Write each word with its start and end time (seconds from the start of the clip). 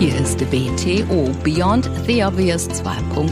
Hier 0.00 0.18
ist 0.18 0.38
BTO 0.38 1.30
Beyond 1.44 1.90
the 2.06 2.24
Obvious 2.24 2.66
2.0, 2.70 3.30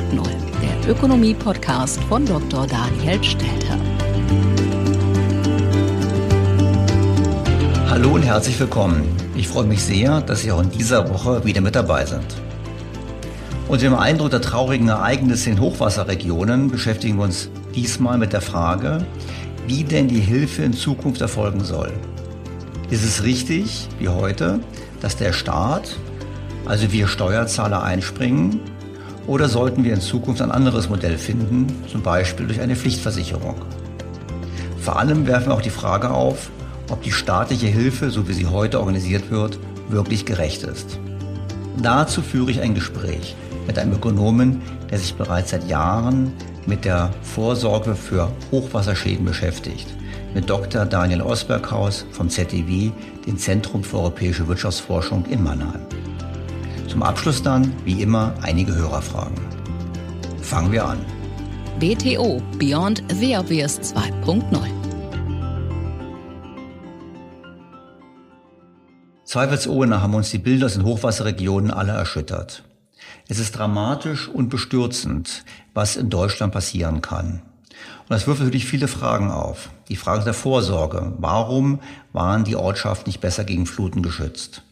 der 0.60 0.90
Ökonomie-Podcast 0.90 1.98
von 2.10 2.26
Dr. 2.26 2.66
Daniel 2.66 3.24
Stelter. 3.24 3.78
Hallo 7.88 8.10
und 8.16 8.22
herzlich 8.22 8.60
willkommen. 8.60 9.02
Ich 9.34 9.48
freue 9.48 9.64
mich 9.64 9.82
sehr, 9.82 10.20
dass 10.20 10.42
Sie 10.42 10.52
auch 10.52 10.60
in 10.62 10.70
dieser 10.70 11.08
Woche 11.08 11.42
wieder 11.42 11.62
mit 11.62 11.74
dabei 11.74 12.04
sind. 12.04 12.36
Unter 13.68 13.84
dem 13.84 13.94
Eindruck 13.94 14.28
der 14.28 14.42
traurigen 14.42 14.88
Ereignisse 14.88 15.48
in 15.48 15.60
Hochwasserregionen 15.60 16.70
beschäftigen 16.70 17.16
wir 17.16 17.24
uns 17.24 17.48
diesmal 17.74 18.18
mit 18.18 18.34
der 18.34 18.42
Frage, 18.42 19.06
wie 19.66 19.84
denn 19.84 20.06
die 20.06 20.20
Hilfe 20.20 20.64
in 20.64 20.74
Zukunft 20.74 21.22
erfolgen 21.22 21.64
soll. 21.64 21.94
Ist 22.90 23.04
es 23.04 23.22
richtig, 23.22 23.88
wie 23.98 24.08
heute, 24.08 24.60
dass 25.00 25.16
der 25.16 25.32
Staat 25.32 25.96
also 26.68 26.92
wir 26.92 27.08
Steuerzahler 27.08 27.82
einspringen? 27.82 28.60
Oder 29.26 29.48
sollten 29.48 29.84
wir 29.84 29.94
in 29.94 30.00
Zukunft 30.00 30.40
ein 30.40 30.50
anderes 30.50 30.88
Modell 30.88 31.18
finden, 31.18 31.66
zum 31.90 32.02
Beispiel 32.02 32.46
durch 32.46 32.60
eine 32.60 32.76
Pflichtversicherung? 32.76 33.56
Vor 34.80 34.98
allem 34.98 35.26
werfen 35.26 35.48
wir 35.48 35.54
auch 35.54 35.62
die 35.62 35.70
Frage 35.70 36.10
auf, 36.10 36.50
ob 36.90 37.02
die 37.02 37.12
staatliche 37.12 37.66
Hilfe, 37.66 38.10
so 38.10 38.28
wie 38.28 38.32
sie 38.32 38.46
heute 38.46 38.80
organisiert 38.80 39.30
wird, 39.30 39.58
wirklich 39.88 40.24
gerecht 40.24 40.62
ist. 40.62 40.98
Dazu 41.82 42.22
führe 42.22 42.50
ich 42.50 42.60
ein 42.60 42.74
Gespräch 42.74 43.34
mit 43.66 43.78
einem 43.78 43.92
Ökonomen, 43.92 44.62
der 44.90 44.98
sich 44.98 45.14
bereits 45.14 45.50
seit 45.50 45.68
Jahren 45.68 46.32
mit 46.66 46.84
der 46.84 47.10
Vorsorge 47.22 47.94
für 47.94 48.30
Hochwasserschäden 48.50 49.24
beschäftigt, 49.24 49.86
mit 50.34 50.48
Dr. 50.48 50.84
Daniel 50.86 51.22
Osberghaus 51.22 52.06
vom 52.12 52.28
ZDW, 52.28 52.90
dem 53.26 53.38
Zentrum 53.38 53.84
für 53.84 53.98
europäische 53.98 54.48
Wirtschaftsforschung 54.48 55.24
in 55.26 55.42
Mannheim. 55.42 55.80
Zum 56.88 57.02
Abschluss 57.02 57.42
dann, 57.42 57.72
wie 57.84 58.00
immer, 58.02 58.34
einige 58.40 58.74
Hörerfragen. 58.74 59.36
Fangen 60.40 60.72
wir 60.72 60.86
an. 60.86 60.98
BTO 61.78 62.42
Beyond 62.58 63.04
the 63.20 63.36
Obvious 63.36 63.78
2.0 63.94 64.42
Zweifelsohne 69.24 70.00
haben 70.00 70.14
uns 70.14 70.30
die 70.30 70.38
Bilder 70.38 70.66
aus 70.66 70.72
den 70.72 70.84
Hochwasserregionen 70.84 71.70
alle 71.70 71.92
erschüttert. 71.92 72.64
Es 73.28 73.38
ist 73.38 73.58
dramatisch 73.58 74.26
und 74.26 74.48
bestürzend, 74.48 75.44
was 75.74 75.96
in 75.96 76.08
Deutschland 76.08 76.54
passieren 76.54 77.02
kann. 77.02 77.42
Und 78.00 78.10
das 78.10 78.26
wirft 78.26 78.40
natürlich 78.40 78.64
viele 78.64 78.88
Fragen 78.88 79.30
auf. 79.30 79.68
Die 79.90 79.96
Frage 79.96 80.24
der 80.24 80.32
Vorsorge. 80.32 81.12
Warum 81.18 81.80
waren 82.14 82.44
die 82.44 82.56
Ortschaften 82.56 83.10
nicht 83.10 83.20
besser 83.20 83.44
gegen 83.44 83.66
Fluten 83.66 84.02
geschützt? 84.02 84.62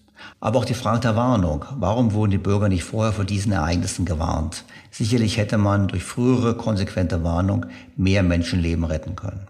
Aber 0.40 0.58
auch 0.58 0.64
die 0.64 0.74
Frage 0.74 1.00
der 1.00 1.16
Warnung. 1.16 1.64
Warum 1.76 2.12
wurden 2.12 2.30
die 2.30 2.38
Bürger 2.38 2.68
nicht 2.68 2.84
vorher 2.84 3.12
vor 3.12 3.24
diesen 3.24 3.52
Ereignissen 3.52 4.04
gewarnt? 4.04 4.64
Sicherlich 4.90 5.38
hätte 5.38 5.58
man 5.58 5.88
durch 5.88 6.04
frühere 6.04 6.56
konsequente 6.56 7.24
Warnung 7.24 7.66
mehr 7.96 8.22
Menschenleben 8.22 8.84
retten 8.84 9.16
können. 9.16 9.46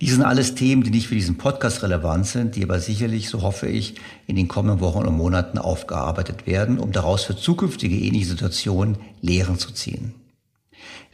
Dies 0.00 0.12
sind 0.12 0.22
alles 0.22 0.54
Themen, 0.54 0.82
die 0.82 0.90
nicht 0.90 1.08
für 1.08 1.14
diesen 1.14 1.36
Podcast 1.36 1.82
relevant 1.82 2.26
sind, 2.26 2.56
die 2.56 2.64
aber 2.64 2.80
sicherlich, 2.80 3.28
so 3.28 3.42
hoffe 3.42 3.68
ich, 3.68 3.96
in 4.26 4.36
den 4.36 4.48
kommenden 4.48 4.80
Wochen 4.80 5.06
und 5.06 5.16
Monaten 5.16 5.58
aufgearbeitet 5.58 6.46
werden, 6.46 6.78
um 6.78 6.92
daraus 6.92 7.24
für 7.24 7.36
zukünftige 7.36 7.96
ähnliche 7.96 8.26
Situationen 8.26 8.96
Lehren 9.20 9.58
zu 9.58 9.72
ziehen. 9.72 10.14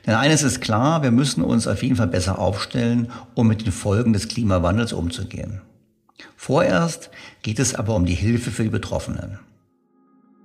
Denn 0.07 0.15
eines 0.15 0.45
ist 0.45 0.61
klar, 0.61 1.03
wir 1.03 1.11
müssen 1.11 1.43
uns 1.43 1.67
auf 1.67 1.83
jeden 1.83 1.97
Fall 1.97 2.07
besser 2.07 2.39
aufstellen, 2.39 3.11
um 3.35 3.49
mit 3.49 3.67
den 3.67 3.73
Folgen 3.73 4.13
des 4.13 4.29
Klimawandels 4.29 4.93
umzugehen. 4.93 5.63
Vorerst 6.37 7.11
geht 7.43 7.59
es 7.59 7.75
aber 7.75 7.95
um 7.95 8.07
die 8.07 8.15
Hilfe 8.15 8.51
für 8.51 8.63
die 8.63 8.69
Betroffenen. 8.69 9.39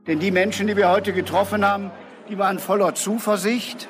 Denn 0.07 0.19
die 0.19 0.31
Menschen, 0.31 0.67
die 0.67 0.75
wir 0.75 0.89
heute 0.89 1.13
getroffen 1.13 1.65
haben, 1.65 1.91
die 2.29 2.37
waren 2.37 2.59
voller 2.59 2.95
Zuversicht, 2.95 3.87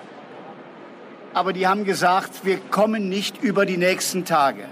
aber 1.34 1.54
die 1.54 1.68
haben 1.68 1.86
gesagt, 1.86 2.44
wir 2.44 2.58
kommen 2.58 3.10
nicht 3.10 3.42
über 3.42 3.66
die 3.66 3.78
nächsten 3.78 4.26
Tage. 4.26 4.64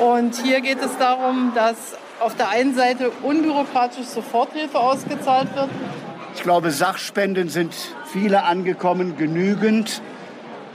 Und 0.00 0.36
hier 0.36 0.60
geht 0.60 0.80
es 0.80 0.96
darum, 0.98 1.52
dass 1.54 1.76
auf 2.20 2.36
der 2.36 2.50
einen 2.50 2.74
Seite 2.74 3.10
unbürokratisch 3.22 4.06
Soforthilfe 4.06 4.78
ausgezahlt 4.78 5.54
wird. 5.56 5.68
Ich 6.34 6.42
glaube, 6.42 6.70
Sachspenden 6.70 7.48
sind 7.48 7.74
viele 8.06 8.44
angekommen, 8.44 9.16
genügend. 9.16 10.00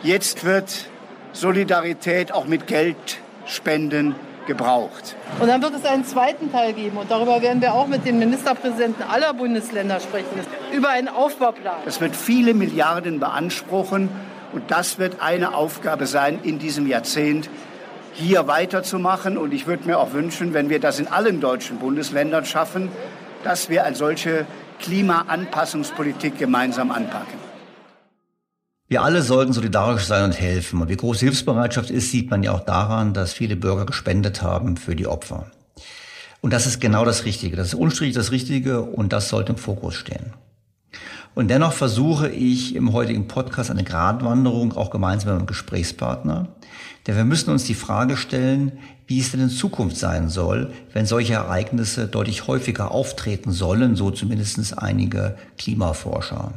Jetzt 0.04 0.44
wird 0.44 0.90
Solidarität 1.34 2.31
auch 2.31 2.46
mit 2.46 2.68
Geldspenden 2.68 4.16
gebraucht. 4.48 5.16
Und 5.40 5.48
dann 5.48 5.62
wird 5.62 5.76
es 5.76 5.86
einen 5.86 6.06
zweiten 6.06 6.52
Teil 6.52 6.74
geben 6.74 6.98
und 6.98 7.12
darüber 7.12 7.42
werden 7.42 7.62
wir 7.62 7.74
auch 7.74 7.88
mit 7.88 8.06
den 8.06 8.18
Ministerpräsidenten 8.18 9.04
aller 9.04 9.34
Bundesländer 9.34 10.00
sprechen, 10.00 10.40
über 10.72 10.90
einen 10.90 11.08
Aufbauplan. 11.10 11.76
Das 11.86 12.02
wird 12.02 12.16
viele 12.16 12.54
Milliarden 12.54 13.20
beanspruchen 13.20 14.10
und 14.54 14.72
das 14.72 14.98
wird 14.98 15.22
eine 15.22 15.54
Aufgabe 15.54 16.08
sein 16.08 16.40
in 16.42 16.58
diesem 16.58 16.88
Jahrzehnt, 16.88 17.50
hier 18.14 18.48
weiterzumachen. 18.48 19.38
Und 19.38 19.54
ich 19.54 19.68
würde 19.68 19.86
mir 19.86 20.00
auch 20.00 20.14
wünschen, 20.14 20.54
wenn 20.54 20.70
wir 20.70 20.80
das 20.80 21.00
in 21.00 21.08
allen 21.08 21.40
deutschen 21.40 21.78
Bundesländern 21.78 22.46
schaffen, 22.46 22.90
dass 23.44 23.70
wir 23.70 23.86
eine 23.86 23.96
solche 23.96 24.48
Klimaanpassungspolitik 24.80 26.38
gemeinsam 26.40 26.92
anpacken. 26.92 27.47
Wir 28.89 29.04
alle 29.04 29.22
sollten 29.22 29.51
solidarisch 29.51 30.06
sein 30.06 30.24
und 30.24 30.39
helfen. 30.39 30.81
Und 30.81 30.88
wie 30.88 30.95
große 30.95 31.25
Hilfsbereitschaft 31.25 31.89
ist, 31.89 32.12
sieht 32.12 32.31
man 32.31 32.44
ja 32.44 32.54
auch 32.54 32.62
daran, 32.62 33.13
dass 33.13 33.34
viele 33.34 33.57
Bürger 33.57 33.86
gespendet 33.86 34.42
haben 34.42 34.78
für 34.78 34.95
die 34.95 35.07
Opfer. 35.07 35.51
Und 36.39 36.54
das 36.54 36.66
ist 36.66 36.80
genau 36.80 37.04
das 37.04 37.25
Richtige. 37.25 37.57
Das 37.57 37.68
ist 37.68 37.74
unstrittig 37.74 38.16
das 38.16 38.31
Richtige 38.31 38.81
und 38.81 39.12
das 39.12 39.28
sollte 39.28 39.51
im 39.51 39.57
Fokus 39.57 39.95
stehen. 39.95 40.34
Und 41.36 41.50
dennoch 41.50 41.74
versuche 41.74 42.30
ich 42.30 42.75
im 42.75 42.94
heutigen 42.94 43.28
Podcast 43.28 43.69
eine 43.69 43.84
Gratwanderung 43.84 44.72
auch 44.74 44.89
gemeinsam 44.89 45.31
mit 45.31 45.39
meinem 45.39 45.48
Gesprächspartner. 45.48 46.48
Denn 47.06 47.16
wir 47.18 47.25
müssen 47.25 47.51
uns 47.51 47.66
die 47.66 47.74
Frage 47.74 48.16
stellen, 48.16 48.72
wie 49.06 49.19
es 49.19 49.31
denn 49.31 49.42
in 49.42 49.50
Zukunft 49.50 49.98
sein 49.98 50.30
soll, 50.30 50.72
wenn 50.94 51.06
solche 51.06 51.34
Ereignisse 51.34 52.07
deutlich 52.07 52.48
häufiger 52.48 52.92
auftreten 52.92 53.51
sollen, 53.51 53.98
so 53.98 54.12
zumindest 54.12 54.78
einige 54.78 55.38
Klimaforscher. 55.57 56.54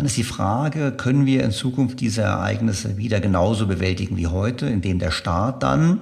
Dann 0.00 0.06
ist 0.06 0.16
die 0.16 0.24
Frage, 0.24 0.92
können 0.92 1.26
wir 1.26 1.44
in 1.44 1.50
Zukunft 1.50 2.00
diese 2.00 2.22
Ereignisse 2.22 2.96
wieder 2.96 3.20
genauso 3.20 3.66
bewältigen 3.66 4.16
wie 4.16 4.28
heute, 4.28 4.64
indem 4.64 4.98
der 4.98 5.10
Staat 5.10 5.62
dann, 5.62 6.00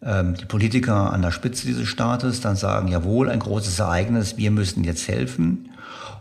ähm, 0.00 0.34
die 0.34 0.44
Politiker 0.44 1.12
an 1.12 1.22
der 1.22 1.32
Spitze 1.32 1.66
dieses 1.66 1.88
Staates 1.88 2.40
dann 2.40 2.54
sagen, 2.54 2.86
jawohl, 2.86 3.28
ein 3.28 3.40
großes 3.40 3.80
Ereignis, 3.80 4.36
wir 4.36 4.52
müssen 4.52 4.84
jetzt 4.84 5.08
helfen. 5.08 5.70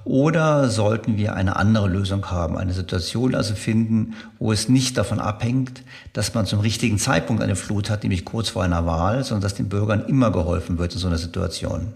Oder 0.05 0.69
sollten 0.69 1.17
wir 1.17 1.35
eine 1.35 1.57
andere 1.57 1.87
Lösung 1.87 2.31
haben, 2.31 2.57
eine 2.57 2.73
Situation 2.73 3.35
also 3.35 3.53
finden, 3.53 4.15
wo 4.39 4.51
es 4.51 4.67
nicht 4.67 4.97
davon 4.97 5.19
abhängt, 5.19 5.83
dass 6.13 6.33
man 6.33 6.47
zum 6.47 6.61
richtigen 6.61 6.97
Zeitpunkt 6.97 7.43
eine 7.43 7.55
Flut 7.55 7.91
hat, 7.91 8.01
nämlich 8.01 8.25
kurz 8.25 8.49
vor 8.49 8.63
einer 8.63 8.87
Wahl, 8.87 9.23
sondern 9.23 9.43
dass 9.43 9.53
den 9.53 9.69
Bürgern 9.69 10.03
immer 10.07 10.31
geholfen 10.31 10.79
wird 10.79 10.93
in 10.93 10.99
so 10.99 11.05
einer 11.05 11.19
Situation. 11.19 11.89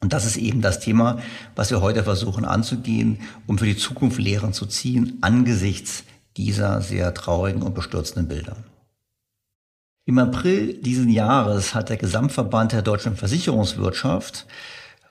Und 0.00 0.12
das 0.12 0.26
ist 0.26 0.36
eben 0.36 0.60
das 0.60 0.80
Thema, 0.80 1.18
was 1.54 1.70
wir 1.70 1.80
heute 1.80 2.04
versuchen 2.04 2.44
anzugehen, 2.44 3.20
um 3.46 3.58
für 3.58 3.64
die 3.64 3.76
Zukunft 3.76 4.18
Lehren 4.18 4.52
zu 4.52 4.66
ziehen 4.66 5.18
angesichts 5.22 6.04
dieser 6.36 6.82
sehr 6.82 7.14
traurigen 7.14 7.62
und 7.62 7.74
bestürzenden 7.74 8.28
Bilder. 8.28 8.56
Im 10.04 10.18
April 10.18 10.74
diesen 10.74 11.08
Jahres 11.08 11.74
hat 11.74 11.88
der 11.88 11.96
Gesamtverband 11.96 12.72
der 12.72 12.82
deutschen 12.82 13.16
Versicherungswirtschaft, 13.16 14.46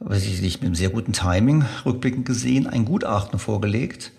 sicherlich 0.10 0.62
mit 0.62 0.68
einem 0.68 0.76
sehr 0.76 0.90
guten 0.90 1.14
Timing 1.14 1.66
rückblickend 1.86 2.26
gesehen, 2.26 2.68
ein 2.68 2.86
Gutachten 2.86 3.40
vorgelegt, 3.40 4.12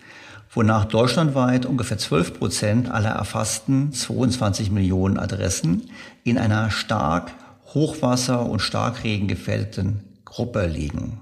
wonach 0.53 0.85
deutschlandweit 0.85 1.65
ungefähr 1.65 1.97
12 1.97 2.37
Prozent 2.37 2.91
aller 2.91 3.09
erfassten 3.09 3.91
22 3.91 4.69
Millionen 4.69 5.17
Adressen 5.17 5.89
in 6.23 6.37
einer 6.37 6.69
stark 6.69 7.31
Hochwasser- 7.73 8.45
und 8.45 8.61
Starkregen 8.61 9.27
gefährdeten 9.27 10.06
Gruppe 10.27 10.65
liegen. 10.67 11.19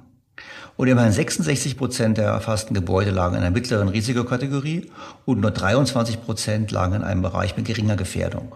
Und 0.77 0.87
immerhin 0.87 1.13
66 1.13 1.77
Prozent 1.77 2.17
der 2.17 2.25
erfassten 2.25 2.73
Gebäude 2.73 3.11
lagen 3.11 3.35
in 3.35 3.41
einer 3.41 3.51
mittleren 3.51 3.87
Risikokategorie 3.87 4.91
und 5.23 5.39
nur 5.39 5.51
23 5.51 6.21
Prozent 6.21 6.71
lagen 6.71 6.95
in 6.95 7.03
einem 7.03 7.21
Bereich 7.21 7.55
mit 7.55 7.65
geringer 7.65 7.95
Gefährdung. 7.95 8.55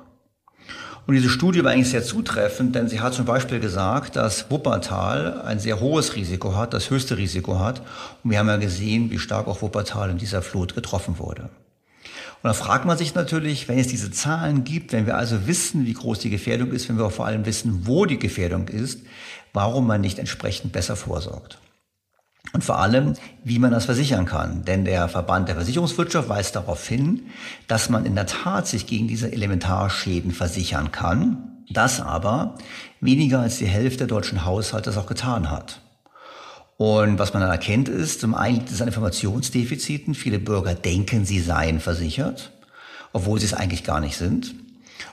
Und 1.07 1.15
diese 1.15 1.29
Studie 1.29 1.63
war 1.63 1.71
eigentlich 1.71 1.89
sehr 1.89 2.03
zutreffend, 2.03 2.75
denn 2.75 2.87
sie 2.87 2.99
hat 2.99 3.13
zum 3.13 3.25
Beispiel 3.25 3.59
gesagt, 3.59 4.15
dass 4.15 4.51
Wuppertal 4.51 5.41
ein 5.41 5.59
sehr 5.59 5.79
hohes 5.79 6.15
Risiko 6.15 6.55
hat, 6.55 6.73
das 6.73 6.89
höchste 6.89 7.17
Risiko 7.17 7.57
hat. 7.59 7.81
Und 8.23 8.31
wir 8.31 8.39
haben 8.39 8.47
ja 8.47 8.57
gesehen, 8.57 9.09
wie 9.09 9.17
stark 9.17 9.47
auch 9.47 9.61
Wuppertal 9.61 10.09
in 10.09 10.17
dieser 10.17 10.41
Flut 10.41 10.75
getroffen 10.75 11.17
wurde. 11.17 11.49
Und 12.41 12.47
da 12.47 12.53
fragt 12.53 12.85
man 12.85 12.97
sich 12.97 13.15
natürlich, 13.15 13.67
wenn 13.67 13.79
es 13.79 13.87
diese 13.87 14.11
Zahlen 14.11 14.63
gibt, 14.63 14.93
wenn 14.93 15.05
wir 15.05 15.17
also 15.17 15.45
wissen, 15.45 15.85
wie 15.85 15.93
groß 15.93 16.19
die 16.19 16.29
Gefährdung 16.29 16.71
ist, 16.71 16.87
wenn 16.87 16.97
wir 16.97 17.09
vor 17.09 17.25
allem 17.25 17.45
wissen, 17.45 17.81
wo 17.87 18.05
die 18.05 18.19
Gefährdung 18.19 18.67
ist, 18.67 19.01
warum 19.53 19.87
man 19.87 20.01
nicht 20.01 20.19
entsprechend 20.19 20.71
besser 20.71 20.95
vorsorgt. 20.95 21.59
Und 22.53 22.63
vor 22.63 22.79
allem, 22.79 23.13
wie 23.43 23.59
man 23.59 23.71
das 23.71 23.85
versichern 23.85 24.25
kann. 24.25 24.65
Denn 24.65 24.85
der 24.85 25.07
Verband 25.07 25.47
der 25.49 25.55
Versicherungswirtschaft 25.55 26.29
weist 26.29 26.55
darauf 26.55 26.87
hin, 26.87 27.27
dass 27.67 27.89
man 27.89 28.05
in 28.05 28.15
der 28.15 28.25
Tat 28.25 28.67
sich 28.67 28.87
gegen 28.87 29.07
diese 29.07 29.31
Elementarschäden 29.31 30.31
versichern 30.31 30.91
kann, 30.91 31.63
das 31.69 32.01
aber 32.01 32.55
weniger 33.01 33.41
als 33.41 33.57
die 33.57 33.67
Hälfte 33.67 33.99
der 33.99 34.07
deutschen 34.07 34.45
Haushalte 34.45 34.89
das 34.89 34.97
auch 34.97 35.05
getan 35.05 35.51
hat. 35.51 35.81
Und 36.77 37.19
was 37.19 37.33
man 37.33 37.41
dann 37.41 37.51
erkennt 37.51 37.89
ist, 37.89 38.21
zum 38.21 38.33
einen 38.33 38.55
liegt 38.55 38.71
es 38.71 38.81
an 38.81 38.87
Informationsdefiziten. 38.87 40.15
Viele 40.15 40.39
Bürger 40.39 40.73
denken, 40.73 41.25
sie 41.25 41.41
seien 41.41 41.81
versichert, 41.81 42.53
obwohl 43.11 43.37
sie 43.39 43.47
es 43.47 43.53
eigentlich 43.53 43.83
gar 43.83 43.99
nicht 43.99 44.15
sind. 44.15 44.55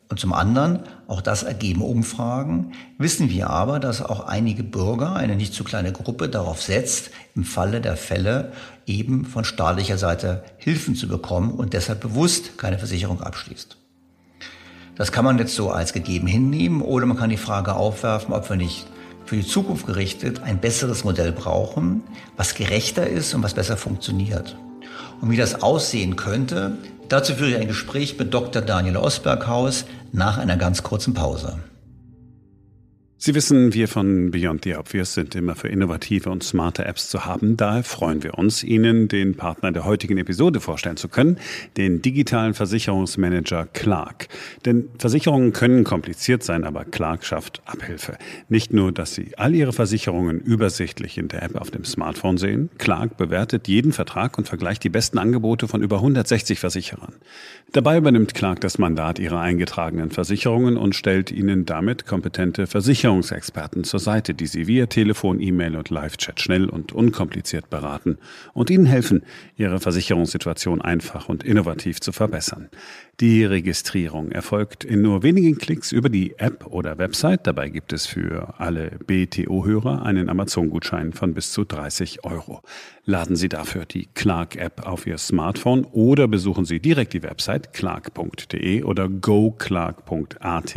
Und 0.08 0.20
zum 0.20 0.32
anderen, 0.32 0.84
auch 1.08 1.20
das 1.20 1.42
ergeben 1.44 1.82
Umfragen, 1.82 2.72
wissen 2.98 3.30
wir 3.30 3.50
aber, 3.50 3.78
dass 3.78 4.02
auch 4.02 4.26
einige 4.26 4.64
Bürger, 4.64 5.14
eine 5.14 5.36
nicht 5.36 5.54
zu 5.54 5.62
kleine 5.62 5.92
Gruppe, 5.92 6.28
darauf 6.28 6.60
setzt, 6.62 7.10
im 7.34 7.44
Falle 7.44 7.80
der 7.80 7.96
Fälle 7.96 8.52
eben 8.86 9.24
von 9.24 9.44
staatlicher 9.44 9.98
Seite 9.98 10.42
Hilfen 10.58 10.94
zu 10.94 11.06
bekommen 11.08 11.52
und 11.52 11.74
deshalb 11.74 12.00
bewusst 12.00 12.58
keine 12.58 12.78
Versicherung 12.78 13.20
abschließt. 13.20 13.76
Das 14.96 15.12
kann 15.12 15.24
man 15.24 15.38
jetzt 15.38 15.54
so 15.54 15.70
als 15.70 15.92
gegeben 15.92 16.26
hinnehmen 16.26 16.80
oder 16.80 17.06
man 17.06 17.18
kann 17.18 17.30
die 17.30 17.36
Frage 17.36 17.74
aufwerfen, 17.74 18.32
ob 18.34 18.48
wir 18.48 18.56
nicht 18.56 18.86
für 19.26 19.36
die 19.36 19.46
Zukunft 19.46 19.86
gerichtet 19.86 20.42
ein 20.42 20.60
besseres 20.60 21.04
Modell 21.04 21.32
brauchen, 21.32 22.02
was 22.36 22.54
gerechter 22.54 23.06
ist 23.06 23.34
und 23.34 23.42
was 23.42 23.54
besser 23.54 23.76
funktioniert. 23.76 24.56
Und 25.20 25.30
wie 25.30 25.36
das 25.36 25.62
aussehen 25.62 26.16
könnte, 26.16 26.78
dazu 27.08 27.34
führe 27.34 27.50
ich 27.50 27.56
ein 27.56 27.68
Gespräch 27.68 28.18
mit 28.18 28.32
Dr. 28.32 28.62
Daniel 28.62 28.96
Osberghaus 28.96 29.84
nach 30.12 30.38
einer 30.38 30.56
ganz 30.56 30.82
kurzen 30.82 31.14
Pause. 31.14 31.58
Sie 33.18 33.34
wissen, 33.34 33.72
wir 33.72 33.88
von 33.88 34.30
Beyond 34.30 34.64
the 34.64 34.76
Obvious 34.76 35.14
sind 35.14 35.34
immer 35.34 35.54
für 35.54 35.68
innovative 35.68 36.28
und 36.28 36.44
smarte 36.44 36.84
Apps 36.84 37.08
zu 37.08 37.24
haben. 37.24 37.56
Daher 37.56 37.82
freuen 37.82 38.22
wir 38.22 38.34
uns, 38.36 38.62
Ihnen 38.62 39.08
den 39.08 39.36
Partner 39.36 39.72
der 39.72 39.86
heutigen 39.86 40.18
Episode 40.18 40.60
vorstellen 40.60 40.98
zu 40.98 41.08
können, 41.08 41.38
den 41.78 42.02
digitalen 42.02 42.52
Versicherungsmanager 42.52 43.68
Clark. 43.72 44.28
Denn 44.66 44.90
Versicherungen 44.98 45.54
können 45.54 45.82
kompliziert 45.82 46.42
sein, 46.42 46.64
aber 46.64 46.84
Clark 46.84 47.24
schafft 47.24 47.62
Abhilfe. 47.64 48.18
Nicht 48.50 48.74
nur, 48.74 48.92
dass 48.92 49.14
Sie 49.14 49.32
all 49.38 49.54
Ihre 49.54 49.72
Versicherungen 49.72 50.38
übersichtlich 50.38 51.16
in 51.16 51.28
der 51.28 51.42
App 51.42 51.56
auf 51.56 51.70
dem 51.70 51.86
Smartphone 51.86 52.36
sehen, 52.36 52.68
Clark 52.76 53.16
bewertet 53.16 53.66
jeden 53.66 53.92
Vertrag 53.92 54.36
und 54.36 54.46
vergleicht 54.46 54.84
die 54.84 54.90
besten 54.90 55.16
Angebote 55.16 55.68
von 55.68 55.82
über 55.82 55.96
160 55.96 56.60
Versicherern. 56.60 57.14
Dabei 57.72 57.96
übernimmt 57.96 58.34
Clark 58.34 58.60
das 58.60 58.76
Mandat 58.76 59.18
Ihrer 59.18 59.40
eingetragenen 59.40 60.10
Versicherungen 60.10 60.76
und 60.76 60.94
stellt 60.94 61.32
Ihnen 61.32 61.64
damit 61.64 62.04
kompetente 62.04 62.66
Versicherungen 62.66 63.06
Versicherungsexperten 63.16 63.84
zur 63.84 64.00
Seite, 64.00 64.34
die 64.34 64.46
Sie 64.46 64.66
via 64.66 64.86
Telefon, 64.86 65.40
E-Mail 65.40 65.76
und 65.76 65.90
Live-Chat 65.90 66.40
schnell 66.40 66.68
und 66.68 66.92
unkompliziert 66.92 67.70
beraten 67.70 68.18
und 68.52 68.70
Ihnen 68.70 68.86
helfen, 68.86 69.22
Ihre 69.56 69.80
Versicherungssituation 69.80 70.82
einfach 70.82 71.28
und 71.28 71.44
innovativ 71.44 72.00
zu 72.00 72.12
verbessern. 72.12 72.68
Die 73.20 73.44
Registrierung 73.44 74.30
erfolgt 74.30 74.84
in 74.84 75.00
nur 75.00 75.22
wenigen 75.22 75.56
Klicks 75.56 75.92
über 75.92 76.10
die 76.10 76.38
App 76.38 76.66
oder 76.66 76.98
Website. 76.98 77.46
Dabei 77.46 77.70
gibt 77.70 77.94
es 77.94 78.06
für 78.06 78.54
alle 78.58 78.98
BTO-Hörer 79.06 80.04
einen 80.04 80.28
Amazon-Gutschein 80.28 81.14
von 81.14 81.32
bis 81.32 81.52
zu 81.52 81.64
30 81.64 82.24
Euro. 82.24 82.60
Laden 83.06 83.36
Sie 83.36 83.48
dafür 83.48 83.86
die 83.86 84.08
Clark-App 84.12 84.86
auf 84.86 85.06
Ihr 85.06 85.16
Smartphone 85.16 85.84
oder 85.84 86.28
besuchen 86.28 86.66
Sie 86.66 86.80
direkt 86.80 87.14
die 87.14 87.22
Website 87.22 87.72
clark.de 87.72 88.82
oder 88.82 89.08
goclark.at. 89.08 90.76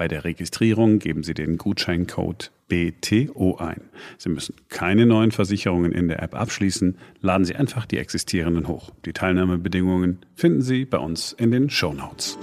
Bei 0.00 0.08
der 0.08 0.24
Registrierung 0.24 0.98
geben 0.98 1.22
Sie 1.24 1.34
den 1.34 1.58
Gutscheincode 1.58 2.52
BTO 2.68 3.56
ein. 3.58 3.82
Sie 4.16 4.30
müssen 4.30 4.54
keine 4.70 5.04
neuen 5.04 5.30
Versicherungen 5.30 5.92
in 5.92 6.08
der 6.08 6.22
App 6.22 6.34
abschließen. 6.34 6.96
Laden 7.20 7.44
Sie 7.44 7.54
einfach 7.54 7.84
die 7.84 7.98
existierenden 7.98 8.66
hoch. 8.66 8.92
Die 9.04 9.12
Teilnahmebedingungen 9.12 10.20
finden 10.34 10.62
Sie 10.62 10.86
bei 10.86 10.96
uns 10.96 11.34
in 11.34 11.50
den 11.50 11.68
Show 11.68 11.92
Notes. 11.92 12.38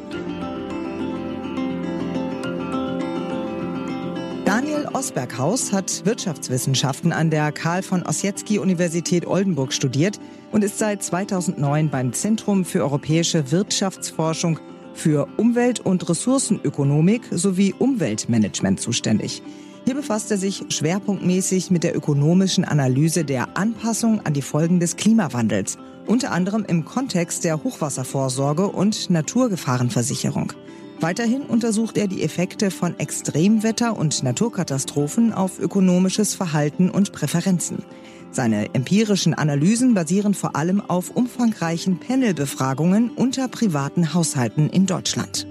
Daniel 4.45 4.87
Osberghaus 4.93 5.73
hat 5.73 6.05
Wirtschaftswissenschaften 6.05 7.11
an 7.11 7.31
der 7.31 7.51
Karl 7.51 7.81
von 7.81 8.03
Ossietzky 8.03 8.59
Universität 8.59 9.25
Oldenburg 9.25 9.73
studiert 9.73 10.19
und 10.51 10.63
ist 10.63 10.77
seit 10.77 11.01
2009 11.01 11.89
beim 11.89 12.13
Zentrum 12.13 12.65
für 12.65 12.83
europäische 12.83 13.51
Wirtschaftsforschung 13.51 14.59
für 14.97 15.27
Umwelt- 15.37 15.79
und 15.79 16.09
Ressourcenökonomik 16.09 17.21
sowie 17.31 17.73
Umweltmanagement 17.77 18.79
zuständig. 18.79 19.41
Hier 19.85 19.95
befasst 19.95 20.29
er 20.31 20.37
sich 20.37 20.65
schwerpunktmäßig 20.67 21.71
mit 21.71 21.83
der 21.83 21.95
ökonomischen 21.95 22.65
Analyse 22.65 23.23
der 23.23 23.57
Anpassung 23.57 24.19
an 24.25 24.33
die 24.33 24.41
Folgen 24.41 24.81
des 24.81 24.97
Klimawandels, 24.97 25.77
unter 26.05 26.31
anderem 26.31 26.65
im 26.67 26.83
Kontext 26.83 27.43
der 27.45 27.63
Hochwasservorsorge 27.63 28.67
und 28.67 29.09
Naturgefahrenversicherung. 29.09 30.51
Weiterhin 30.99 31.43
untersucht 31.43 31.97
er 31.97 32.07
die 32.07 32.23
Effekte 32.23 32.71
von 32.71 32.99
Extremwetter 32.99 33.95
und 33.95 34.23
Naturkatastrophen 34.23 35.31
auf 35.31 35.59
ökonomisches 35.59 36.33
Verhalten 36.33 36.89
und 36.89 37.13
Präferenzen. 37.13 37.83
Seine 38.31 38.73
empirischen 38.75 39.33
Analysen 39.33 39.93
basieren 39.93 40.33
vor 40.33 40.55
allem 40.55 40.81
auf 40.81 41.09
umfangreichen 41.09 41.99
Panelbefragungen 41.99 43.09
unter 43.11 43.47
privaten 43.47 44.13
Haushalten 44.13 44.69
in 44.69 44.85
Deutschland. 44.85 45.47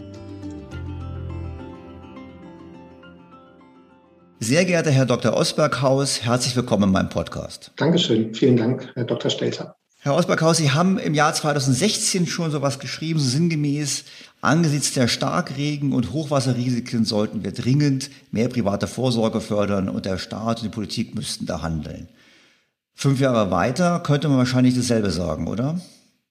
Sehr 4.39 4.65
geehrter 4.67 4.91
Herr 4.91 5.07
Dr. 5.07 5.35
Osberghaus, 5.35 6.23
herzlich 6.23 6.55
willkommen 6.55 6.85
in 6.85 6.91
meinem 6.91 7.09
Podcast. 7.09 7.73
Dankeschön. 7.77 8.35
Vielen 8.35 8.57
Dank, 8.57 8.93
Herr 8.95 9.05
Dr. 9.05 9.31
Stelter. 9.31 9.77
Herr 10.01 10.15
Osberghaus, 10.15 10.59
Sie 10.59 10.71
haben 10.71 10.99
im 10.99 11.15
Jahr 11.15 11.35
2016 11.35 12.29
schon 12.29 12.53
sowas 12.53 12.79
geschrieben, 12.79 13.19
so 13.19 13.29
sinngemäß, 13.29 14.05
angesichts 14.43 14.93
der 14.93 15.09
Starkregen- 15.09 15.93
und 15.93 16.13
Hochwasserrisiken 16.13 17.05
sollten 17.05 17.43
wir 17.43 17.51
dringend 17.51 18.11
mehr 18.31 18.49
private 18.49 18.87
Vorsorge 18.87 19.41
fördern 19.41 19.89
und 19.89 20.05
der 20.05 20.19
Staat 20.19 20.59
und 20.59 20.65
die 20.65 20.69
Politik 20.69 21.17
müssten 21.17 21.47
da 21.47 21.63
handeln. 21.63 22.09
Fünf 22.99 23.21
Jahre 23.21 23.51
weiter 23.51 24.01
könnte 24.01 24.27
man 24.29 24.39
wahrscheinlich 24.39 24.75
dasselbe 24.75 25.11
sagen, 25.11 25.49
oder? 25.49 25.79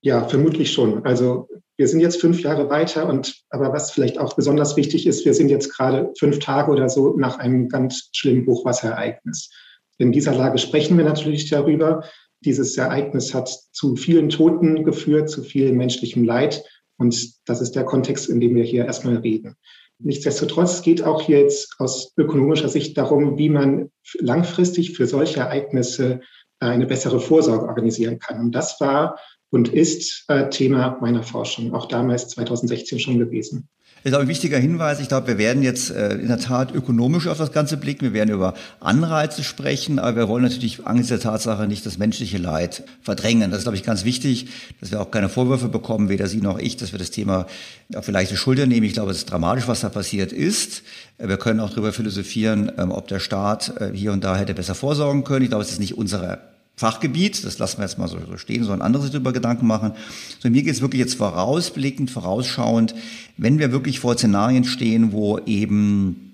Ja, 0.02 0.28
vermutlich 0.28 0.74
schon. 0.74 1.06
Also 1.06 1.48
wir 1.78 1.88
sind 1.88 2.00
jetzt 2.00 2.20
fünf 2.20 2.42
Jahre 2.42 2.72
weiter 2.72 3.08
und 3.08 3.44
aber 3.52 3.72
was 3.72 3.92
vielleicht 3.92 4.18
auch 4.18 4.36
besonders 4.36 4.76
wichtig 4.76 5.06
ist, 5.06 5.26
wir 5.26 5.36
sind 5.36 5.50
jetzt 5.50 5.76
gerade 5.76 6.12
fünf 6.18 6.40
Tage 6.40 6.72
oder 6.72 6.90
so 6.90 7.16
nach 7.18 7.38
einem 7.38 7.70
ganz 7.70 8.10
schlimmen 8.14 8.48
Hochwasserereignis. 8.48 9.52
In 10.00 10.12
dieser 10.12 10.34
Lage 10.34 10.58
sprechen 10.58 10.98
wir 10.98 11.06
natürlich 11.06 11.48
darüber. 11.52 12.04
Dieses 12.44 12.76
Ereignis 12.78 13.36
hat 13.36 13.48
zu 13.72 13.96
vielen 13.96 14.30
Toten 14.30 14.84
geführt, 14.84 15.30
zu 15.30 15.44
viel 15.44 15.72
menschlichem 15.72 16.24
Leid. 16.24 16.64
Und 16.98 17.32
das 17.48 17.62
ist 17.62 17.76
der 17.76 17.84
Kontext, 17.84 18.28
in 18.28 18.40
dem 18.40 18.56
wir 18.56 18.64
hier 18.64 18.86
erstmal 18.86 19.18
reden. 19.18 19.56
Nichtsdestotrotz 20.00 20.82
geht 20.82 21.04
auch 21.04 21.22
hier 21.22 21.42
jetzt 21.42 21.76
aus 21.78 22.12
ökonomischer 22.18 22.70
Sicht 22.70 22.98
darum, 22.98 23.38
wie 23.38 23.50
man 23.50 23.92
langfristig 24.20 24.98
für 24.98 25.06
solche 25.06 25.42
Ereignisse 25.42 26.22
eine 26.60 26.86
bessere 26.86 27.20
Vorsorge 27.20 27.68
organisieren 27.68 28.20
kann. 28.20 28.40
Und 28.40 28.52
das 28.52 28.80
war 28.80 29.20
und 29.52 29.70
ist 29.70 30.26
äh, 30.28 30.50
Thema 30.50 30.98
meiner 31.02 31.24
Forschung, 31.24 31.74
auch 31.74 31.88
damals 31.88 32.30
2016 32.30 33.00
schon 33.00 33.20
gewesen. 33.20 33.70
Ist 34.06 34.14
auch 34.14 34.20
ein 34.20 34.28
wichtiger 34.28 34.60
Hinweis. 34.60 35.00
Ich 35.00 35.08
glaube, 35.08 35.26
wir 35.26 35.40
werden 35.40 35.64
jetzt 35.64 35.90
äh, 35.90 36.14
in 36.14 36.28
der 36.28 36.38
Tat 36.38 36.72
ökonomisch 36.72 37.26
auf 37.26 37.40
das 37.40 37.52
Ganze 37.52 37.76
blicken. 37.76 38.02
Wir 38.02 38.14
werden 38.14 38.30
über 38.30 38.54
Anreize 38.80 39.44
sprechen, 39.44 39.98
aber 39.98 40.16
wir 40.16 40.28
wollen 40.28 40.44
natürlich 40.44 40.86
angesichts 40.86 41.24
der 41.24 41.32
Tatsache 41.32 41.66
nicht 41.66 41.88
das 41.88 41.98
menschliche 41.98 42.38
Leid 42.38 42.84
verdrängen. 43.02 43.50
Das 43.50 43.58
ist, 43.58 43.64
glaube 43.64 43.78
ich, 43.78 43.84
ganz 43.84 44.06
wichtig, 44.06 44.46
dass 44.80 44.92
wir 44.92 45.02
auch 45.02 45.10
keine 45.10 45.28
Vorwürfe 45.28 45.70
bekommen, 45.70 46.08
weder 46.08 46.28
Sie 46.28 46.40
noch 46.40 46.60
ich, 46.60 46.78
dass 46.78 46.92
wir 46.92 47.00
das 47.00 47.10
Thema 47.10 47.48
auf 47.96 48.06
die 48.06 48.12
leichte 48.12 48.38
Schulter 48.38 48.68
nehmen. 48.68 48.86
Ich 48.86 48.94
glaube, 48.94 49.10
es 49.10 49.18
ist 49.18 49.32
dramatisch, 49.32 49.68
was 49.68 49.80
da 49.80 49.90
passiert 49.90 50.32
ist. 50.32 50.84
Wir 51.18 51.38
können 51.38 51.60
auch 51.60 51.72
darüber 51.72 51.92
philosophieren, 51.92 52.72
ähm, 52.78 52.92
ob 52.92 53.08
der 53.08 53.20
Staat 53.20 53.74
äh, 53.82 53.90
hier 53.92 54.12
und 54.12 54.24
da 54.24 54.38
hätte 54.38 54.54
besser 54.54 54.76
vorsorgen 54.76 55.24
können. 55.24 55.46
Ich 55.46 55.50
glaube, 55.50 55.64
es 55.64 55.72
ist 55.72 55.80
nicht 55.80 55.98
unsere 55.98 56.38
Fachgebiet, 56.78 57.46
das 57.46 57.58
lassen 57.58 57.78
wir 57.78 57.86
jetzt 57.86 57.98
mal 57.98 58.08
so, 58.08 58.20
stehen, 58.36 58.66
sollen 58.66 58.82
andere 58.82 59.04
sich 59.04 59.12
darüber 59.12 59.32
Gedanken 59.32 59.66
machen. 59.66 59.94
So, 60.40 60.50
mir 60.50 60.62
geht 60.62 60.74
es 60.74 60.82
wirklich 60.82 61.00
jetzt 61.00 61.16
vorausblickend, 61.16 62.12
vorausschauend, 62.12 62.94
wenn 63.38 63.60
wir 63.60 63.72
wirklich 63.72 64.00
vor 64.00 64.16
Szenarien 64.16 64.66
stehen, 64.66 65.14
wo 65.14 65.40
eben 65.40 66.26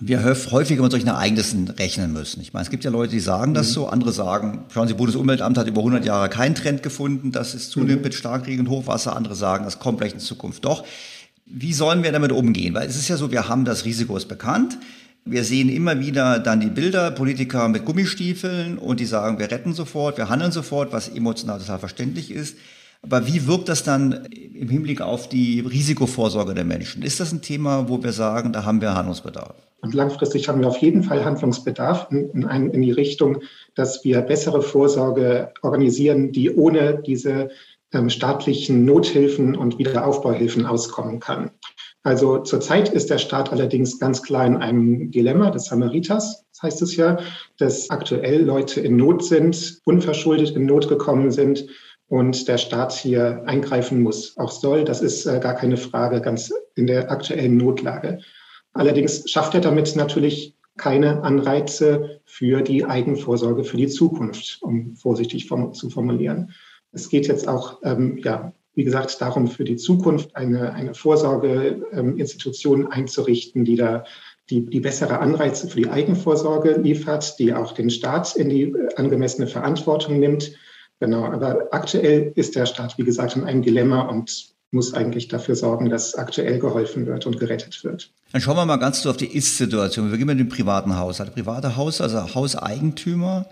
wir 0.00 0.24
häufiger 0.24 0.82
mit 0.82 0.90
solchen 0.90 1.08
Ereignissen 1.08 1.68
rechnen 1.68 2.12
müssen. 2.14 2.40
Ich 2.40 2.54
meine, 2.54 2.64
es 2.64 2.70
gibt 2.70 2.84
ja 2.84 2.90
Leute, 2.90 3.12
die 3.12 3.20
sagen 3.20 3.52
das 3.52 3.68
mhm. 3.68 3.72
so, 3.72 3.88
andere 3.88 4.12
sagen, 4.12 4.64
schauen 4.72 4.88
Sie, 4.88 4.94
Bundesumweltamt 4.94 5.58
hat 5.58 5.68
über 5.68 5.80
100 5.80 6.06
Jahre 6.06 6.30
keinen 6.30 6.54
Trend 6.54 6.82
gefunden, 6.82 7.32
dass 7.32 7.52
es 7.52 7.68
zunimmt 7.68 7.98
mhm. 7.98 8.04
mit 8.04 8.14
Starkregen 8.14 8.66
und 8.66 8.72
Hochwasser, 8.72 9.14
andere 9.14 9.34
sagen, 9.34 9.64
das 9.64 9.78
kommt 9.78 9.98
vielleicht 9.98 10.14
in 10.14 10.20
Zukunft 10.20 10.64
doch. 10.64 10.84
Wie 11.44 11.74
sollen 11.74 12.02
wir 12.02 12.12
damit 12.12 12.32
umgehen? 12.32 12.72
Weil 12.72 12.88
es 12.88 12.96
ist 12.96 13.08
ja 13.08 13.18
so, 13.18 13.30
wir 13.30 13.48
haben 13.48 13.66
das 13.66 13.84
Risiko 13.84 14.16
ist 14.16 14.28
bekannt. 14.28 14.78
Wir 15.24 15.44
sehen 15.44 15.68
immer 15.68 16.00
wieder 16.00 16.38
dann 16.38 16.60
die 16.60 16.70
Bilder, 16.70 17.10
Politiker 17.10 17.68
mit 17.68 17.84
Gummistiefeln 17.84 18.78
und 18.78 19.00
die 19.00 19.04
sagen, 19.04 19.38
wir 19.38 19.50
retten 19.50 19.74
sofort, 19.74 20.16
wir 20.16 20.28
handeln 20.28 20.52
sofort, 20.52 20.92
was 20.92 21.08
emotional 21.08 21.58
total 21.58 21.78
verständlich 21.78 22.30
ist. 22.30 22.56
Aber 23.02 23.26
wie 23.26 23.46
wirkt 23.46 23.68
das 23.68 23.82
dann 23.82 24.26
im 24.30 24.68
Hinblick 24.68 25.00
auf 25.00 25.28
die 25.28 25.60
Risikovorsorge 25.60 26.54
der 26.54 26.64
Menschen? 26.64 27.02
Ist 27.02 27.20
das 27.20 27.32
ein 27.32 27.40
Thema, 27.40 27.88
wo 27.88 28.02
wir 28.02 28.12
sagen, 28.12 28.52
da 28.52 28.64
haben 28.64 28.80
wir 28.80 28.94
Handlungsbedarf? 28.94 29.54
Und 29.80 29.94
langfristig 29.94 30.48
haben 30.48 30.60
wir 30.60 30.68
auf 30.68 30.78
jeden 30.78 31.02
Fall 31.02 31.24
Handlungsbedarf 31.24 32.08
in, 32.10 32.28
in, 32.30 32.70
in 32.70 32.82
die 32.82 32.92
Richtung, 32.92 33.42
dass 33.74 34.04
wir 34.04 34.20
bessere 34.20 34.60
Vorsorge 34.60 35.52
organisieren, 35.62 36.32
die 36.32 36.50
ohne 36.50 37.00
diese 37.06 37.50
ähm, 37.92 38.10
staatlichen 38.10 38.84
Nothilfen 38.84 39.56
und 39.56 39.78
Wiederaufbauhilfen 39.78 40.66
auskommen 40.66 41.20
kann. 41.20 41.50
Also 42.02 42.38
zurzeit 42.38 42.88
ist 42.88 43.10
der 43.10 43.18
Staat 43.18 43.52
allerdings 43.52 43.98
ganz 43.98 44.22
klar 44.22 44.46
in 44.46 44.56
einem 44.56 45.10
Dilemma 45.10 45.50
des 45.50 45.66
Samariters, 45.66 46.46
das 46.50 46.62
heißt 46.62 46.82
es 46.82 46.96
ja, 46.96 47.18
dass 47.58 47.90
aktuell 47.90 48.42
Leute 48.42 48.80
in 48.80 48.96
Not 48.96 49.24
sind, 49.24 49.80
unverschuldet 49.84 50.56
in 50.56 50.64
Not 50.64 50.88
gekommen 50.88 51.30
sind 51.30 51.66
und 52.08 52.48
der 52.48 52.56
Staat 52.56 52.92
hier 52.92 53.42
eingreifen 53.46 54.02
muss, 54.02 54.36
auch 54.38 54.50
soll. 54.50 54.84
Das 54.84 55.02
ist 55.02 55.26
äh, 55.26 55.40
gar 55.40 55.54
keine 55.54 55.76
Frage, 55.76 56.20
ganz 56.22 56.52
in 56.74 56.86
der 56.86 57.10
aktuellen 57.10 57.58
Notlage. 57.58 58.20
Allerdings 58.72 59.30
schafft 59.30 59.54
er 59.54 59.60
damit 59.60 59.94
natürlich 59.94 60.56
keine 60.76 61.22
Anreize 61.22 62.20
für 62.24 62.62
die 62.62 62.84
Eigenvorsorge 62.84 63.64
für 63.64 63.76
die 63.76 63.88
Zukunft, 63.88 64.58
um 64.62 64.96
vorsichtig 64.96 65.48
zu 65.48 65.90
formulieren. 65.90 66.52
Es 66.92 67.10
geht 67.10 67.28
jetzt 67.28 67.46
auch 67.46 67.78
ähm, 67.84 68.18
ja, 68.18 68.52
wie 68.74 68.84
gesagt, 68.84 69.20
darum, 69.20 69.48
für 69.48 69.64
die 69.64 69.76
Zukunft 69.76 70.36
eine, 70.36 70.72
eine 70.72 70.94
Vorsorgeinstitution 70.94 72.86
einzurichten, 72.86 73.64
die 73.64 73.76
da 73.76 74.04
die, 74.50 74.66
die 74.66 74.80
bessere 74.80 75.20
Anreize 75.20 75.68
für 75.68 75.76
die 75.76 75.88
Eigenvorsorge 75.88 76.72
liefert, 76.72 77.38
die 77.38 77.54
auch 77.54 77.72
den 77.72 77.90
Staat 77.90 78.36
in 78.36 78.48
die 78.48 78.62
äh, 78.62 78.94
angemessene 78.96 79.46
Verantwortung 79.46 80.18
nimmt. 80.18 80.52
Genau, 80.98 81.24
aber 81.24 81.68
aktuell 81.70 82.32
ist 82.34 82.56
der 82.56 82.66
Staat, 82.66 82.98
wie 82.98 83.04
gesagt, 83.04 83.36
in 83.36 83.44
einem 83.44 83.62
Dilemma 83.62 84.02
und 84.02 84.50
muss 84.72 84.94
eigentlich 84.94 85.28
dafür 85.28 85.56
sorgen, 85.56 85.88
dass 85.88 86.14
aktuell 86.14 86.58
geholfen 86.58 87.06
wird 87.06 87.26
und 87.26 87.40
gerettet 87.40 87.82
wird. 87.82 88.12
Dann 88.32 88.40
schauen 88.40 88.56
wir 88.56 88.66
mal 88.66 88.76
ganz 88.76 89.02
so 89.02 89.10
auf 89.10 89.16
die 89.16 89.26
Ist-Situation. 89.36 90.06
Wir 90.06 90.12
beginnen 90.12 90.36
mit 90.36 90.38
dem 90.38 90.48
privaten 90.48 90.96
Haushalt. 90.96 91.34
Private 91.34 91.76
Haus, 91.76 92.00
also 92.00 92.34
Hauseigentümer, 92.34 93.46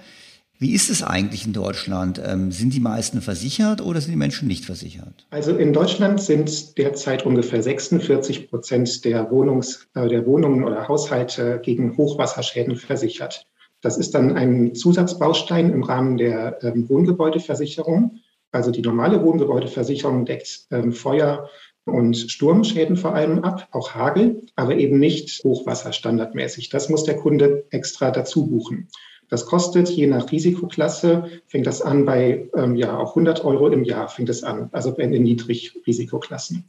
wie 0.59 0.75
ist 0.75 0.91
es 0.91 1.03
eigentlich 1.03 1.47
in 1.47 1.53
Deutschland? 1.53 2.21
Ähm, 2.25 2.50
sind 2.50 2.75
die 2.75 2.81
meisten 2.81 3.21
versichert 3.21 3.81
oder 3.81 4.00
sind 4.00 4.11
die 4.11 4.19
Menschen 4.19 4.49
nicht 4.49 4.65
versichert? 4.65 5.27
Also 5.31 5.57
in 5.57 5.73
Deutschland 5.73 6.21
sind 6.21 6.77
derzeit 6.79 7.25
ungefähr 7.25 7.62
46 7.62 8.50
Prozent 8.50 9.05
der, 9.05 9.31
Wohnungs-, 9.31 9.87
äh, 9.95 10.09
der 10.09 10.27
Wohnungen 10.27 10.65
oder 10.65 10.88
Haushalte 10.88 11.61
gegen 11.62 11.97
Hochwasserschäden 11.97 12.77
versichert. 12.77 13.47
Das 13.81 13.97
ist 13.97 14.15
dann 14.15 14.37
ein 14.37 14.75
Zusatzbaustein 14.75 15.73
im 15.73 15.85
Rahmen 15.85 16.17
der 16.17 16.59
ähm, 16.65 16.88
Wohngebäudeversicherung. 16.88 18.19
Also 18.50 18.73
die 18.73 18.83
normale 18.83 19.23
Wohngebäudeversicherung 19.23 20.25
deckt 20.25 20.67
ähm, 20.73 20.93
Feuer- 20.93 21.49
und 21.85 22.17
Sturmschäden 22.17 22.97
vor 22.97 23.15
allem 23.15 23.45
ab, 23.45 23.69
auch 23.71 23.95
Hagel, 23.95 24.43
aber 24.57 24.77
eben 24.77 24.99
nicht 24.99 25.43
Hochwasser 25.45 25.93
standardmäßig. 25.93 26.69
Das 26.69 26.88
muss 26.88 27.05
der 27.05 27.17
Kunde 27.17 27.65
extra 27.71 28.11
dazu 28.11 28.47
buchen. 28.47 28.88
Das 29.29 29.47
kostet 29.47 29.89
je 29.91 30.07
nach 30.07 30.31
Risikoklasse, 30.31 31.25
fängt 31.47 31.67
das 31.67 31.83
an 31.83 32.05
bei 32.05 32.49
ähm, 32.57 32.77
ja 32.77 32.97
auch 32.97 33.11
100 33.11 33.45
Euro 33.45 33.69
im 33.69 33.85
Jahr, 33.85 34.09
fängt 34.09 34.29
es 34.29 34.43
an, 34.43 34.69
also 34.73 34.95
in 34.95 35.13
den 35.13 35.23
Niedrigrisikoklassen. 35.23 36.65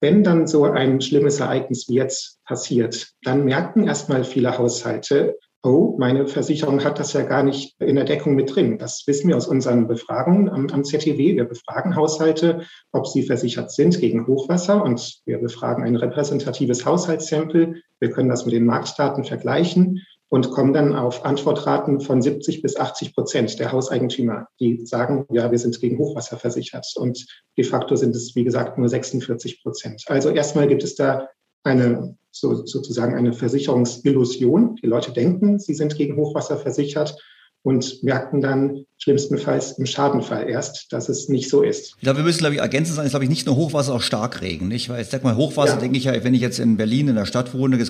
Wenn 0.00 0.22
dann 0.22 0.46
so 0.46 0.64
ein 0.64 1.00
schlimmes 1.00 1.40
Ereignis 1.40 1.88
wie 1.88 1.94
jetzt 1.94 2.44
passiert, 2.44 3.12
dann 3.22 3.44
merken 3.44 3.86
erstmal 3.86 4.24
viele 4.24 4.58
Haushalte, 4.58 5.38
oh, 5.66 5.96
meine 5.98 6.26
Versicherung 6.26 6.84
hat 6.84 6.98
das 6.98 7.12
ja 7.12 7.22
gar 7.22 7.42
nicht 7.42 7.80
in 7.80 7.96
der 7.96 8.04
Deckung 8.04 8.34
mit 8.34 8.54
drin. 8.54 8.78
Das 8.78 9.04
wissen 9.06 9.28
wir 9.28 9.36
aus 9.36 9.48
unseren 9.48 9.88
Befragungen 9.88 10.48
am, 10.48 10.68
am 10.68 10.84
ZTW. 10.84 11.36
Wir 11.36 11.44
befragen 11.44 11.96
Haushalte, 11.96 12.62
ob 12.92 13.06
sie 13.06 13.24
versichert 13.24 13.72
sind 13.72 13.98
gegen 13.98 14.26
Hochwasser 14.26 14.82
und 14.84 15.20
wir 15.24 15.38
befragen 15.38 15.82
ein 15.82 15.96
repräsentatives 15.96 16.84
Haushaltssample. 16.84 17.82
Wir 17.98 18.10
können 18.10 18.28
das 18.28 18.44
mit 18.44 18.54
den 18.54 18.64
Marktdaten 18.64 19.24
vergleichen 19.24 20.02
und 20.28 20.50
kommen 20.50 20.72
dann 20.72 20.94
auf 20.94 21.24
Antwortraten 21.24 22.00
von 22.00 22.20
70 22.20 22.62
bis 22.62 22.76
80 22.76 23.14
Prozent 23.14 23.58
der 23.58 23.72
Hauseigentümer, 23.72 24.48
die 24.58 24.84
sagen, 24.84 25.26
ja, 25.30 25.50
wir 25.50 25.58
sind 25.58 25.80
gegen 25.80 25.98
Hochwasser 25.98 26.36
versichert. 26.36 26.86
Und 26.96 27.26
de 27.56 27.64
facto 27.64 27.94
sind 27.94 28.14
es, 28.16 28.34
wie 28.34 28.44
gesagt, 28.44 28.76
nur 28.76 28.88
46 28.88 29.62
Prozent. 29.62 30.02
Also 30.06 30.30
erstmal 30.30 30.66
gibt 30.66 30.82
es 30.82 30.96
da 30.96 31.28
eine 31.62 32.16
so, 32.32 32.66
sozusagen 32.66 33.14
eine 33.14 33.32
Versicherungsillusion. 33.32 34.76
Die 34.82 34.86
Leute 34.86 35.12
denken, 35.12 35.58
sie 35.58 35.74
sind 35.74 35.96
gegen 35.96 36.16
Hochwasser 36.16 36.58
versichert 36.58 37.16
und 37.62 38.02
merken 38.02 38.40
dann 38.40 38.84
schlimmstenfalls 38.98 39.72
im 39.78 39.86
Schadenfall 39.86 40.48
erst, 40.48 40.92
dass 40.92 41.08
es 41.08 41.28
nicht 41.28 41.48
so 41.48 41.62
ist. 41.62 41.94
Ich 41.96 42.02
glaube, 42.02 42.18
wir 42.18 42.24
müssen, 42.24 42.38
glaube 42.38 42.54
ich, 42.54 42.60
ergänzen 42.60 42.94
sein, 42.94 43.06
ist, 43.06 43.10
glaube 43.10 43.24
ich, 43.24 43.30
nicht 43.30 43.46
nur 43.46 43.56
Hochwasser, 43.56 43.94
auch 43.94 44.02
Starkregen, 44.02 44.68
nicht? 44.68 44.88
Weil, 44.88 45.02
ich 45.02 45.08
sag 45.08 45.24
mal, 45.24 45.36
Hochwasser, 45.36 45.74
ja. 45.74 45.80
denke 45.80 45.98
ich 45.98 46.04
ja, 46.04 46.22
wenn 46.22 46.34
ich 46.34 46.40
jetzt 46.40 46.60
in 46.60 46.76
Berlin 46.76 47.08
in 47.08 47.16
der 47.16 47.26
Stadt 47.26 47.54
wohne, 47.54 47.84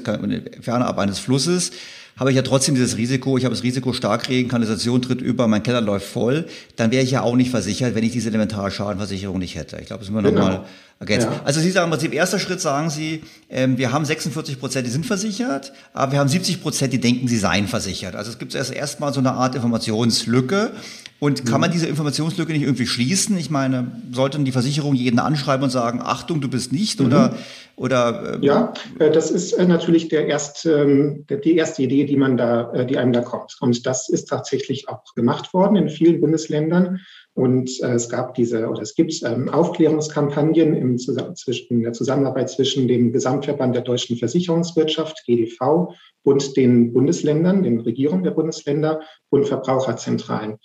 ferne 0.60 0.86
ab 0.86 0.98
eines 0.98 1.18
Flusses, 1.18 1.72
habe 2.16 2.30
ich 2.30 2.36
ja 2.36 2.42
trotzdem 2.42 2.74
dieses 2.74 2.96
Risiko, 2.96 3.36
ich 3.36 3.44
habe 3.44 3.54
das 3.54 3.62
Risiko 3.62 3.92
Starkregen, 3.92 4.50
Kanalisation 4.50 5.02
tritt 5.02 5.20
über, 5.20 5.46
mein 5.48 5.62
Keller 5.62 5.82
läuft 5.82 6.06
voll, 6.06 6.46
dann 6.76 6.90
wäre 6.90 7.04
ich 7.04 7.10
ja 7.10 7.22
auch 7.22 7.36
nicht 7.36 7.50
versichert, 7.50 7.94
wenn 7.94 8.04
ich 8.04 8.12
diese 8.12 8.28
Elementarschadenversicherung 8.28 9.38
nicht 9.38 9.54
hätte. 9.54 9.78
Ich 9.80 9.86
glaube, 9.86 10.02
das 10.02 10.10
müssen 10.10 10.24
wir 10.24 10.32
genau. 10.32 10.48
nochmal 10.48 10.66
ergänzen. 10.98 11.30
Ja. 11.30 11.40
Also 11.44 11.60
Sie 11.60 11.70
sagen 11.70 11.84
im 11.84 11.90
Prinzip, 11.90 12.14
erster 12.14 12.38
Schritt 12.38 12.60
sagen 12.60 12.90
Sie, 12.90 13.22
ähm, 13.50 13.76
wir 13.78 13.92
haben 13.92 14.04
46 14.04 14.58
Prozent, 14.58 14.86
die 14.86 14.90
sind 14.90 15.04
versichert, 15.06 15.72
aber 15.92 16.12
wir 16.12 16.18
haben 16.18 16.28
70 16.28 16.62
Prozent, 16.62 16.92
die 16.92 17.00
denken, 17.00 17.28
sie 17.28 17.38
seien 17.38 17.68
versichert. 17.68 18.16
Also 18.16 18.30
es 18.30 18.38
gibt 18.38 18.54
erst 18.54 18.72
erstmal 18.72 19.12
so 19.12 19.20
eine 19.20 19.32
Art 19.32 19.54
Informationslücke. 19.54 20.72
Und 21.18 21.46
kann 21.46 21.62
man 21.62 21.70
mhm. 21.70 21.74
diese 21.74 21.86
Informationslücke 21.86 22.52
nicht 22.52 22.62
irgendwie 22.62 22.86
schließen? 22.86 23.38
Ich 23.38 23.48
meine, 23.48 23.90
sollten 24.12 24.44
die 24.44 24.52
Versicherungen 24.52 24.96
jeden 24.96 25.18
anschreiben 25.18 25.64
und 25.64 25.70
sagen, 25.70 26.00
Achtung, 26.02 26.42
du 26.42 26.48
bist 26.48 26.72
nicht 26.72 27.00
oder, 27.00 27.30
mhm. 27.30 27.36
oder 27.76 28.34
äh, 28.34 28.44
Ja, 28.44 28.74
äh, 28.98 29.10
das 29.10 29.30
ist 29.30 29.54
äh, 29.54 29.66
natürlich 29.66 30.08
der 30.08 30.26
erste, 30.26 30.72
ähm, 30.72 31.24
die 31.30 31.56
erste 31.56 31.82
Idee, 31.82 32.04
die 32.04 32.16
man 32.16 32.36
da, 32.36 32.84
die 32.84 32.98
einem 32.98 33.14
da 33.14 33.22
kommt. 33.22 33.56
Und 33.60 33.86
das 33.86 34.10
ist 34.10 34.28
tatsächlich 34.28 34.90
auch 34.90 35.14
gemacht 35.14 35.54
worden 35.54 35.76
in 35.76 35.88
vielen 35.88 36.20
Bundesländern. 36.20 37.00
Und 37.36 37.68
es 37.82 38.08
gab 38.08 38.32
diese 38.32 38.66
oder 38.66 38.80
es 38.80 38.94
gibt 38.94 39.22
ähm, 39.22 39.50
Aufklärungskampagnen 39.50 40.74
im, 40.74 40.96
zwischen, 40.96 41.66
in 41.68 41.82
der 41.82 41.92
Zusammenarbeit 41.92 42.48
zwischen 42.48 42.88
dem 42.88 43.12
Gesamtverband 43.12 43.74
der 43.74 43.82
deutschen 43.82 44.16
Versicherungswirtschaft, 44.16 45.22
GDV, 45.26 45.92
und 46.24 46.56
den 46.56 46.94
Bundesländern, 46.94 47.62
den 47.62 47.80
Regierungen 47.80 48.24
der 48.24 48.30
Bundesländer 48.30 49.00
und 49.28 49.46
Verbraucherzentralen. 49.46 50.56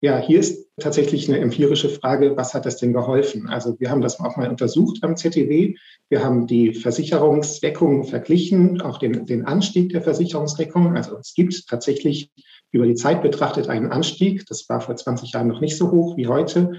Ja, 0.00 0.18
hier 0.18 0.40
ist 0.40 0.66
tatsächlich 0.78 1.28
eine 1.28 1.40
empirische 1.40 1.90
Frage, 1.90 2.38
was 2.38 2.54
hat 2.54 2.64
das 2.64 2.78
denn 2.78 2.94
geholfen? 2.94 3.46
Also 3.48 3.78
wir 3.78 3.90
haben 3.90 4.00
das 4.00 4.18
auch 4.18 4.36
mal 4.36 4.48
untersucht 4.48 4.98
am 5.02 5.18
ZDW. 5.18 5.76
Wir 6.08 6.24
haben 6.24 6.46
die 6.46 6.72
Versicherungsdeckung 6.72 8.04
verglichen, 8.04 8.80
auch 8.80 8.98
den, 8.98 9.26
den 9.26 9.44
Anstieg 9.44 9.90
der 9.90 10.00
Versicherungsdeckung. 10.02 10.96
Also 10.96 11.18
es 11.18 11.34
gibt 11.34 11.68
tatsächlich 11.68 12.30
über 12.74 12.86
die 12.86 12.96
Zeit 12.96 13.22
betrachtet 13.22 13.68
einen 13.68 13.92
Anstieg. 13.92 14.46
Das 14.46 14.68
war 14.68 14.80
vor 14.80 14.96
20 14.96 15.32
Jahren 15.32 15.46
noch 15.46 15.60
nicht 15.60 15.76
so 15.76 15.92
hoch 15.92 16.16
wie 16.16 16.26
heute. 16.26 16.72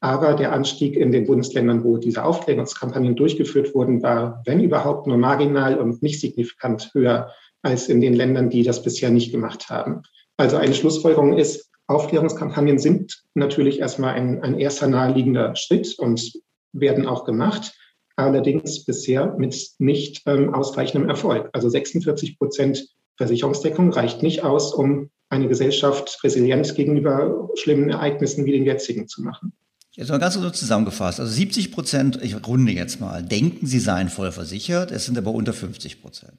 Aber 0.00 0.34
der 0.34 0.52
Anstieg 0.52 0.94
in 0.94 1.10
den 1.10 1.26
Bundesländern, 1.26 1.82
wo 1.82 1.96
diese 1.96 2.22
Aufklärungskampagnen 2.22 3.16
durchgeführt 3.16 3.74
wurden, 3.74 4.02
war, 4.02 4.42
wenn 4.44 4.62
überhaupt, 4.62 5.06
nur 5.06 5.16
marginal 5.16 5.78
und 5.78 6.02
nicht 6.02 6.20
signifikant 6.20 6.90
höher 6.92 7.32
als 7.62 7.88
in 7.88 8.00
den 8.00 8.12
Ländern, 8.12 8.50
die 8.50 8.62
das 8.62 8.82
bisher 8.82 9.10
nicht 9.10 9.32
gemacht 9.32 9.70
haben. 9.70 10.02
Also 10.36 10.56
eine 10.56 10.74
Schlussfolgerung 10.74 11.36
ist, 11.36 11.70
Aufklärungskampagnen 11.86 12.78
sind 12.78 13.24
natürlich 13.34 13.80
erstmal 13.80 14.14
ein, 14.14 14.42
ein 14.42 14.58
erster 14.58 14.86
naheliegender 14.86 15.56
Schritt 15.56 15.98
und 15.98 16.30
werden 16.72 17.06
auch 17.06 17.24
gemacht, 17.24 17.72
allerdings 18.16 18.84
bisher 18.84 19.34
mit 19.38 19.70
nicht 19.78 20.22
ähm, 20.26 20.52
ausreichendem 20.52 21.08
Erfolg. 21.08 21.48
Also 21.54 21.70
46 21.70 22.38
Prozent 22.38 22.86
Versicherungsdeckung 23.18 23.92
reicht 23.92 24.22
nicht 24.22 24.44
aus, 24.44 24.72
um 24.72 25.10
eine 25.28 25.48
Gesellschaft 25.48 26.18
resilient 26.24 26.74
gegenüber 26.74 27.50
schlimmen 27.54 27.90
Ereignissen 27.90 28.46
wie 28.46 28.52
den 28.52 28.64
jetzigen 28.64 29.08
zu 29.08 29.22
machen. 29.22 29.52
Jetzt 29.92 30.10
mal 30.10 30.18
ganz 30.18 30.40
kurz 30.40 30.60
zusammengefasst. 30.60 31.18
Also 31.18 31.32
70 31.32 31.72
Prozent, 31.72 32.20
ich 32.22 32.46
runde 32.46 32.72
jetzt 32.72 33.00
mal, 33.00 33.22
denken, 33.22 33.66
sie 33.66 33.80
seien 33.80 34.08
voll 34.08 34.30
versichert, 34.30 34.92
es 34.92 35.04
sind 35.04 35.18
aber 35.18 35.32
unter 35.32 35.52
50 35.52 36.00
Prozent. 36.00 36.38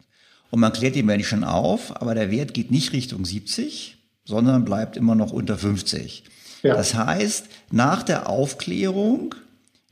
Und 0.50 0.62
man 0.62 0.71
klärt 0.71 0.95
die 0.95 1.03
Menschen 1.03 1.43
auf, 1.43 2.01
aber 2.01 2.15
der 2.15 2.31
Wert 2.31 2.53
geht 2.53 2.71
nicht 2.71 2.93
Richtung 2.93 3.25
70, 3.25 3.98
sondern 4.24 4.63
bleibt 4.63 4.95
immer 4.95 5.13
noch 5.13 5.31
unter 5.31 5.57
50. 5.57 6.24
Ja. 6.63 6.75
Das 6.75 6.93
heißt, 6.95 7.48
nach 7.71 8.01
der 8.03 8.29
Aufklärung 8.29 9.36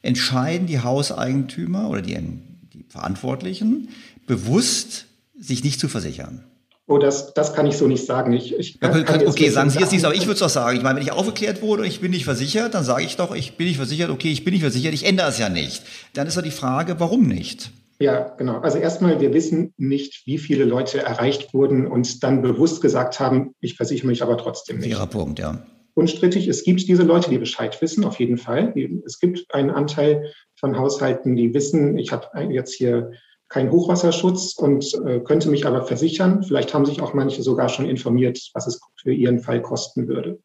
entscheiden 0.02 0.68
die 0.68 0.80
Hauseigentümer 0.80 1.90
oder 1.90 2.02
die, 2.02 2.18
die 2.74 2.86
Verantwortlichen 2.88 3.90
bewusst, 4.26 5.06
sich 5.38 5.64
nicht 5.64 5.80
zu 5.80 5.90
versichern. 5.90 6.44
Oh, 6.90 6.98
das, 6.98 7.34
das 7.34 7.54
kann 7.54 7.68
ich 7.68 7.76
so 7.76 7.86
nicht 7.86 8.06
sagen. 8.06 8.32
Ich, 8.32 8.58
ich 8.58 8.80
kann, 8.80 9.04
kann 9.04 9.28
okay, 9.28 9.50
sagen 9.50 9.70
Sie 9.70 9.80
jetzt 9.80 9.92
nicht, 9.92 10.06
aber 10.06 10.16
ich 10.16 10.22
würde 10.22 10.34
es 10.34 10.40
doch 10.40 10.50
sagen. 10.50 10.78
Ich 10.78 10.84
meine, 10.84 10.96
wenn 10.96 11.04
ich 11.04 11.12
aufgeklärt 11.12 11.62
wurde 11.62 11.82
und 11.82 11.88
ich 11.88 12.00
bin 12.00 12.12
nicht 12.12 12.24
versichert, 12.24 12.74
dann 12.74 12.86
sage 12.86 13.04
ich 13.04 13.18
doch, 13.18 13.36
ich 13.36 13.58
bin 13.58 13.68
nicht 13.68 13.76
versichert, 13.76 14.10
okay, 14.10 14.32
ich 14.32 14.46
bin 14.46 14.54
nicht 14.54 14.62
versichert, 14.62 14.94
ich 14.94 15.06
ändere 15.06 15.28
es 15.28 15.38
ja 15.38 15.50
nicht. 15.50 15.84
Dann 16.14 16.28
ist 16.28 16.38
doch 16.38 16.42
die 16.42 16.50
Frage, 16.50 16.98
warum 17.00 17.28
nicht? 17.28 17.72
Ja, 18.00 18.34
genau. 18.38 18.60
Also 18.60 18.78
erstmal, 18.78 19.20
wir 19.20 19.34
wissen 19.34 19.74
nicht, 19.76 20.26
wie 20.28 20.38
viele 20.38 20.64
Leute 20.64 21.00
erreicht 21.00 21.54
wurden 21.54 21.88
und 21.88 22.24
dann 22.24 22.42
bewusst 22.42 22.82
gesagt 22.82 23.20
haben, 23.20 23.54
ich 23.60 23.76
versichere 23.76 24.08
mich 24.08 24.24
aber 24.24 24.38
trotzdem 24.38 24.78
nicht. 24.78 24.94
Fairer 24.94 25.08
Punkt, 25.08 25.40
ja. 25.40 25.62
Unstrittig, 25.94 26.48
es 26.48 26.64
gibt 26.64 26.88
diese 26.88 27.04
Leute, 27.04 27.30
die 27.30 27.40
Bescheid 27.40 27.82
wissen, 27.82 28.06
auf 28.06 28.20
jeden 28.20 28.38
Fall. 28.38 28.74
Es 29.06 29.20
gibt 29.20 29.54
einen 29.54 29.72
Anteil 29.72 30.32
von 30.56 30.78
Haushalten, 30.78 31.36
die 31.36 31.54
wissen, 31.54 31.98
ich 31.98 32.14
habe 32.14 32.28
jetzt 32.54 32.76
hier 32.76 33.12
keinen 33.50 33.72
Hochwasserschutz 33.72 34.56
und 34.58 34.94
äh, 35.06 35.20
könnte 35.22 35.50
mich 35.50 35.66
aber 35.66 35.84
versichern. 35.84 36.44
Vielleicht 36.44 36.74
haben 36.74 36.86
sich 36.86 37.02
auch 37.02 37.14
manche 37.14 37.44
sogar 37.44 37.70
schon 37.70 37.90
informiert, 37.90 38.40
was 38.54 38.68
es 38.68 38.80
für 39.02 39.14
ihren 39.14 39.40
Fall 39.40 39.62
kosten 39.62 40.08
würde. 40.08 40.40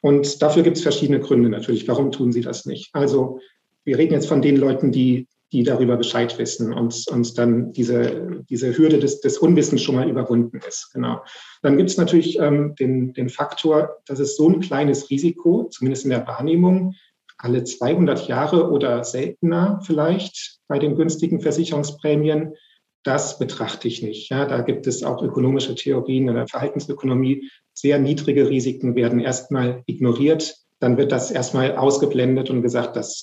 Und 0.00 0.42
dafür 0.42 0.62
gibt 0.62 0.76
es 0.76 0.82
verschiedene 0.82 1.20
Gründe 1.20 1.48
natürlich. 1.48 1.86
Warum 1.86 2.10
tun 2.10 2.32
sie 2.32 2.40
das 2.40 2.66
nicht? 2.66 2.90
Also 2.92 3.38
wir 3.84 3.98
reden 3.98 4.14
jetzt 4.14 4.28
von 4.28 4.42
den 4.42 4.56
Leuten, 4.56 4.92
die 4.92 5.28
die 5.52 5.62
darüber 5.62 5.96
Bescheid 5.96 6.38
wissen 6.38 6.72
und, 6.72 7.04
und 7.10 7.36
dann 7.36 7.72
diese, 7.72 8.42
diese 8.48 8.76
Hürde 8.76 8.98
des, 8.98 9.20
des 9.20 9.36
Unwissens 9.36 9.82
schon 9.82 9.96
mal 9.96 10.08
überwunden 10.08 10.60
ist. 10.66 10.90
Genau. 10.94 11.22
Dann 11.60 11.76
gibt 11.76 11.90
es 11.90 11.98
natürlich 11.98 12.38
ähm, 12.38 12.74
den, 12.76 13.12
den 13.12 13.28
Faktor, 13.28 13.98
dass 14.06 14.18
es 14.18 14.34
so 14.34 14.48
ein 14.48 14.60
kleines 14.60 15.10
Risiko, 15.10 15.64
zumindest 15.70 16.04
in 16.04 16.10
der 16.10 16.26
Wahrnehmung, 16.26 16.94
alle 17.42 17.64
200 17.64 18.28
Jahre 18.28 18.70
oder 18.70 19.04
seltener 19.04 19.80
vielleicht 19.84 20.58
bei 20.68 20.78
den 20.78 20.96
günstigen 20.96 21.40
Versicherungsprämien, 21.40 22.54
das 23.02 23.38
betrachte 23.38 23.88
ich 23.88 24.02
nicht. 24.02 24.30
Ja, 24.30 24.46
da 24.46 24.60
gibt 24.60 24.86
es 24.86 25.02
auch 25.02 25.22
ökonomische 25.22 25.74
Theorien 25.74 26.28
in 26.28 26.34
der 26.36 26.46
Verhaltensökonomie. 26.46 27.50
Sehr 27.74 27.98
niedrige 27.98 28.48
Risiken 28.48 28.94
werden 28.94 29.18
erstmal 29.18 29.82
ignoriert 29.86 30.62
dann 30.82 30.96
wird 30.96 31.12
das 31.12 31.30
erstmal 31.30 31.76
ausgeblendet 31.76 32.50
und 32.50 32.60
gesagt, 32.60 32.96
dass 32.96 33.20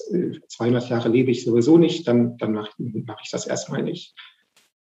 200 0.47 0.85
äh, 0.85 0.89
Jahre 0.91 1.09
lebe 1.09 1.29
ich 1.29 1.43
sowieso 1.43 1.77
nicht, 1.77 2.07
dann, 2.07 2.37
dann 2.37 2.53
mache 2.53 2.71
mach 2.77 3.19
ich 3.21 3.31
das 3.31 3.47
erstmal 3.47 3.83
nicht. 3.83 4.15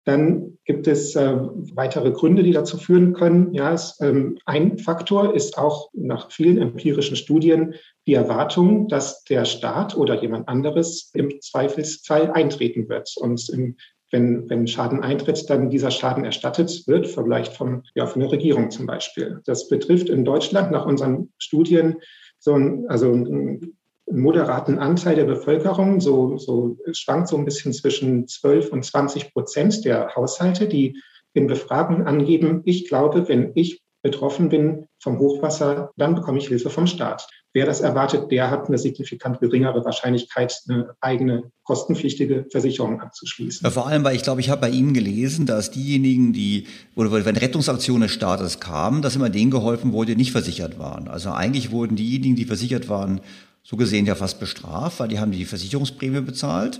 Dann 0.05 0.57
gibt 0.65 0.87
es 0.87 1.15
äh, 1.15 1.35
weitere 1.73 2.11
Gründe, 2.11 2.43
die 2.43 2.51
dazu 2.51 2.77
führen 2.77 3.13
können. 3.13 3.53
Ja, 3.53 3.73
es, 3.73 3.97
ähm, 4.01 4.37
ein 4.45 4.77
Faktor 4.77 5.35
ist 5.35 5.57
auch 5.57 5.89
nach 5.93 6.31
vielen 6.31 6.59
empirischen 6.59 7.15
Studien 7.15 7.73
die 8.05 8.13
Erwartung, 8.13 8.87
dass 8.87 9.23
der 9.23 9.45
Staat 9.45 9.97
oder 9.97 10.21
jemand 10.21 10.47
anderes 10.47 11.11
im 11.13 11.41
Zweifelsfall 11.41 12.31
eintreten 12.31 12.87
wird. 12.87 13.13
Und 13.17 13.49
im, 13.49 13.77
wenn, 14.11 14.47
wenn 14.49 14.67
Schaden 14.67 15.01
eintritt, 15.01 15.49
dann 15.49 15.69
dieser 15.69 15.91
Schaden 15.91 16.23
erstattet 16.23 16.83
wird, 16.85 17.07
vielleicht 17.07 17.53
vom, 17.53 17.81
ja, 17.95 18.05
von 18.05 18.21
der 18.21 18.31
Regierung 18.31 18.69
zum 18.69 18.85
Beispiel. 18.85 19.41
Das 19.45 19.67
betrifft 19.67 20.09
in 20.09 20.23
Deutschland 20.23 20.71
nach 20.71 20.85
unseren 20.85 21.33
Studien 21.39 21.95
so 22.37 22.53
ein, 22.53 22.85
also 22.87 23.11
einen 23.11 23.75
moderaten 24.11 24.79
Anteil 24.79 25.15
der 25.15 25.25
Bevölkerung, 25.25 25.99
so, 25.99 26.37
so 26.37 26.77
schwankt 26.93 27.27
so 27.27 27.37
ein 27.37 27.45
bisschen 27.45 27.73
zwischen 27.73 28.27
12 28.27 28.71
und 28.71 28.85
20 28.85 29.33
Prozent 29.33 29.83
der 29.85 30.15
Haushalte, 30.15 30.67
die 30.67 31.01
in 31.33 31.47
Befragungen 31.47 32.07
angeben, 32.07 32.61
ich 32.65 32.87
glaube, 32.87 33.27
wenn 33.27 33.51
ich 33.55 33.81
betroffen 34.05 34.49
bin 34.49 34.85
vom 34.99 35.17
Hochwasser, 35.17 35.89
dann 35.97 36.13
bekomme 36.13 36.37
ich 36.37 36.47
Hilfe 36.47 36.69
vom 36.69 36.85
Staat. 36.85 37.27
Wer 37.53 37.65
das 37.65 37.81
erwartet, 37.81 38.31
der 38.31 38.51
hat 38.51 38.67
eine 38.67 38.77
signifikant 38.77 39.39
geringere 39.39 39.83
Wahrscheinlichkeit, 39.83 40.61
eine 40.69 40.93
eigene 41.01 41.51
kostenpflichtige 41.63 42.45
Versicherung 42.51 43.01
abzuschließen. 43.01 43.63
Ja, 43.63 43.71
vor 43.71 43.87
allem, 43.87 44.03
weil 44.03 44.15
ich 44.15 44.21
glaube, 44.21 44.41
ich 44.41 44.51
habe 44.51 44.61
bei 44.61 44.69
Ihnen 44.69 44.93
gelesen, 44.93 45.47
dass 45.47 45.71
diejenigen, 45.71 46.33
die, 46.33 46.67
oder 46.95 47.25
wenn 47.25 47.35
Rettungsaktionen 47.35 48.03
des 48.03 48.11
Staates 48.11 48.59
kamen, 48.59 49.01
dass 49.01 49.15
immer 49.15 49.31
denen 49.31 49.49
geholfen 49.49 49.91
wurde, 49.91 50.11
die 50.11 50.17
nicht 50.17 50.33
versichert 50.33 50.77
waren. 50.77 51.07
Also 51.07 51.31
eigentlich 51.31 51.71
wurden 51.71 51.95
diejenigen, 51.95 52.35
die 52.35 52.45
versichert 52.45 52.89
waren, 52.89 53.21
so 53.65 53.77
gesehen 53.77 54.05
ja 54.05 54.13
fast 54.13 54.39
bestraft, 54.39 54.99
weil 54.99 55.07
die 55.07 55.19
haben 55.19 55.31
die 55.31 55.43
Versicherungsprämie 55.43 56.21
bezahlt 56.21 56.79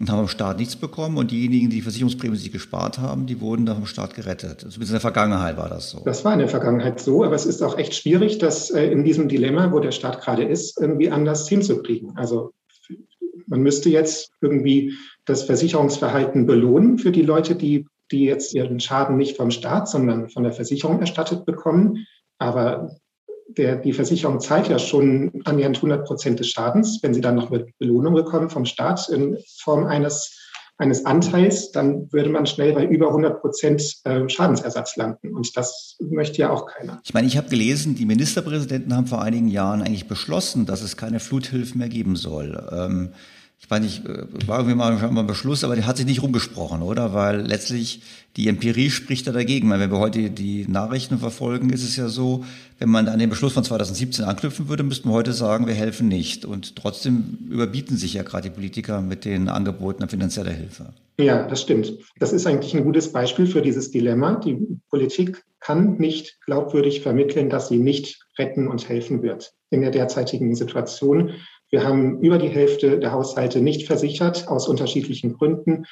und 0.00 0.10
haben 0.10 0.18
vom 0.18 0.28
Staat 0.28 0.58
nichts 0.58 0.74
bekommen. 0.74 1.16
Und 1.16 1.30
diejenigen, 1.30 1.70
die 1.70 1.80
Versicherungsprämie 1.80 2.36
sich 2.36 2.50
gespart 2.50 2.98
haben, 2.98 3.26
die 3.26 3.40
wurden 3.40 3.64
dann 3.64 3.76
vom 3.76 3.86
Staat 3.86 4.14
gerettet. 4.14 4.60
Zumindest 4.60 4.90
in 4.90 4.94
der 4.94 5.00
Vergangenheit 5.00 5.56
war 5.56 5.68
das 5.68 5.90
so. 5.90 6.02
Das 6.04 6.24
war 6.24 6.32
in 6.32 6.40
der 6.40 6.48
Vergangenheit 6.48 6.98
so, 6.98 7.22
aber 7.22 7.36
es 7.36 7.46
ist 7.46 7.62
auch 7.62 7.78
echt 7.78 7.94
schwierig, 7.94 8.38
das 8.38 8.70
äh, 8.70 8.84
in 8.90 9.04
diesem 9.04 9.28
Dilemma, 9.28 9.70
wo 9.70 9.78
der 9.78 9.92
Staat 9.92 10.20
gerade 10.20 10.42
ist, 10.42 10.80
irgendwie 10.80 11.08
anders 11.08 11.48
hinzukriegen. 11.48 12.16
Also 12.16 12.52
man 13.46 13.60
müsste 13.60 13.88
jetzt 13.88 14.32
irgendwie 14.40 14.94
das 15.26 15.44
Versicherungsverhalten 15.44 16.46
belohnen 16.46 16.98
für 16.98 17.12
die 17.12 17.22
Leute, 17.22 17.54
die, 17.54 17.86
die 18.10 18.24
jetzt 18.24 18.54
ihren 18.54 18.80
Schaden 18.80 19.16
nicht 19.16 19.36
vom 19.36 19.52
Staat, 19.52 19.88
sondern 19.88 20.28
von 20.30 20.42
der 20.42 20.52
Versicherung 20.52 20.98
erstattet 20.98 21.46
bekommen. 21.46 22.06
Aber 22.38 22.96
der, 23.56 23.76
die 23.76 23.92
Versicherung 23.92 24.40
zahlt 24.40 24.68
ja 24.68 24.78
schon 24.78 25.32
annähernd 25.44 25.76
100 25.76 26.06
Prozent 26.06 26.40
des 26.40 26.48
Schadens. 26.50 27.00
Wenn 27.02 27.14
sie 27.14 27.20
dann 27.20 27.36
noch 27.36 27.50
mit 27.50 27.76
Belohnung 27.78 28.14
bekommen 28.14 28.50
vom 28.50 28.64
Staat 28.64 29.08
in 29.08 29.38
Form 29.60 29.86
eines, 29.86 30.38
eines 30.78 31.06
Anteils, 31.06 31.70
dann 31.72 32.12
würde 32.12 32.30
man 32.30 32.46
schnell 32.46 32.72
bei 32.72 32.84
über 32.84 33.08
100 33.08 33.40
Prozent 33.40 33.82
äh, 34.04 34.28
Schadensersatz 34.28 34.96
landen. 34.96 35.34
Und 35.34 35.56
das 35.56 35.96
möchte 36.00 36.38
ja 36.38 36.50
auch 36.50 36.66
keiner. 36.66 37.00
Ich 37.04 37.14
meine, 37.14 37.26
ich 37.26 37.36
habe 37.36 37.48
gelesen, 37.48 37.94
die 37.94 38.06
Ministerpräsidenten 38.06 38.94
haben 38.94 39.06
vor 39.06 39.22
einigen 39.22 39.48
Jahren 39.48 39.82
eigentlich 39.82 40.08
beschlossen, 40.08 40.66
dass 40.66 40.82
es 40.82 40.96
keine 40.96 41.20
Fluthilfen 41.20 41.78
mehr 41.78 41.88
geben 41.88 42.16
soll. 42.16 42.68
Ähm, 42.72 43.10
ich 43.58 43.70
weiß 43.70 43.80
nicht, 43.80 44.04
äh, 44.04 44.26
war 44.46 44.58
irgendwie 44.58 44.76
mal, 44.76 44.96
ein 44.96 45.26
Beschluss, 45.26 45.64
aber 45.64 45.74
der 45.74 45.86
hat 45.86 45.96
sich 45.96 46.06
nicht 46.06 46.22
rumgesprochen, 46.22 46.82
oder? 46.82 47.14
Weil 47.14 47.40
letztlich 47.40 48.02
die 48.36 48.48
Empirie 48.48 48.90
spricht 48.90 49.26
da 49.26 49.32
dagegen. 49.32 49.70
Weil 49.70 49.80
wenn 49.80 49.90
wir 49.90 49.98
heute 49.98 50.30
die 50.30 50.66
Nachrichten 50.68 51.18
verfolgen, 51.18 51.70
ist 51.70 51.82
es 51.82 51.96
ja 51.96 52.08
so, 52.08 52.44
wenn 52.78 52.88
man 52.88 53.08
an 53.08 53.18
den 53.18 53.30
Beschluss 53.30 53.52
von 53.52 53.64
2017 53.64 54.24
anknüpfen 54.24 54.68
würde, 54.68 54.82
müssten 54.82 55.08
wir 55.08 55.14
heute 55.14 55.32
sagen, 55.32 55.66
wir 55.66 55.74
helfen 55.74 56.08
nicht. 56.08 56.44
Und 56.44 56.76
trotzdem 56.76 57.38
überbieten 57.48 57.96
sich 57.96 58.14
ja 58.14 58.22
gerade 58.22 58.50
die 58.50 58.54
Politiker 58.54 59.00
mit 59.00 59.24
den 59.24 59.48
Angeboten 59.48 60.02
an 60.02 60.08
finanzieller 60.08 60.50
Hilfe. 60.50 60.92
Ja, 61.18 61.46
das 61.46 61.62
stimmt. 61.62 61.92
Das 62.18 62.32
ist 62.32 62.46
eigentlich 62.46 62.74
ein 62.74 62.84
gutes 62.84 63.12
Beispiel 63.12 63.46
für 63.46 63.62
dieses 63.62 63.92
Dilemma. 63.92 64.34
Die 64.34 64.58
Politik 64.90 65.44
kann 65.60 65.96
nicht 65.96 66.38
glaubwürdig 66.44 67.00
vermitteln, 67.02 67.48
dass 67.48 67.68
sie 67.68 67.78
nicht 67.78 68.26
retten 68.36 68.66
und 68.66 68.88
helfen 68.88 69.22
wird 69.22 69.54
in 69.70 69.80
der 69.80 69.90
derzeitigen 69.90 70.54
Situation. 70.54 71.34
Wir 71.74 71.82
haben 71.82 72.20
über 72.20 72.38
die 72.38 72.50
Hälfte 72.50 73.00
der 73.00 73.10
Haushalte 73.10 73.60
nicht 73.60 73.88
versichert, 73.88 74.46
aus 74.46 74.68
unterschiedlichen 74.68 75.32
Gründen. 75.32 75.86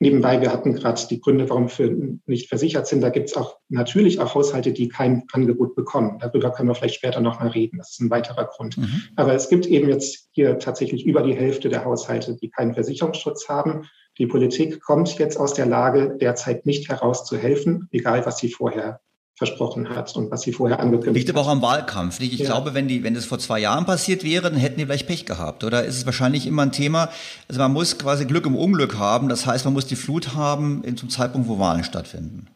Nebenbei, 0.00 0.40
wir 0.40 0.50
hatten 0.50 0.74
gerade 0.74 0.98
die 1.10 1.20
Gründe, 1.20 1.50
warum 1.50 1.68
wir 1.76 2.18
nicht 2.24 2.48
versichert 2.48 2.86
sind. 2.86 3.02
Da 3.02 3.10
gibt 3.10 3.28
es 3.28 3.36
auch 3.36 3.58
natürlich 3.68 4.18
auch 4.18 4.34
Haushalte, 4.34 4.72
die 4.72 4.88
kein 4.88 5.24
Angebot 5.32 5.74
bekommen. 5.74 6.18
Darüber 6.20 6.52
können 6.52 6.70
wir 6.70 6.74
vielleicht 6.74 6.94
später 6.94 7.20
nochmal 7.20 7.48
reden. 7.48 7.76
Das 7.76 7.90
ist 7.90 8.00
ein 8.00 8.08
weiterer 8.08 8.46
Grund. 8.46 8.78
Mhm. 8.78 9.02
Aber 9.16 9.34
es 9.34 9.50
gibt 9.50 9.66
eben 9.66 9.90
jetzt 9.90 10.30
hier 10.32 10.58
tatsächlich 10.58 11.04
über 11.04 11.22
die 11.22 11.34
Hälfte 11.34 11.68
der 11.68 11.84
Haushalte, 11.84 12.34
die 12.36 12.48
keinen 12.48 12.72
Versicherungsschutz 12.72 13.46
haben. 13.46 13.82
Die 14.16 14.26
Politik 14.26 14.82
kommt 14.82 15.18
jetzt 15.18 15.38
aus 15.38 15.52
der 15.52 15.66
Lage, 15.66 16.16
derzeit 16.18 16.64
nicht 16.64 16.88
herauszuhelfen, 16.88 17.90
egal 17.92 18.24
was 18.24 18.38
sie 18.38 18.48
vorher 18.48 19.00
versprochen 19.36 19.90
hat 19.90 20.16
und 20.16 20.30
was 20.30 20.42
sie 20.42 20.52
vorher 20.52 20.80
angekündigt 20.80 21.08
hat. 21.08 21.16
Liegt 21.16 21.30
aber 21.30 21.40
auch 21.42 21.50
am 21.50 21.60
Wahlkampf. 21.60 22.20
Ich 22.20 22.38
ja. 22.38 22.46
glaube, 22.46 22.72
wenn 22.72 22.88
die, 22.88 23.04
wenn 23.04 23.14
das 23.14 23.26
vor 23.26 23.38
zwei 23.38 23.60
Jahren 23.60 23.84
passiert 23.84 24.24
wäre, 24.24 24.50
dann 24.50 24.58
hätten 24.58 24.78
die 24.78 24.86
vielleicht 24.86 25.06
Pech 25.06 25.26
gehabt. 25.26 25.62
Oder 25.62 25.84
ist 25.84 25.96
es 25.96 26.06
wahrscheinlich 26.06 26.46
immer 26.46 26.62
ein 26.62 26.72
Thema, 26.72 27.10
also 27.48 27.60
man 27.60 27.72
muss 27.72 27.98
quasi 27.98 28.24
Glück 28.24 28.46
im 28.46 28.56
Unglück 28.56 28.98
haben. 28.98 29.28
Das 29.28 29.46
heißt, 29.46 29.66
man 29.66 29.74
muss 29.74 29.86
die 29.86 29.96
Flut 29.96 30.34
haben 30.34 30.82
zum 30.96 31.10
Zeitpunkt, 31.10 31.48
wo 31.48 31.58
Wahlen 31.58 31.84
stattfinden. 31.84 32.48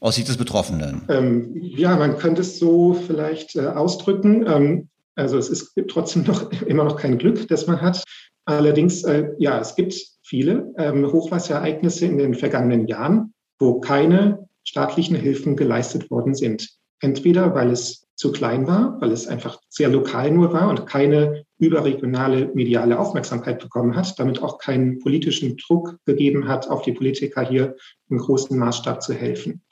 Aus 0.00 0.16
Sicht 0.16 0.28
des 0.28 0.36
Betroffenen. 0.36 1.02
Ähm, 1.08 1.52
ja, 1.54 1.96
man 1.96 2.18
könnte 2.18 2.42
es 2.42 2.58
so 2.58 2.94
vielleicht 2.94 3.54
äh, 3.54 3.66
ausdrücken. 3.68 4.44
Ähm, 4.46 4.88
also 5.14 5.38
es 5.38 5.48
ist 5.48 5.74
trotzdem 5.88 6.24
noch 6.24 6.50
immer 6.66 6.84
noch 6.84 6.96
kein 6.96 7.18
Glück, 7.18 7.46
das 7.48 7.66
man 7.68 7.80
hat. 7.80 8.02
Allerdings, 8.46 9.04
äh, 9.04 9.28
ja, 9.38 9.60
es 9.60 9.76
gibt 9.76 9.94
viele 10.22 10.74
ähm, 10.76 11.10
Hochwasserereignisse 11.10 12.04
in 12.06 12.18
den 12.18 12.34
vergangenen 12.34 12.88
Jahren, 12.88 13.32
wo 13.58 13.80
keine 13.80 14.48
staatlichen 14.64 15.16
Hilfen 15.16 15.56
geleistet 15.56 16.10
worden 16.10 16.34
sind. 16.34 16.70
Entweder 17.00 17.54
weil 17.54 17.70
es 17.70 18.06
zu 18.16 18.30
klein 18.32 18.66
war, 18.66 19.00
weil 19.00 19.10
es 19.10 19.26
einfach 19.26 19.60
sehr 19.68 19.88
lokal 19.88 20.30
nur 20.30 20.52
war 20.52 20.68
und 20.68 20.86
keine 20.86 21.44
überregionale 21.58 22.50
mediale 22.54 22.98
Aufmerksamkeit 22.98 23.60
bekommen 23.60 23.96
hat, 23.96 24.18
damit 24.18 24.40
auch 24.42 24.58
keinen 24.58 25.00
politischen 25.00 25.56
Druck 25.56 25.96
gegeben 26.06 26.46
hat, 26.46 26.68
auf 26.70 26.82
die 26.82 26.92
Politiker 26.92 27.42
hier 27.42 27.76
im 28.08 28.18
großen 28.18 28.56
Maßstab 28.56 29.02
zu 29.02 29.14
helfen. 29.14 29.62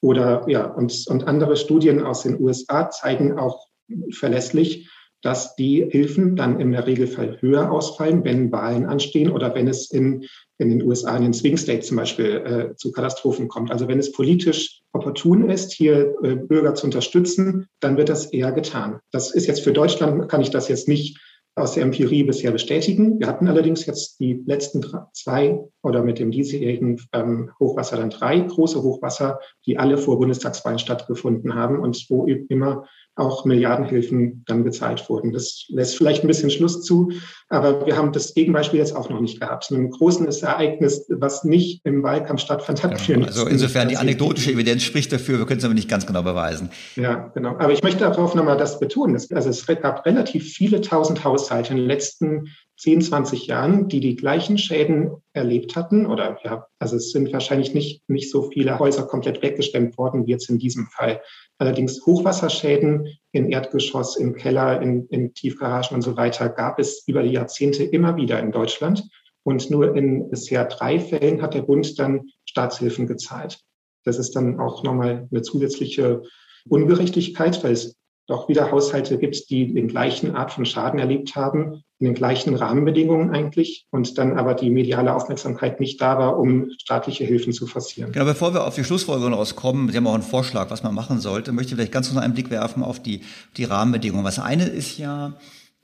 Oder 0.00 0.44
ja, 0.48 0.66
und, 0.66 1.04
und 1.08 1.28
andere 1.28 1.56
Studien 1.56 2.02
aus 2.02 2.22
den 2.22 2.40
USA 2.40 2.90
zeigen 2.90 3.38
auch 3.38 3.66
verlässlich, 4.10 4.90
dass 5.22 5.54
die 5.56 5.86
Hilfen 5.88 6.36
dann 6.36 6.60
im 6.60 6.74
Regelfall 6.74 7.38
höher 7.40 7.70
ausfallen, 7.70 8.24
wenn 8.24 8.52
Wahlen 8.52 8.86
anstehen 8.86 9.30
oder 9.30 9.54
wenn 9.54 9.68
es 9.68 9.90
in, 9.90 10.24
in 10.58 10.70
den 10.70 10.82
USA, 10.82 11.16
in 11.16 11.22
den 11.22 11.32
Swing 11.32 11.56
States 11.56 11.86
zum 11.86 11.96
Beispiel, 11.96 12.26
äh, 12.26 12.76
zu 12.76 12.92
Katastrophen 12.92 13.48
kommt. 13.48 13.70
Also 13.70 13.88
wenn 13.88 13.98
es 13.98 14.12
politisch 14.12 14.82
opportun 14.92 15.48
ist, 15.48 15.72
hier 15.72 16.14
äh, 16.22 16.34
Bürger 16.34 16.74
zu 16.74 16.86
unterstützen, 16.86 17.68
dann 17.80 17.96
wird 17.96 18.08
das 18.08 18.26
eher 18.26 18.52
getan. 18.52 18.98
Das 19.12 19.32
ist 19.32 19.46
jetzt 19.46 19.60
für 19.60 19.72
Deutschland, 19.72 20.28
kann 20.28 20.42
ich 20.42 20.50
das 20.50 20.68
jetzt 20.68 20.88
nicht 20.88 21.18
aus 21.54 21.74
der 21.74 21.82
Empirie 21.82 22.22
bisher 22.22 22.50
bestätigen. 22.50 23.20
Wir 23.20 23.26
hatten 23.26 23.46
allerdings 23.46 23.84
jetzt 23.84 24.18
die 24.20 24.42
letzten 24.46 24.84
zwei 25.12 25.62
oder 25.82 26.02
mit 26.02 26.18
dem 26.18 26.30
diesjährigen 26.30 27.00
ähm, 27.12 27.50
Hochwasser 27.60 27.98
dann 27.98 28.08
drei 28.08 28.40
große 28.40 28.82
Hochwasser, 28.82 29.38
die 29.66 29.76
alle 29.78 29.98
vor 29.98 30.18
Bundestagswahlen 30.18 30.78
stattgefunden 30.78 31.54
haben 31.54 31.78
und 31.78 32.06
wo 32.08 32.24
immer 32.26 32.86
auch 33.14 33.44
Milliardenhilfen 33.44 34.42
dann 34.46 34.64
gezahlt 34.64 35.08
wurden. 35.08 35.32
Das 35.32 35.66
lässt 35.68 35.96
vielleicht 35.96 36.24
ein 36.24 36.28
bisschen 36.28 36.50
Schluss 36.50 36.82
zu, 36.82 37.12
aber 37.48 37.84
wir 37.84 37.96
haben 37.96 38.12
das 38.12 38.32
Gegenbeispiel 38.32 38.78
jetzt 38.78 38.96
auch 38.96 39.10
noch 39.10 39.20
nicht 39.20 39.40
gehabt. 39.40 39.70
Ein 39.70 39.90
großes 39.90 40.42
Ereignis, 40.42 41.06
was 41.10 41.44
nicht 41.44 41.84
im 41.84 42.02
Wahlkampf 42.02 42.40
stattfand, 42.40 42.82
hat 42.82 43.06
ja, 43.06 43.18
Also 43.18 43.46
insofern 43.46 43.88
die 43.88 43.98
anekdotische 43.98 44.52
Evidenz 44.52 44.82
spricht 44.82 45.12
dafür, 45.12 45.38
wir 45.38 45.46
können 45.46 45.58
es 45.58 45.64
aber 45.64 45.74
nicht 45.74 45.88
ganz 45.88 46.06
genau 46.06 46.22
beweisen. 46.22 46.70
Ja, 46.96 47.30
genau. 47.34 47.50
Aber 47.50 47.72
ich 47.72 47.82
möchte 47.82 48.00
darauf 48.00 48.34
nochmal 48.34 48.56
das 48.56 48.78
betonen. 48.78 49.14
Also 49.14 49.48
es 49.50 49.66
gab 49.66 50.06
relativ 50.06 50.50
viele 50.50 50.80
tausend 50.80 51.22
Haushalte 51.22 51.72
in 51.72 51.78
den 51.78 51.86
letzten 51.86 52.48
10, 52.82 53.00
20 53.00 53.46
Jahren, 53.46 53.86
die 53.86 54.00
die 54.00 54.16
gleichen 54.16 54.58
Schäden 54.58 55.12
erlebt 55.32 55.76
hatten. 55.76 56.04
Oder 56.04 56.38
ja, 56.42 56.66
also 56.80 56.96
es 56.96 57.12
sind 57.12 57.32
wahrscheinlich 57.32 57.74
nicht, 57.74 58.02
nicht 58.08 58.28
so 58.28 58.50
viele 58.50 58.76
Häuser 58.76 59.04
komplett 59.04 59.40
weggestemmt 59.40 59.96
worden 59.98 60.26
wie 60.26 60.32
jetzt 60.32 60.50
in 60.50 60.58
diesem 60.58 60.88
Fall. 60.88 61.20
Allerdings 61.58 62.04
Hochwasserschäden 62.04 63.06
in 63.30 63.50
Erdgeschoss, 63.50 64.16
im 64.16 64.34
Keller, 64.34 64.82
in, 64.82 65.06
in 65.10 65.32
Tiefgaragen 65.32 65.94
und 65.94 66.02
so 66.02 66.16
weiter 66.16 66.48
gab 66.48 66.80
es 66.80 67.06
über 67.06 67.22
die 67.22 67.30
Jahrzehnte 67.30 67.84
immer 67.84 68.16
wieder 68.16 68.40
in 68.40 68.50
Deutschland. 68.50 69.08
Und 69.44 69.70
nur 69.70 69.94
in 69.94 70.28
bisher 70.28 70.64
drei 70.64 70.98
Fällen 70.98 71.40
hat 71.40 71.54
der 71.54 71.62
Bund 71.62 72.00
dann 72.00 72.30
Staatshilfen 72.46 73.06
gezahlt. 73.06 73.60
Das 74.02 74.18
ist 74.18 74.34
dann 74.34 74.58
auch 74.58 74.82
nochmal 74.82 75.28
eine 75.30 75.42
zusätzliche 75.42 76.22
Ungerechtigkeit, 76.68 77.62
weil 77.62 77.74
es 77.74 77.94
doch 78.26 78.48
wieder 78.48 78.72
Haushalte 78.72 79.18
gibt, 79.18 79.50
die 79.50 79.72
den 79.72 79.88
gleichen 79.88 80.34
Art 80.34 80.52
von 80.52 80.64
Schaden 80.64 80.98
erlebt 80.98 81.36
haben, 81.36 81.84
in 82.02 82.06
den 82.06 82.14
gleichen 82.14 82.56
Rahmenbedingungen 82.56 83.30
eigentlich 83.30 83.86
und 83.92 84.18
dann 84.18 84.36
aber 84.36 84.54
die 84.54 84.70
mediale 84.70 85.14
Aufmerksamkeit 85.14 85.78
nicht 85.78 86.00
da 86.00 86.18
war, 86.18 86.36
um 86.36 86.70
staatliche 86.76 87.24
Hilfen 87.24 87.52
zu 87.52 87.68
forcieren. 87.68 88.10
Genau, 88.10 88.24
bevor 88.24 88.52
wir 88.52 88.66
auf 88.66 88.74
die 88.74 88.82
Schlussfolgerung 88.82 89.34
rauskommen, 89.34 89.88
Sie 89.88 89.96
haben 89.96 90.08
auch 90.08 90.14
einen 90.14 90.24
Vorschlag, 90.24 90.68
was 90.70 90.82
man 90.82 90.96
machen 90.96 91.20
sollte, 91.20 91.52
möchte 91.52 91.70
ich 91.70 91.76
vielleicht 91.76 91.92
ganz 91.92 92.10
kurz 92.10 92.20
einen 92.20 92.34
Blick 92.34 92.50
werfen 92.50 92.82
auf 92.82 93.00
die, 93.00 93.20
die 93.56 93.62
Rahmenbedingungen. 93.62 94.24
Was 94.24 94.40
eine 94.40 94.64
ist 94.64 94.98
ja, 94.98 95.34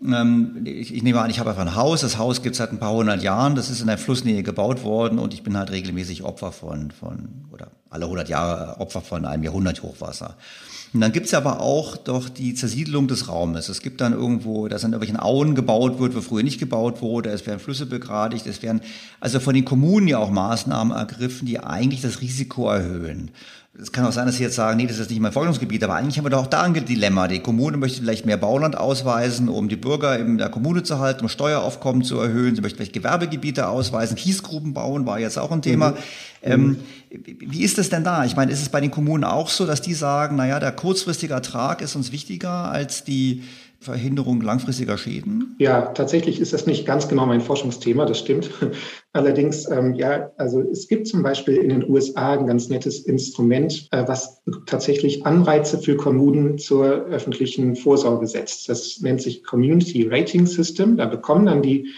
ich, 0.00 0.94
ich, 0.94 1.02
nehme 1.02 1.20
an, 1.20 1.28
ich 1.28 1.40
habe 1.40 1.50
einfach 1.50 1.66
ein 1.66 1.74
Haus. 1.74 2.02
Das 2.02 2.18
Haus 2.18 2.42
gibt 2.42 2.54
es 2.54 2.58
seit 2.58 2.70
ein 2.70 2.78
paar 2.78 2.92
hundert 2.92 3.22
Jahren. 3.22 3.56
Das 3.56 3.68
ist 3.68 3.80
in 3.80 3.88
der 3.88 3.98
Flussnähe 3.98 4.44
gebaut 4.44 4.84
worden 4.84 5.18
und 5.18 5.34
ich 5.34 5.42
bin 5.42 5.56
halt 5.56 5.70
regelmäßig 5.70 6.22
Opfer 6.22 6.52
von, 6.52 6.92
von 6.92 7.46
oder 7.50 7.68
alle 7.90 8.08
hundert 8.08 8.28
Jahre 8.28 8.80
Opfer 8.80 9.00
von 9.00 9.24
einem 9.24 9.42
Jahrhundert-Hochwasser. 9.42 10.37
Und 10.94 11.00
dann 11.00 11.12
gibt's 11.12 11.34
aber 11.34 11.61
auch 11.61 11.96
doch 11.96 12.28
die 12.28 12.54
Zersiedelung 12.54 13.08
des 13.08 13.28
Raumes. 13.28 13.68
Es 13.68 13.82
gibt 13.82 14.00
dann 14.00 14.12
irgendwo, 14.12 14.68
dass 14.68 14.84
an 14.84 14.92
irgendwelchen 14.92 15.20
Auen 15.20 15.54
gebaut 15.54 15.98
wird, 15.98 16.14
wo 16.14 16.20
früher 16.20 16.42
nicht 16.42 16.61
gebaut 16.61 17.02
wurde. 17.02 17.30
Es 17.30 17.46
werden 17.46 17.61
Flüsse 17.61 17.84
begradigt. 17.84 18.46
Es 18.46 18.62
werden 18.62 18.80
also 19.20 19.40
von 19.40 19.54
den 19.54 19.64
Kommunen 19.64 20.08
ja 20.08 20.18
auch 20.18 20.30
Maßnahmen 20.30 20.96
ergriffen, 20.96 21.46
die 21.46 21.61
eigentlich 21.61 22.00
das 22.00 22.22
Risiko 22.22 22.70
erhöhen. 22.70 23.32
Es 23.80 23.92
kann 23.92 24.04
auch 24.04 24.12
sein, 24.12 24.26
dass 24.26 24.36
Sie 24.36 24.42
jetzt 24.42 24.56
sagen, 24.56 24.76
nee, 24.76 24.88
das 24.88 24.98
ist 24.98 25.08
nicht 25.08 25.20
mein 25.20 25.30
Forschungsgebiet, 25.30 25.84
aber 25.84 25.94
eigentlich 25.94 26.18
haben 26.18 26.24
wir 26.24 26.30
doch 26.30 26.42
auch 26.42 26.46
da 26.48 26.62
ein 26.62 26.74
Dilemma. 26.74 27.28
Die 27.28 27.38
Kommune 27.38 27.76
möchte 27.76 28.00
vielleicht 28.00 28.26
mehr 28.26 28.36
Bauland 28.36 28.76
ausweisen, 28.76 29.48
um 29.48 29.68
die 29.68 29.76
Bürger 29.76 30.18
in 30.18 30.36
der 30.36 30.48
Kommune 30.48 30.82
zu 30.82 30.98
halten, 30.98 31.20
um 31.22 31.28
Steueraufkommen 31.28 32.02
zu 32.02 32.18
erhöhen. 32.18 32.56
Sie 32.56 32.60
möchte 32.60 32.76
vielleicht 32.76 32.92
Gewerbegebiete 32.92 33.68
ausweisen. 33.68 34.16
Kiesgruben 34.16 34.74
bauen 34.74 35.06
war 35.06 35.20
jetzt 35.20 35.38
auch 35.38 35.52
ein 35.52 35.62
Thema. 35.62 35.90
Mhm. 35.90 35.96
Ähm, 36.42 36.76
wie 37.38 37.62
ist 37.62 37.78
es 37.78 37.88
denn 37.88 38.02
da? 38.02 38.24
Ich 38.24 38.34
meine, 38.34 38.50
ist 38.50 38.62
es 38.62 38.68
bei 38.68 38.80
den 38.80 38.90
Kommunen 38.90 39.22
auch 39.22 39.48
so, 39.48 39.64
dass 39.64 39.80
die 39.80 39.94
sagen, 39.94 40.34
naja, 40.34 40.58
der 40.58 40.72
kurzfristige 40.72 41.34
Ertrag 41.34 41.80
ist 41.80 41.94
uns 41.94 42.10
wichtiger 42.10 42.72
als 42.72 43.04
die 43.04 43.44
Verhinderung 43.80 44.40
langfristiger 44.40 44.98
Schäden? 44.98 45.54
Ja, 45.58 45.82
tatsächlich 45.92 46.40
ist 46.40 46.52
das 46.52 46.66
nicht 46.66 46.84
ganz 46.84 47.08
genau 47.08 47.26
mein 47.26 47.40
Forschungsthema, 47.40 48.06
das 48.06 48.18
stimmt. 48.18 48.50
Allerdings, 49.12 49.70
ähm, 49.70 49.94
ja, 49.94 50.32
also 50.36 50.60
es 50.60 50.88
gibt 50.88 51.06
zum 51.06 51.22
Beispiel 51.22 51.56
in 51.56 51.68
den 51.68 51.88
USA 51.88 52.32
ein 52.32 52.46
ganz 52.46 52.68
nettes 52.68 53.00
Instrument, 53.00 53.88
äh, 53.92 54.04
was 54.06 54.42
tatsächlich 54.66 55.24
Anreize 55.26 55.78
für 55.78 55.96
Kommunen 55.96 56.58
zur 56.58 57.06
öffentlichen 57.06 57.76
Vorsorge 57.76 58.26
setzt. 58.26 58.68
Das 58.68 59.00
nennt 59.00 59.22
sich 59.22 59.44
Community 59.44 60.08
Rating 60.08 60.46
System. 60.46 60.96
Da 60.96 61.06
bekommen 61.06 61.46
dann 61.46 61.62
die 61.62 61.68
die 61.68 61.88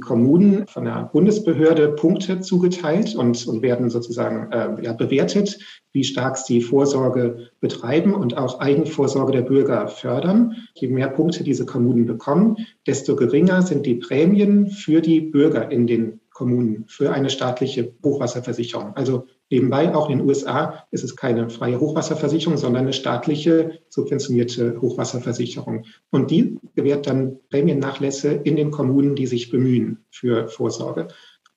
Kommunen 0.00 0.66
von 0.66 0.84
der 0.84 1.10
Bundesbehörde 1.12 1.88
Punkte 1.90 2.40
zugeteilt 2.40 3.14
und, 3.14 3.46
und 3.46 3.62
werden 3.62 3.90
sozusagen 3.90 4.52
äh, 4.52 4.84
ja, 4.84 4.92
bewertet, 4.92 5.58
wie 5.92 6.04
stark 6.04 6.36
sie 6.36 6.60
Vorsorge 6.60 7.50
betreiben 7.60 8.14
und 8.14 8.36
auch 8.36 8.60
Eigenvorsorge 8.60 9.32
der 9.32 9.42
Bürger 9.42 9.88
fördern. 9.88 10.56
Je 10.74 10.88
mehr 10.88 11.08
Punkte 11.08 11.44
diese 11.44 11.66
Kommunen 11.66 12.06
bekommen, 12.06 12.56
desto 12.86 13.16
geringer 13.16 13.62
sind 13.62 13.86
die 13.86 13.96
Prämien 13.96 14.70
für 14.70 15.00
die 15.00 15.20
Bürger 15.20 15.70
in 15.70 15.86
den 15.86 16.20
Kommunen 16.30 16.84
für 16.86 17.12
eine 17.12 17.30
staatliche 17.30 17.94
Hochwasserversicherung. 18.04 18.94
Also 18.94 19.26
Nebenbei, 19.50 19.94
auch 19.94 20.10
in 20.10 20.18
den 20.18 20.26
USA 20.26 20.84
ist 20.90 21.04
es 21.04 21.16
keine 21.16 21.48
freie 21.48 21.80
Hochwasserversicherung, 21.80 22.58
sondern 22.58 22.82
eine 22.82 22.92
staatliche 22.92 23.80
subventionierte 23.88 24.80
Hochwasserversicherung. 24.80 25.86
Und 26.10 26.30
die 26.30 26.58
gewährt 26.74 27.06
dann 27.06 27.38
Prämiennachlässe 27.48 28.28
in 28.28 28.56
den 28.56 28.70
Kommunen, 28.70 29.14
die 29.14 29.26
sich 29.26 29.50
bemühen 29.50 30.04
für 30.10 30.48
Vorsorge. 30.48 31.08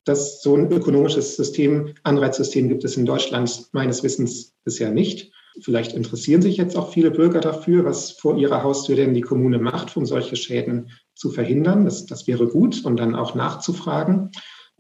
Das 0.06 0.42
so 0.42 0.56
ein 0.56 0.72
ökonomisches 0.72 1.36
System, 1.36 1.94
Anreizsystem 2.04 2.70
gibt 2.70 2.84
es 2.86 2.98
in 2.98 3.06
Deutschland 3.06 3.70
meines 3.74 4.04
Wissens 4.04 4.56
bisher 4.64 4.92
nicht. 4.92 5.32
Vielleicht 5.60 5.94
interessieren 5.94 6.42
sich 6.42 6.56
jetzt 6.56 6.78
auch 6.78 6.92
viele 6.92 7.12
Bürger 7.12 7.42
dafür, 7.42 7.84
was 7.84 8.12
vor 8.12 8.38
ihrer 8.38 8.64
Haustür 8.64 8.96
denn 8.96 9.14
die 9.14 9.22
Kommune 9.22 9.60
macht, 9.60 9.98
um 9.98 10.06
solche 10.06 10.38
Schäden 10.38 10.92
zu 11.14 11.30
verhindern. 11.30 11.84
Das, 11.84 12.06
das 12.06 12.26
wäre 12.26 12.48
gut 12.48 12.86
und 12.86 12.98
dann 12.98 13.16
auch 13.16 13.36
nachzufragen. 13.36 14.32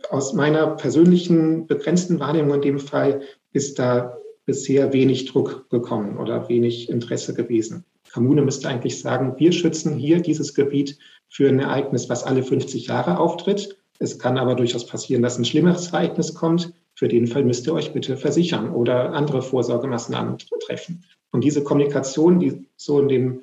Aus 0.09 0.33
meiner 0.33 0.75
persönlichen 0.75 1.67
begrenzten 1.67 2.19
Wahrnehmung 2.19 2.55
in 2.55 2.61
dem 2.61 2.79
Fall 2.79 3.21
ist 3.53 3.79
da 3.79 4.17
bisher 4.45 4.93
wenig 4.93 5.25
Druck 5.25 5.69
gekommen 5.69 6.17
oder 6.17 6.49
wenig 6.49 6.89
Interesse 6.89 7.33
gewesen. 7.33 7.85
Kommune 8.11 8.41
müsste 8.41 8.67
eigentlich 8.67 8.99
sagen, 8.99 9.35
wir 9.37 9.51
schützen 9.51 9.95
hier 9.95 10.21
dieses 10.21 10.53
Gebiet 10.53 10.97
für 11.29 11.47
ein 11.47 11.59
Ereignis, 11.59 12.09
was 12.09 12.23
alle 12.23 12.43
50 12.43 12.87
Jahre 12.87 13.19
auftritt. 13.19 13.77
Es 13.99 14.19
kann 14.19 14.37
aber 14.37 14.55
durchaus 14.55 14.85
passieren, 14.85 15.21
dass 15.21 15.37
ein 15.37 15.45
schlimmeres 15.45 15.87
Ereignis 15.87 16.33
kommt. 16.33 16.73
Für 16.93 17.07
den 17.07 17.27
Fall 17.27 17.45
müsst 17.45 17.67
ihr 17.67 17.73
euch 17.73 17.93
bitte 17.93 18.17
versichern 18.17 18.71
oder 18.71 19.13
andere 19.13 19.41
Vorsorgemaßnahmen 19.41 20.37
treffen. 20.65 21.05
Und 21.31 21.43
diese 21.43 21.63
Kommunikation, 21.63 22.39
die 22.39 22.67
so 22.75 22.99
in 22.99 23.07
dem, 23.07 23.41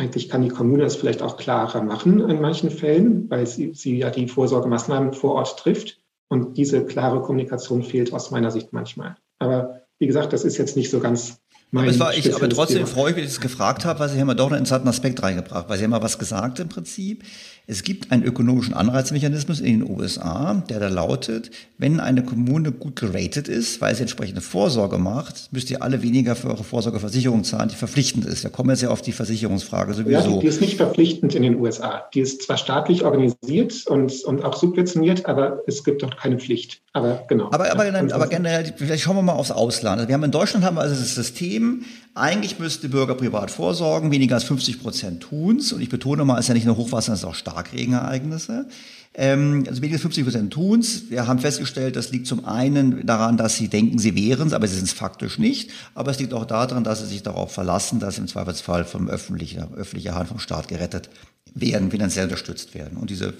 eigentlich 0.00 0.28
kann 0.28 0.42
die 0.42 0.48
Kommune 0.48 0.84
es 0.84 0.96
vielleicht 0.96 1.22
auch 1.22 1.36
klarer 1.36 1.82
machen 1.82 2.28
in 2.28 2.40
manchen 2.40 2.70
Fällen, 2.70 3.28
weil 3.28 3.46
sie, 3.46 3.74
sie 3.74 3.98
ja 3.98 4.10
die 4.10 4.28
Vorsorgemaßnahmen 4.28 5.12
vor 5.12 5.34
Ort 5.34 5.58
trifft. 5.58 5.98
Und 6.28 6.56
diese 6.56 6.84
klare 6.86 7.20
Kommunikation 7.20 7.82
fehlt 7.82 8.12
aus 8.12 8.30
meiner 8.30 8.50
Sicht 8.50 8.72
manchmal. 8.72 9.16
Aber 9.38 9.82
wie 9.98 10.06
gesagt, 10.06 10.32
das 10.32 10.44
ist 10.44 10.56
jetzt 10.56 10.76
nicht 10.76 10.90
so 10.90 11.00
ganz 11.00 11.40
aber, 11.72 11.86
es 11.86 12.00
war 12.00 12.14
ich, 12.14 12.34
aber 12.34 12.48
trotzdem 12.48 12.84
freue 12.84 13.10
ich 13.10 13.16
mich, 13.16 13.24
dass 13.26 13.34
ich 13.34 13.38
es 13.38 13.40
gefragt 13.40 13.84
habe, 13.84 14.00
weil 14.00 14.08
Sie 14.08 14.20
haben 14.20 14.26
ja 14.26 14.34
doch 14.34 14.46
einen 14.46 14.58
interessanten 14.58 14.88
Aspekt 14.88 15.22
reingebracht, 15.22 15.68
weil 15.68 15.78
Sie 15.78 15.84
haben 15.84 15.92
ja 15.92 16.02
was 16.02 16.18
gesagt 16.18 16.58
im 16.58 16.68
Prinzip. 16.68 17.22
Es 17.70 17.84
gibt 17.84 18.10
einen 18.10 18.24
ökonomischen 18.24 18.74
Anreizmechanismus 18.74 19.60
in 19.60 19.78
den 19.78 19.88
USA, 19.88 20.60
der 20.68 20.80
da 20.80 20.88
lautet, 20.88 21.52
wenn 21.78 22.00
eine 22.00 22.24
Kommune 22.24 22.72
gut 22.72 22.96
geratet 22.96 23.46
ist, 23.46 23.80
weil 23.80 23.94
sie 23.94 24.02
entsprechende 24.02 24.40
Vorsorge 24.40 24.98
macht, 24.98 25.52
müsst 25.52 25.70
ihr 25.70 25.80
alle 25.80 26.02
weniger 26.02 26.34
für 26.34 26.48
eure 26.48 26.64
Vorsorgeversicherung 26.64 27.44
zahlen, 27.44 27.68
die 27.68 27.76
verpflichtend 27.76 28.24
ist. 28.26 28.42
Wir 28.42 28.50
kommen 28.50 28.70
jetzt 28.70 28.82
ja 28.82 28.88
auf 28.88 29.02
die 29.02 29.12
Versicherungsfrage 29.12 29.94
sowieso. 29.94 30.30
Ja, 30.30 30.40
die 30.40 30.48
ist 30.48 30.60
nicht 30.60 30.78
verpflichtend 30.78 31.36
in 31.36 31.44
den 31.44 31.60
USA. 31.60 32.08
Die 32.12 32.18
ist 32.18 32.42
zwar 32.42 32.56
staatlich 32.56 33.04
organisiert 33.04 33.86
und, 33.86 34.24
und 34.24 34.44
auch 34.44 34.56
subventioniert, 34.56 35.26
aber 35.26 35.62
es 35.68 35.84
gibt 35.84 36.02
dort 36.02 36.18
keine 36.18 36.40
Pflicht. 36.40 36.82
Aber 36.92 37.22
genau. 37.28 37.52
Aber, 37.52 37.70
aber, 37.70 37.84
aber 37.84 38.26
generell, 38.26 38.74
vielleicht 38.76 39.04
schauen 39.04 39.14
wir 39.14 39.22
mal 39.22 39.34
aufs 39.34 39.52
Ausland. 39.52 40.08
Wir 40.08 40.14
haben 40.16 40.24
in 40.24 40.32
Deutschland 40.32 40.64
haben 40.64 40.74
wir 40.74 40.80
also 40.80 40.96
das 40.96 41.14
System, 41.14 41.84
eigentlich 42.14 42.58
müsste 42.58 42.88
Bürger 42.88 43.14
privat 43.14 43.50
vorsorgen, 43.50 44.10
weniger 44.10 44.34
als 44.34 44.44
50 44.44 44.80
Prozent 44.80 45.22
tun's. 45.22 45.72
Und 45.72 45.80
ich 45.80 45.88
betone 45.88 46.24
mal, 46.24 46.34
es 46.34 46.46
ist 46.46 46.48
ja 46.48 46.54
nicht 46.54 46.66
nur 46.66 46.76
Hochwasser, 46.76 47.12
es 47.12 47.20
ist 47.20 47.24
auch 47.24 47.34
Starkregenereignisse. 47.34 48.68
Ähm, 49.14 49.64
also 49.68 49.80
weniger 49.80 49.94
als 49.94 50.02
50 50.02 50.24
Prozent 50.24 50.52
tun's. 50.52 51.04
Wir 51.08 51.26
haben 51.26 51.38
festgestellt, 51.38 51.96
das 51.96 52.10
liegt 52.10 52.26
zum 52.26 52.44
einen 52.44 53.06
daran, 53.06 53.36
dass 53.36 53.56
sie 53.56 53.68
denken, 53.68 53.98
sie 53.98 54.14
wären 54.14 54.48
es, 54.48 54.52
aber 54.52 54.66
sie 54.66 54.76
sind 54.76 54.86
es 54.86 54.92
faktisch 54.92 55.38
nicht. 55.38 55.70
Aber 55.94 56.10
es 56.10 56.18
liegt 56.18 56.34
auch 56.34 56.44
daran, 56.44 56.84
dass 56.84 57.00
sie 57.00 57.06
sich 57.06 57.22
darauf 57.22 57.52
verlassen, 57.52 58.00
dass 58.00 58.16
sie 58.16 58.22
im 58.22 58.28
Zweifelsfall 58.28 58.84
vom 58.84 59.08
öffentlichen, 59.08 59.72
öffentlicher 59.74 60.14
Hand 60.14 60.28
vom 60.28 60.38
Staat 60.38 60.68
gerettet 60.68 61.10
werden, 61.54 61.90
finanziell 61.90 62.24
unterstützt 62.24 62.74
werden. 62.74 62.98
Und 62.98 63.10
diese 63.10 63.34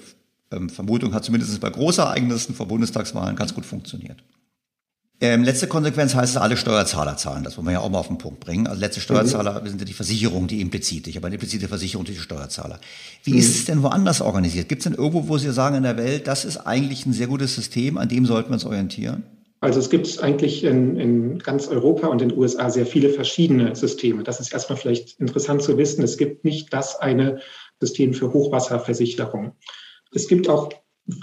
ähm, 0.53 0.69
Vermutung 0.69 1.15
hat 1.15 1.25
zumindest 1.25 1.61
bei 1.61 1.71
Großereignissen 1.71 2.55
vor 2.55 2.67
Bundestagswahlen 2.67 3.37
ganz 3.37 3.55
gut 3.55 3.67
funktioniert. 3.67 4.23
Ähm, 5.23 5.45
letzte 5.45 5.67
Konsequenz 5.67 6.15
heißt 6.15 6.37
es, 6.37 6.41
alle 6.41 6.57
Steuerzahler 6.57 7.15
zahlen. 7.19 7.45
Das 7.45 7.59
wollen 7.59 7.67
wir 7.67 7.73
ja 7.75 7.81
auch 7.81 7.91
mal 7.91 7.99
auf 7.99 8.09
den 8.09 8.17
Punkt 8.17 8.41
bringen. 8.41 8.67
Also 8.67 8.81
letzte 8.81 9.03
Steuerzahler 9.03 9.61
mhm. 9.61 9.67
sind 9.69 9.81
ja 9.81 9.85
die 9.85 9.93
Versicherung, 9.93 10.47
die 10.47 10.63
implizit. 10.63 11.07
Ich 11.09 11.17
habe 11.17 11.27
eine 11.27 11.35
implizite 11.35 11.69
Versicherung 11.69 12.07
durch 12.07 12.17
die 12.17 12.23
Steuerzahler. 12.23 12.81
Wie 13.25 13.33
mhm. 13.33 13.39
ist 13.39 13.55
es 13.55 13.65
denn 13.67 13.83
woanders 13.83 14.23
organisiert? 14.23 14.71
Gibt 14.71 14.81
es 14.81 14.85
denn 14.85 14.95
irgendwo, 14.95 15.29
wo 15.29 15.37
Sie 15.37 15.53
sagen 15.53 15.77
in 15.77 15.83
der 15.83 15.99
Welt, 15.99 16.27
das 16.27 16.47
ist 16.47 16.57
eigentlich 16.57 17.05
ein 17.05 17.13
sehr 17.13 17.27
gutes 17.27 17.55
System, 17.55 17.99
an 17.99 18.09
dem 18.09 18.25
sollten 18.25 18.49
wir 18.49 18.55
uns 18.55 18.65
orientieren? 18.65 19.25
Also 19.61 19.79
es 19.79 19.91
gibt 19.91 20.23
eigentlich 20.23 20.65
in, 20.65 20.97
in 20.97 21.39
ganz 21.39 21.69
Europa 21.69 22.07
und 22.07 22.23
in 22.23 22.31
den 22.31 22.39
USA 22.39 22.71
sehr 22.71 22.87
viele 22.87 23.11
verschiedene 23.11 23.77
Systeme. 23.77 24.25
Das 24.25 24.41
ist 24.41 24.55
erstmal 24.55 24.79
vielleicht 24.79 25.21
interessant 25.21 25.63
zu 25.63 25.77
wissen. 25.77 26.03
Es 26.03 26.17
gibt 26.17 26.47
nicht 26.47 26.73
das 26.73 26.99
eine 26.99 27.41
System 27.79 28.15
für 28.15 28.33
Hochwasserversicherung. 28.33 29.53
Es 30.15 30.29
gibt 30.29 30.49
auch 30.49 30.71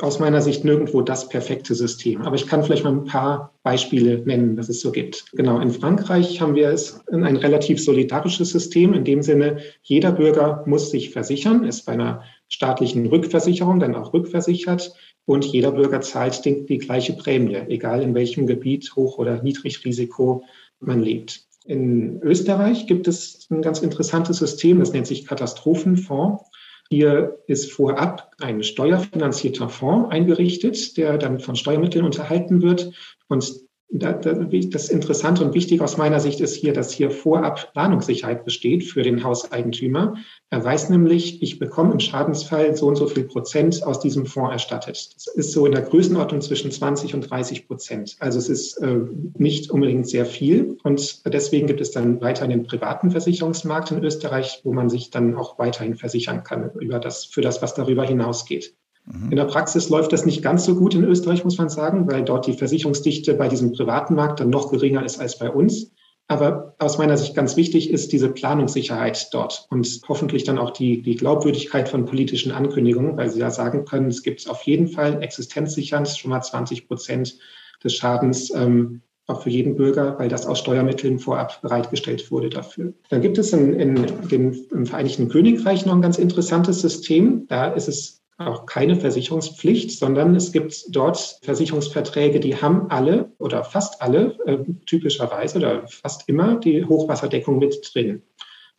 aus 0.02 0.19
meiner 0.19 0.41
Sicht 0.41 0.63
nirgendwo 0.63 1.02
das 1.02 1.30
perfekte 1.30 1.76
System. 1.76 2.21
Aber 2.21 2.36
ich 2.36 2.47
kann 2.47 2.63
vielleicht 2.63 2.84
mal 2.84 2.93
ein 2.93 3.06
paar 3.06 3.54
Beispiele 3.63 4.19
nennen, 4.19 4.56
dass 4.56 4.69
es 4.69 4.82
so 4.82 4.91
gibt. 4.91 5.26
Genau, 5.34 5.60
in 5.60 5.71
Frankreich 5.71 6.41
haben 6.41 6.56
wir 6.56 6.69
es 6.69 7.02
ein 7.12 7.36
relativ 7.36 7.84
solidarisches 7.84 8.50
System. 8.50 8.93
In 8.93 9.04
dem 9.04 9.21
Sinne, 9.21 9.58
jeder 9.82 10.12
Bürger 10.12 10.63
muss 10.65 10.91
sich 10.91 11.12
versichern, 11.12 11.63
ist 11.63 11.86
bei 11.86 11.93
einer 11.93 12.23
staatlichen 12.50 13.06
Rückversicherung 13.08 13.80
dann 13.80 13.95
auch 13.95 14.13
rückversichert. 14.13 14.93
Und 15.26 15.45
jeder 15.45 15.71
Bürger 15.71 16.02
zahlt 16.02 16.45
die, 16.45 16.65
die 16.65 16.78
gleiche 16.78 17.13
Prämie, 17.13 17.58
egal 17.67 18.02
in 18.02 18.15
welchem 18.15 18.47
Gebiet, 18.47 18.93
Hoch- 18.95 19.17
oder 19.17 19.43
Niedrigrisiko 19.43 20.43
man 20.80 21.02
lebt. 21.02 21.47
In 21.65 22.21
Österreich 22.21 22.88
gibt 22.88 23.10
es 23.10 23.45
ein 23.50 23.62
ganz 23.62 23.80
interessantes 23.80 24.38
System, 24.38 24.80
das 24.80 24.93
nennt 24.93 25.06
sich 25.06 25.26
Katastrophenfonds. 25.26 26.43
Hier 26.89 27.39
ist 27.47 27.71
vorab 27.71 28.32
ein 28.39 28.63
steuerfinanzierter 28.63 29.69
Fonds 29.69 30.10
eingerichtet, 30.12 30.97
der 30.97 31.17
dann 31.17 31.39
von 31.39 31.56
Steuermitteln 31.56 32.06
unterhalten 32.06 32.62
wird. 32.62 32.91
Und 33.28 33.54
das 33.89 34.89
Interessante 34.89 35.45
und 35.45 35.54
Wichtige 35.54 35.84
aus 35.84 35.97
meiner 35.97 36.19
Sicht 36.19 36.41
ist 36.41 36.56
hier, 36.56 36.73
dass 36.73 36.91
hier 36.91 37.10
vorab 37.10 37.71
Planungssicherheit 37.71 38.43
besteht 38.43 38.84
für 38.84 39.02
den 39.02 39.23
Hauseigentümer. 39.23 40.15
Er 40.50 40.63
weiß 40.63 40.89
nämlich, 40.89 41.41
ich 41.41 41.58
bekomme 41.58 41.93
im 41.93 42.00
Schadensfall 42.00 42.76
so 42.76 42.88
und 42.88 42.97
so 42.97 43.08
viel 43.08 43.23
Prozent 43.23 43.84
aus 43.84 44.02
diesem 44.02 44.26
Fonds 44.26 44.52
erstattet. 44.52 45.15
Das 45.15 45.28
ist 45.28 45.52
so 45.54 45.65
in 45.65 45.71
der 45.71 45.84
Größenordnung 45.84 46.41
zwischen 46.41 46.69
20 46.69 47.15
und 47.15 47.30
30 47.30 47.67
Prozent. 47.67 48.17
Also 48.19 48.39
es 48.39 48.50
ist 48.50 48.78
äh, 48.78 49.00
nicht 49.38 49.71
unbedingt 49.71 50.08
sehr 50.08 50.26
viel. 50.26 50.78
Und 50.84 51.26
deswegen 51.26 51.67
gibt 51.67 51.80
es 51.80 51.91
dann 51.91 52.19
weiterhin 52.19 52.52
den 52.52 52.63
privaten 52.63 53.12
Versicherungsmarkt 53.12 53.91
in 53.91 54.04
Österreich, 54.04 54.62
wo 54.63 54.73
man 54.73 54.89
sich 54.89 55.12
dann 55.12 55.36
auch 55.36 55.58
weiterhin 55.60 55.95
versichern 55.95 56.43
kann 56.43 56.71
über 56.80 57.00
das, 57.00 57.23
für 57.23 57.41
das, 57.41 57.62
was 57.62 57.73
darüber 57.73 58.04
hinausgeht. 58.04 58.76
Mhm. 59.08 59.32
In 59.32 59.38
der 59.38 59.46
Praxis 59.46 59.89
läuft 59.89 60.13
das 60.13 60.26
nicht 60.26 60.41
ganz 60.41 60.65
so 60.65 60.76
gut 60.76 60.93
in 60.93 61.04
Österreich, 61.04 61.43
muss 61.43 61.58
man 61.58 61.70
sagen, 61.70 62.08
weil 62.12 62.24
dort 62.24 62.48
die 62.48 62.54
Versicherungsdichte 62.54 63.34
bei 63.34 63.48
diesem 63.48 63.72
privaten 63.72 64.15
Markt 64.15 64.39
dann 64.39 64.50
noch 64.50 64.72
geringer 64.72 65.04
ist 65.04 65.20
als 65.20 65.39
bei 65.39 65.50
uns. 65.50 65.91
Aber 66.30 66.76
aus 66.78 66.98
meiner 66.98 67.15
Sicht 67.15 67.36
ganz 67.36 67.56
wichtig 67.56 67.89
ist 67.89 68.12
diese 68.12 68.28
Planungssicherheit 68.28 69.30
dort 69.34 69.65
und 69.70 70.02
hoffentlich 70.10 70.43
dann 70.43 70.58
auch 70.58 70.72
die, 70.72 71.02
die 71.02 71.15
Glaubwürdigkeit 71.15 71.88
von 71.88 72.04
politischen 72.04 72.52
Ankündigungen, 72.52 73.15
weil 73.15 73.30
sie 73.30 73.39
ja 73.39 73.50
sagen 73.50 73.86
können, 73.86 74.10
es 74.10 74.24
gibt 74.24 74.50
auf 74.50 74.63
jeden 74.63 74.89
Fall 74.89 75.24
existenzsichernd 75.24 76.10
schon 76.10 76.32
mal 76.32 76.41
20 76.41 76.88
Prozent 76.88 77.38
des 77.82 77.93
Schadens 77.93 78.54
ähm, 78.54 79.02
auch 79.26 79.43
für 79.43 79.50
jeden 79.50 79.76
Bürger, 79.76 80.17
weil 80.20 80.28
das 80.28 80.46
aus 80.46 80.60
Steuermitteln 80.60 81.20
vorab 81.20 81.62
bereitgestellt 81.62 82.30
wurde 82.32 82.50
dafür. 82.50 82.93
Dann 83.10 83.22
gibt 83.22 83.38
es 83.38 83.54
in, 83.54 83.74
in 83.74 84.28
dem, 84.30 84.65
im 84.72 84.86
Vereinigten 84.86 85.30
Königreich 85.30 85.86
noch 85.86 85.96
ein 85.96 86.02
ganz 86.02 86.17
interessantes 86.17 86.82
System. 86.82 87.46
Da 87.48 87.67
ist 87.67 87.88
es 87.88 88.17
auch 88.38 88.65
keine 88.65 88.95
Versicherungspflicht, 88.95 89.97
sondern 89.97 90.36
es 90.36 90.52
gibt 90.52 90.95
dort 90.95 91.39
Versicherungsverträge, 91.41 92.39
die 92.39 92.56
haben 92.56 92.89
alle 92.91 93.32
oder 93.39 93.63
fast 93.63 94.02
alle 94.02 94.38
äh, 94.45 94.60
typischerweise 94.86 95.58
oder 95.58 95.88
fast 95.88 96.30
immer 96.30 96.60
die 96.60 96.86
Hochwasserdeckung 96.86 97.58
mit 97.58 97.91
drin. 97.93 98.21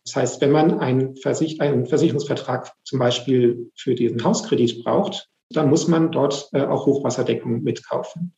Das 0.05 0.15
heißt, 0.15 0.41
wenn 0.41 0.51
man 0.51 0.79
einen, 0.79 1.17
Versich 1.17 1.59
einen 1.59 1.85
Versicherungsvertrag 1.85 2.73
zum 2.83 2.99
Beispiel 2.99 3.69
für 3.75 3.95
diesen 3.95 4.23
Hauskredit 4.23 4.83
braucht, 4.83 5.29
dann 5.49 5.69
muss 5.69 5.87
man 5.87 6.11
dort 6.11 6.49
äh, 6.53 6.61
auch 6.61 6.85
Hochwasserdeckung 6.85 7.61
mitkaufen. 7.61 8.33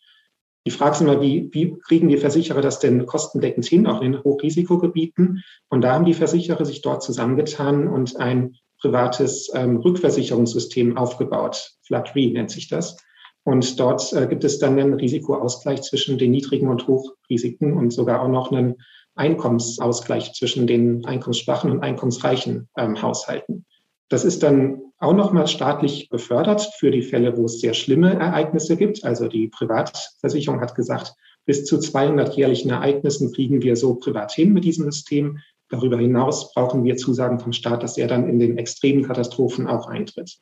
Die 0.66 0.72
Frage 0.72 0.96
ist 0.96 1.02
immer, 1.02 1.22
wie, 1.22 1.50
wie 1.52 1.76
kriegen 1.80 2.08
die 2.08 2.18
Versicherer 2.18 2.62
das 2.62 2.80
denn 2.80 3.06
kostendeckend 3.06 3.66
hin, 3.66 3.88
auch 3.88 4.02
in 4.02 4.24
Hochrisikogebieten? 4.24 5.44
Und 5.70 5.82
da 5.82 5.94
haben 5.94 6.06
die 6.06 6.14
Versicherer 6.14 6.66
sich 6.66 6.82
dort 6.82 7.04
zusammengetan 7.04 7.88
und 7.88 8.18
ein 8.18 8.56
privates 8.82 9.52
ähm, 9.54 9.78
Rückversicherungssystem 9.78 10.98
aufgebaut. 10.98 11.72
Flood 11.84 12.16
Re 12.16 12.32
nennt 12.32 12.52
sich 12.52 12.68
das. 12.68 12.98
Und 13.44 13.80
dort 13.80 14.14
äh, 14.14 14.28
gibt 14.28 14.44
es 14.44 14.60
dann 14.60 14.78
einen 14.78 14.94
Risikoausgleich 14.94 15.82
zwischen 15.82 16.18
den 16.18 16.32
niedrigen 16.32 16.68
und 16.68 16.88
Hochrisiken 16.88 17.74
und 17.78 17.92
sogar 17.92 18.22
auch 18.22 18.28
noch 18.28 18.52
einen 18.52 18.76
Einkommensausgleich 19.16 20.34
zwischen 20.34 20.68
den 20.68 21.06
einkommensschwachen 21.06 21.72
und 21.72 21.82
einkommensreichen 21.82 22.70
ähm, 22.78 23.02
Haushalten. 23.02 23.66
Das 24.10 24.26
ist 24.26 24.44
dann 24.44 24.82
auch 25.00 25.14
nochmal 25.14 25.48
staatlich 25.48 26.10
befördert 26.10 26.70
für 26.78 26.92
die 26.92 27.02
Fälle, 27.02 27.36
wo 27.36 27.46
es 27.46 27.60
sehr 27.60 27.74
schlimme 27.74 28.14
Ereignisse 28.14 28.78
gibt. 28.78 29.04
Also 29.04 29.28
die 29.28 29.48
Privatversicherung 29.48 30.62
hat 30.62 30.76
gesagt, 30.76 31.16
bis 31.46 31.66
zu 31.66 31.80
200 31.80 32.36
jährlichen 32.36 32.70
Ereignissen 32.70 33.34
kriegen 33.34 33.64
wir 33.64 33.76
so 33.76 33.96
privat 33.96 34.32
hin 34.32 34.54
mit 34.54 34.64
diesem 34.64 34.86
System. 34.86 35.40
Darüber 35.72 35.98
hinaus 35.98 36.54
brauchen 36.54 36.84
wir 36.84 36.98
Zusagen 36.98 37.40
vom 37.40 37.54
Staat, 37.54 37.82
dass 37.82 37.98
er 37.98 38.08
dann 38.08 38.30
in 38.30 38.40
den 38.40 38.58
extremen 38.58 39.04
Katastrophen 39.04 39.68
auch 39.68 39.88
eintritt. 39.88 40.38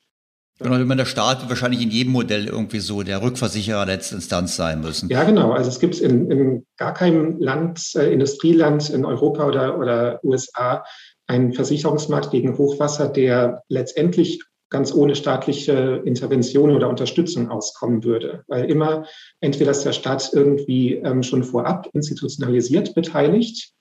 Genau, 0.57 0.77
wenn 0.77 0.87
man 0.87 0.97
der 0.97 1.05
Staat 1.05 1.39
wird 1.39 1.49
wahrscheinlich 1.49 1.81
in 1.81 1.89
jedem 1.89 2.11
Modell 2.11 2.47
irgendwie 2.47 2.79
so 2.79 3.03
der 3.03 3.21
Rückversicherer 3.21 3.85
letzte 3.85 4.15
Instanz 4.15 4.57
sein 4.57 4.81
müssen. 4.81 5.07
Ja, 5.07 5.23
genau. 5.23 5.51
Also 5.53 5.69
es 5.69 5.79
gibt 5.79 5.99
in, 5.99 6.29
in 6.29 6.65
gar 6.77 6.93
keinem 6.93 7.39
Land, 7.39 7.95
äh, 7.95 8.11
Industrieland 8.11 8.89
in 8.89 9.05
Europa 9.05 9.47
oder, 9.47 9.79
oder 9.79 10.19
USA 10.23 10.83
einen 11.27 11.53
Versicherungsmarkt 11.53 12.31
gegen 12.31 12.57
Hochwasser, 12.57 13.07
der 13.07 13.61
letztendlich 13.69 14.43
ganz 14.69 14.93
ohne 14.93 15.15
staatliche 15.15 16.01
Intervention 16.05 16.71
oder 16.71 16.89
Unterstützung 16.89 17.49
auskommen 17.49 18.03
würde. 18.03 18.43
Weil 18.47 18.65
immer 18.65 19.05
entweder 19.39 19.71
ist 19.71 19.85
der 19.85 19.93
Staat 19.93 20.31
irgendwie 20.33 20.95
ähm, 20.95 21.23
schon 21.23 21.43
vorab 21.43 21.87
institutionalisiert 21.93 22.95
beteiligt 22.95 23.73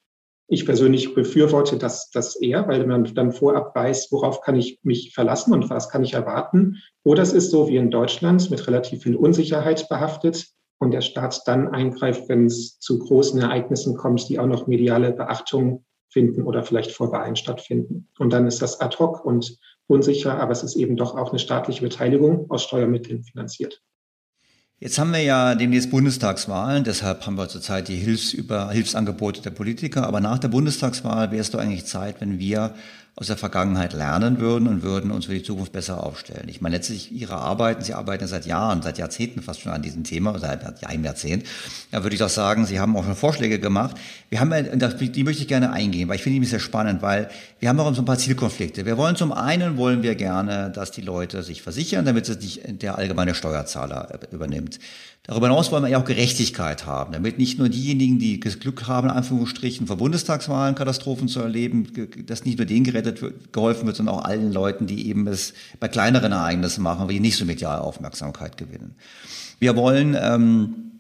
Ich 0.50 0.64
persönlich 0.64 1.14
befürworte 1.14 1.76
das, 1.76 2.10
das 2.10 2.34
eher, 2.34 2.66
weil 2.68 2.86
man 2.86 3.04
dann 3.14 3.32
vorab 3.32 3.74
weiß, 3.74 4.08
worauf 4.10 4.40
kann 4.40 4.56
ich 4.56 4.80
mich 4.82 5.12
verlassen 5.12 5.52
und 5.52 5.68
was 5.68 5.90
kann 5.90 6.02
ich 6.02 6.14
erwarten. 6.14 6.78
Oder 7.04 7.22
es 7.22 7.34
ist 7.34 7.50
so 7.50 7.68
wie 7.68 7.76
in 7.76 7.90
Deutschland 7.90 8.50
mit 8.50 8.66
relativ 8.66 9.02
viel 9.02 9.14
Unsicherheit 9.14 9.90
behaftet 9.90 10.46
und 10.78 10.92
der 10.92 11.02
Staat 11.02 11.42
dann 11.46 11.68
eingreift, 11.68 12.30
wenn 12.30 12.46
es 12.46 12.78
zu 12.78 12.98
großen 12.98 13.40
Ereignissen 13.40 13.94
kommt, 13.94 14.26
die 14.30 14.38
auch 14.38 14.46
noch 14.46 14.66
mediale 14.66 15.12
Beachtung 15.12 15.84
finden 16.10 16.42
oder 16.42 16.62
vielleicht 16.62 16.92
vor 16.92 17.12
Wahlen 17.12 17.36
stattfinden. 17.36 18.08
Und 18.18 18.32
dann 18.32 18.46
ist 18.46 18.62
das 18.62 18.80
ad 18.80 18.96
hoc 18.98 19.24
und 19.26 19.58
unsicher, 19.86 20.40
aber 20.40 20.52
es 20.52 20.62
ist 20.62 20.76
eben 20.76 20.96
doch 20.96 21.14
auch 21.14 21.28
eine 21.28 21.38
staatliche 21.38 21.82
Beteiligung 21.82 22.50
aus 22.50 22.62
Steuermitteln 22.62 23.22
finanziert. 23.22 23.82
Jetzt 24.80 24.96
haben 25.00 25.12
wir 25.12 25.22
ja 25.22 25.56
demnächst 25.56 25.90
Bundestagswahlen, 25.90 26.84
deshalb 26.84 27.26
haben 27.26 27.34
wir 27.34 27.48
zurzeit 27.48 27.88
die 27.88 27.96
Hilfs 27.96 28.30
Hilfsangebote 28.30 29.42
der 29.42 29.50
Politiker. 29.50 30.06
Aber 30.06 30.20
nach 30.20 30.38
der 30.38 30.46
Bundestagswahl 30.46 31.32
wäre 31.32 31.40
es 31.40 31.50
doch 31.50 31.58
eigentlich 31.58 31.84
Zeit, 31.84 32.20
wenn 32.20 32.38
wir 32.38 32.74
aus 33.20 33.26
der 33.26 33.36
Vergangenheit 33.36 33.94
lernen 33.94 34.38
würden 34.38 34.68
und 34.68 34.84
würden 34.84 35.10
uns 35.10 35.26
für 35.26 35.32
die 35.32 35.42
Zukunft 35.42 35.72
besser 35.72 36.04
aufstellen. 36.04 36.48
Ich 36.48 36.60
meine, 36.60 36.76
letztlich 36.76 37.10
Ihre 37.10 37.34
Arbeiten, 37.34 37.82
Sie 37.82 37.92
arbeiten 37.92 38.28
seit 38.28 38.46
Jahren, 38.46 38.80
seit 38.80 38.96
Jahrzehnten 38.96 39.42
fast 39.42 39.60
schon 39.60 39.72
an 39.72 39.82
diesem 39.82 40.04
Thema, 40.04 40.38
seit 40.38 40.84
einem 40.84 41.04
Jahrzehnt. 41.04 41.44
Da 41.90 42.04
würde 42.04 42.14
ich 42.14 42.20
doch 42.20 42.28
sagen, 42.28 42.64
Sie 42.64 42.78
haben 42.78 42.96
auch 42.96 43.04
schon 43.04 43.16
Vorschläge 43.16 43.58
gemacht. 43.58 43.96
Wir 44.30 44.38
haben, 44.38 44.52
die 44.52 45.24
möchte 45.24 45.42
ich 45.42 45.48
gerne 45.48 45.72
eingehen, 45.72 46.08
weil 46.08 46.14
ich 46.14 46.22
finde 46.22 46.38
die 46.38 46.46
sehr 46.46 46.60
spannend, 46.60 47.02
weil 47.02 47.28
wir 47.58 47.68
haben 47.68 47.80
auch 47.80 47.92
so 47.92 48.02
ein 48.02 48.04
paar 48.04 48.18
Zielkonflikte. 48.18 48.86
Wir 48.86 48.96
wollen 48.96 49.16
zum 49.16 49.32
einen, 49.32 49.76
wollen 49.76 50.04
wir 50.04 50.14
gerne, 50.14 50.70
dass 50.70 50.92
die 50.92 51.02
Leute 51.02 51.42
sich 51.42 51.60
versichern, 51.60 52.04
damit 52.04 52.28
es 52.28 52.38
nicht 52.38 52.82
der 52.82 52.98
allgemeine 52.98 53.34
Steuerzahler 53.34 54.20
übernimmt. 54.30 54.78
Darüber 55.28 55.48
hinaus 55.48 55.70
wollen 55.70 55.82
wir 55.82 55.90
ja 55.90 56.00
auch 56.00 56.06
Gerechtigkeit 56.06 56.86
haben, 56.86 57.12
damit 57.12 57.36
nicht 57.36 57.58
nur 57.58 57.68
diejenigen, 57.68 58.18
die 58.18 58.40
das 58.40 58.60
Glück 58.60 58.86
haben, 58.86 59.10
in 59.10 59.14
Anführungsstrichen, 59.14 59.86
vor 59.86 59.98
Bundestagswahlen 59.98 60.74
Katastrophen 60.74 61.28
zu 61.28 61.40
erleben, 61.40 61.86
dass 62.24 62.46
nicht 62.46 62.56
nur 62.56 62.64
denen 62.64 62.84
gerettet 62.84 63.20
wird, 63.20 63.52
geholfen 63.52 63.84
wird, 63.84 63.96
sondern 63.96 64.14
auch 64.14 64.24
allen 64.24 64.50
Leuten, 64.54 64.86
die 64.86 65.06
eben 65.06 65.26
es 65.26 65.52
bei 65.80 65.88
kleineren 65.88 66.32
Ereignissen 66.32 66.82
machen, 66.82 67.06
die 67.08 67.20
nicht 67.20 67.36
so 67.36 67.44
mediale 67.44 67.82
Aufmerksamkeit 67.82 68.56
gewinnen. 68.56 68.94
Wir 69.58 69.76
wollen 69.76 70.16
ähm, 70.18 70.92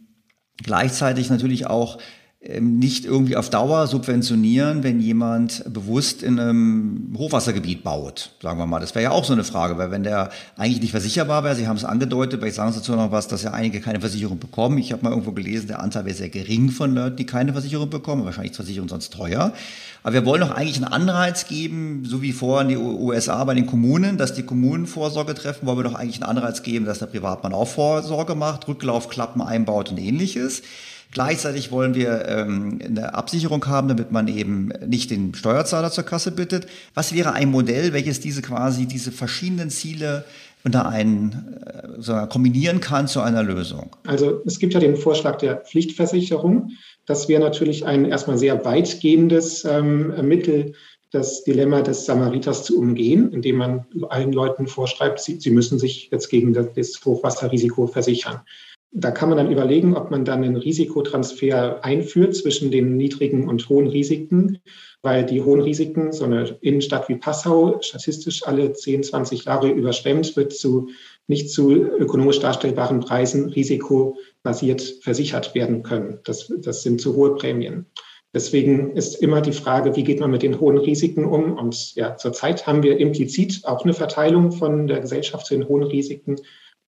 gleichzeitig 0.62 1.30
natürlich 1.30 1.66
auch 1.66 1.96
nicht 2.60 3.04
irgendwie 3.04 3.36
auf 3.36 3.50
Dauer 3.50 3.86
subventionieren, 3.86 4.82
wenn 4.82 5.00
jemand 5.00 5.70
bewusst 5.70 6.22
in 6.22 6.40
einem 6.40 7.14
Hochwassergebiet 7.18 7.84
baut, 7.84 8.30
sagen 8.42 8.58
wir 8.58 8.64
mal. 8.64 8.80
Das 8.80 8.94
wäre 8.94 9.02
ja 9.02 9.10
auch 9.10 9.24
so 9.24 9.34
eine 9.34 9.44
Frage, 9.44 9.76
weil 9.76 9.90
wenn 9.90 10.02
der 10.02 10.30
eigentlich 10.56 10.80
nicht 10.80 10.92
versicherbar 10.92 11.44
wäre, 11.44 11.54
Sie 11.56 11.68
haben 11.68 11.76
es 11.76 11.84
angedeutet, 11.84 12.40
vielleicht 12.40 12.56
sagen 12.56 12.72
Sie 12.72 12.78
dazu 12.78 12.92
noch 12.92 13.12
was, 13.12 13.28
dass 13.28 13.42
ja 13.42 13.50
einige 13.50 13.80
keine 13.80 14.00
Versicherung 14.00 14.38
bekommen. 14.38 14.78
Ich 14.78 14.92
habe 14.92 15.02
mal 15.02 15.10
irgendwo 15.10 15.32
gelesen, 15.32 15.66
der 15.66 15.80
Anteil 15.80 16.06
wäre 16.06 16.16
sehr 16.16 16.30
gering 16.30 16.70
von 16.70 16.94
Leuten, 16.94 17.16
die 17.16 17.26
keine 17.26 17.52
Versicherung 17.52 17.90
bekommen. 17.90 18.24
Wahrscheinlich 18.24 18.52
ist 18.52 18.56
Versicherung 18.56 18.88
sonst 18.88 19.12
teuer. 19.12 19.52
Aber 20.02 20.14
wir 20.14 20.24
wollen 20.24 20.40
doch 20.40 20.52
eigentlich 20.52 20.76
einen 20.76 20.90
Anreiz 20.90 21.48
geben, 21.48 22.04
so 22.06 22.22
wie 22.22 22.32
vorher 22.32 22.62
in 22.62 22.68
die 22.68 22.78
USA 22.78 23.44
bei 23.44 23.52
den 23.52 23.66
Kommunen, 23.66 24.16
dass 24.16 24.32
die 24.32 24.44
Kommunen 24.44 24.86
Vorsorge 24.86 25.34
treffen, 25.34 25.66
wollen 25.66 25.80
wir 25.80 25.84
doch 25.84 25.96
eigentlich 25.96 26.22
einen 26.22 26.38
Anreiz 26.38 26.62
geben, 26.62 26.86
dass 26.86 27.00
der 27.00 27.06
Privatmann 27.06 27.52
auch 27.52 27.68
Vorsorge 27.68 28.34
macht, 28.34 28.68
Rücklaufklappen 28.68 29.42
einbaut 29.42 29.90
und 29.90 29.98
ähnliches. 29.98 30.62
Gleichzeitig 31.10 31.72
wollen 31.72 31.94
wir 31.94 32.26
ähm, 32.28 32.80
eine 32.84 33.14
Absicherung 33.14 33.66
haben, 33.66 33.88
damit 33.88 34.12
man 34.12 34.28
eben 34.28 34.68
nicht 34.86 35.10
den 35.10 35.34
Steuerzahler 35.34 35.90
zur 35.90 36.04
Kasse 36.04 36.32
bittet. 36.32 36.66
Was 36.94 37.14
wäre 37.14 37.32
ein 37.32 37.50
Modell, 37.50 37.92
welches 37.92 38.20
diese 38.20 38.42
quasi 38.42 38.86
diese 38.86 39.10
verschiedenen 39.10 39.70
Ziele 39.70 40.24
unter 40.64 40.86
einen 40.86 41.56
äh, 42.06 42.26
kombinieren 42.26 42.80
kann 42.80 43.08
zu 43.08 43.22
einer 43.22 43.42
Lösung? 43.42 43.96
Also 44.06 44.42
es 44.44 44.58
gibt 44.58 44.74
ja 44.74 44.80
den 44.80 44.96
Vorschlag 44.96 45.38
der 45.38 45.56
Pflichtversicherung. 45.56 46.72
Das 47.06 47.26
wäre 47.28 47.40
natürlich 47.40 47.86
ein 47.86 48.04
erstmal 48.04 48.36
sehr 48.36 48.64
weitgehendes 48.66 49.64
ähm, 49.64 50.12
Mittel, 50.28 50.74
das 51.10 51.42
Dilemma 51.42 51.80
des 51.80 52.04
Samariters 52.04 52.64
zu 52.64 52.78
umgehen, 52.78 53.32
indem 53.32 53.56
man 53.56 53.86
allen 54.10 54.32
Leuten 54.32 54.66
vorschreibt, 54.66 55.20
sie, 55.20 55.40
sie 55.40 55.50
müssen 55.50 55.78
sich 55.78 56.10
jetzt 56.12 56.28
gegen 56.28 56.52
das 56.52 57.00
Hochwasserrisiko 57.02 57.86
versichern. 57.86 58.40
Da 58.90 59.10
kann 59.10 59.28
man 59.28 59.36
dann 59.36 59.52
überlegen, 59.52 59.94
ob 59.94 60.10
man 60.10 60.24
dann 60.24 60.42
einen 60.42 60.56
Risikotransfer 60.56 61.84
einführt 61.84 62.34
zwischen 62.34 62.70
den 62.70 62.96
niedrigen 62.96 63.46
und 63.46 63.68
hohen 63.68 63.86
Risiken, 63.86 64.60
weil 65.02 65.26
die 65.26 65.42
hohen 65.42 65.60
Risiken, 65.60 66.12
so 66.12 66.24
eine 66.24 66.56
Innenstadt 66.62 67.08
wie 67.08 67.16
Passau, 67.16 67.78
statistisch 67.82 68.46
alle 68.46 68.72
10, 68.72 69.02
20 69.02 69.44
Jahre 69.44 69.68
überschwemmt, 69.68 70.34
wird 70.36 70.54
zu 70.54 70.88
nicht 71.26 71.50
zu 71.50 71.70
ökonomisch 71.70 72.40
darstellbaren 72.40 73.00
Preisen 73.00 73.50
risikobasiert 73.50 74.80
versichert 75.02 75.54
werden 75.54 75.82
können. 75.82 76.20
Das, 76.24 76.50
das 76.58 76.82
sind 76.82 77.00
zu 77.00 77.14
hohe 77.14 77.36
Prämien. 77.36 77.86
Deswegen 78.34 78.96
ist 78.96 79.16
immer 79.22 79.40
die 79.40 79.52
Frage, 79.52 79.96
wie 79.96 80.04
geht 80.04 80.20
man 80.20 80.30
mit 80.30 80.42
den 80.42 80.60
hohen 80.60 80.78
Risiken 80.78 81.24
um? 81.24 81.56
Und 81.58 81.94
ja, 81.94 82.16
zurzeit 82.16 82.66
haben 82.66 82.82
wir 82.82 82.98
implizit 82.98 83.62
auch 83.64 83.84
eine 83.84 83.94
Verteilung 83.94 84.52
von 84.52 84.86
der 84.86 85.00
Gesellschaft 85.00 85.46
zu 85.46 85.54
den 85.54 85.68
hohen 85.68 85.82
Risiken 85.82 86.36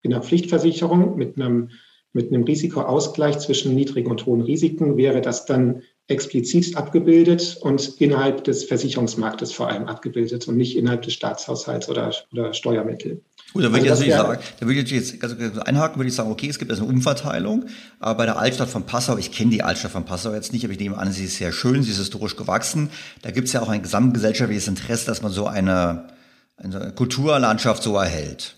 in 0.02 0.10
der 0.10 0.22
Pflichtversicherung 0.22 1.16
mit 1.16 1.36
einem 1.36 1.70
mit 2.12 2.32
einem 2.32 2.44
Risikoausgleich 2.44 3.38
zwischen 3.38 3.74
niedrigen 3.74 4.10
und 4.10 4.26
hohen 4.26 4.40
Risiken 4.40 4.96
wäre 4.96 5.20
das 5.20 5.46
dann 5.46 5.82
explizit 6.08 6.76
abgebildet 6.76 7.56
und 7.60 8.00
innerhalb 8.00 8.42
des 8.42 8.64
Versicherungsmarktes 8.64 9.52
vor 9.52 9.68
allem 9.68 9.86
abgebildet 9.86 10.48
und 10.48 10.56
nicht 10.56 10.76
innerhalb 10.76 11.02
des 11.02 11.14
Staatshaushalts 11.14 11.88
oder, 11.88 12.12
oder 12.32 12.52
Steuermittel. 12.52 13.22
Gut, 13.52 13.64
da 13.64 13.72
würde 13.72 13.90
also 13.90 14.04
ich 14.04 14.10
sagen, 14.10 14.40
da 14.58 14.66
würde 14.66 14.80
ich 14.80 14.90
jetzt 14.90 15.22
also 15.22 15.36
einhaken, 15.62 15.98
würde 15.98 16.08
ich 16.08 16.14
sagen, 16.14 16.30
okay, 16.30 16.48
es 16.48 16.58
gibt 16.58 16.70
also 16.70 16.84
eine 16.84 16.92
Umverteilung, 16.92 17.66
aber 17.98 18.18
bei 18.18 18.26
der 18.26 18.38
Altstadt 18.38 18.68
von 18.68 18.86
Passau, 18.86 19.16
ich 19.18 19.32
kenne 19.32 19.50
die 19.50 19.62
Altstadt 19.62 19.92
von 19.92 20.04
Passau 20.04 20.34
jetzt 20.34 20.52
nicht, 20.52 20.64
aber 20.64 20.72
ich 20.72 20.80
nehme 20.80 20.98
an, 20.98 21.10
sie 21.12 21.24
ist 21.24 21.36
sehr 21.36 21.52
schön, 21.52 21.82
sie 21.82 21.90
ist 21.90 21.98
historisch 21.98 22.36
gewachsen. 22.36 22.90
Da 23.22 23.30
gibt 23.30 23.48
es 23.48 23.52
ja 23.52 23.62
auch 23.62 23.68
ein 23.68 23.82
gesamtgesellschaftliches 23.82 24.68
Interesse, 24.68 25.06
dass 25.06 25.22
man 25.22 25.32
so 25.32 25.46
eine, 25.46 26.08
eine 26.56 26.92
Kulturlandschaft 26.92 27.82
so 27.82 27.96
erhält. 27.96 28.56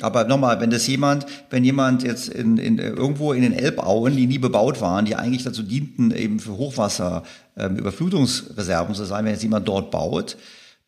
Aber 0.00 0.24
nochmal, 0.24 0.60
wenn 0.60 0.70
das 0.70 0.86
jemand, 0.88 1.24
wenn 1.50 1.62
jemand 1.62 2.02
jetzt 2.02 2.28
in, 2.28 2.58
in, 2.58 2.78
irgendwo 2.78 3.32
in 3.32 3.42
den 3.42 3.52
Elbauen, 3.52 4.16
die 4.16 4.26
nie 4.26 4.38
bebaut 4.38 4.80
waren, 4.80 5.04
die 5.04 5.14
eigentlich 5.14 5.44
dazu 5.44 5.62
dienten, 5.62 6.10
eben 6.10 6.40
für 6.40 6.56
Hochwasser, 6.56 7.22
ähm, 7.56 7.76
Überflutungsreserven 7.76 8.94
zu 8.94 9.04
sein, 9.04 9.24
wenn 9.24 9.32
jetzt 9.32 9.44
jemand 9.44 9.68
dort 9.68 9.92
baut, 9.92 10.36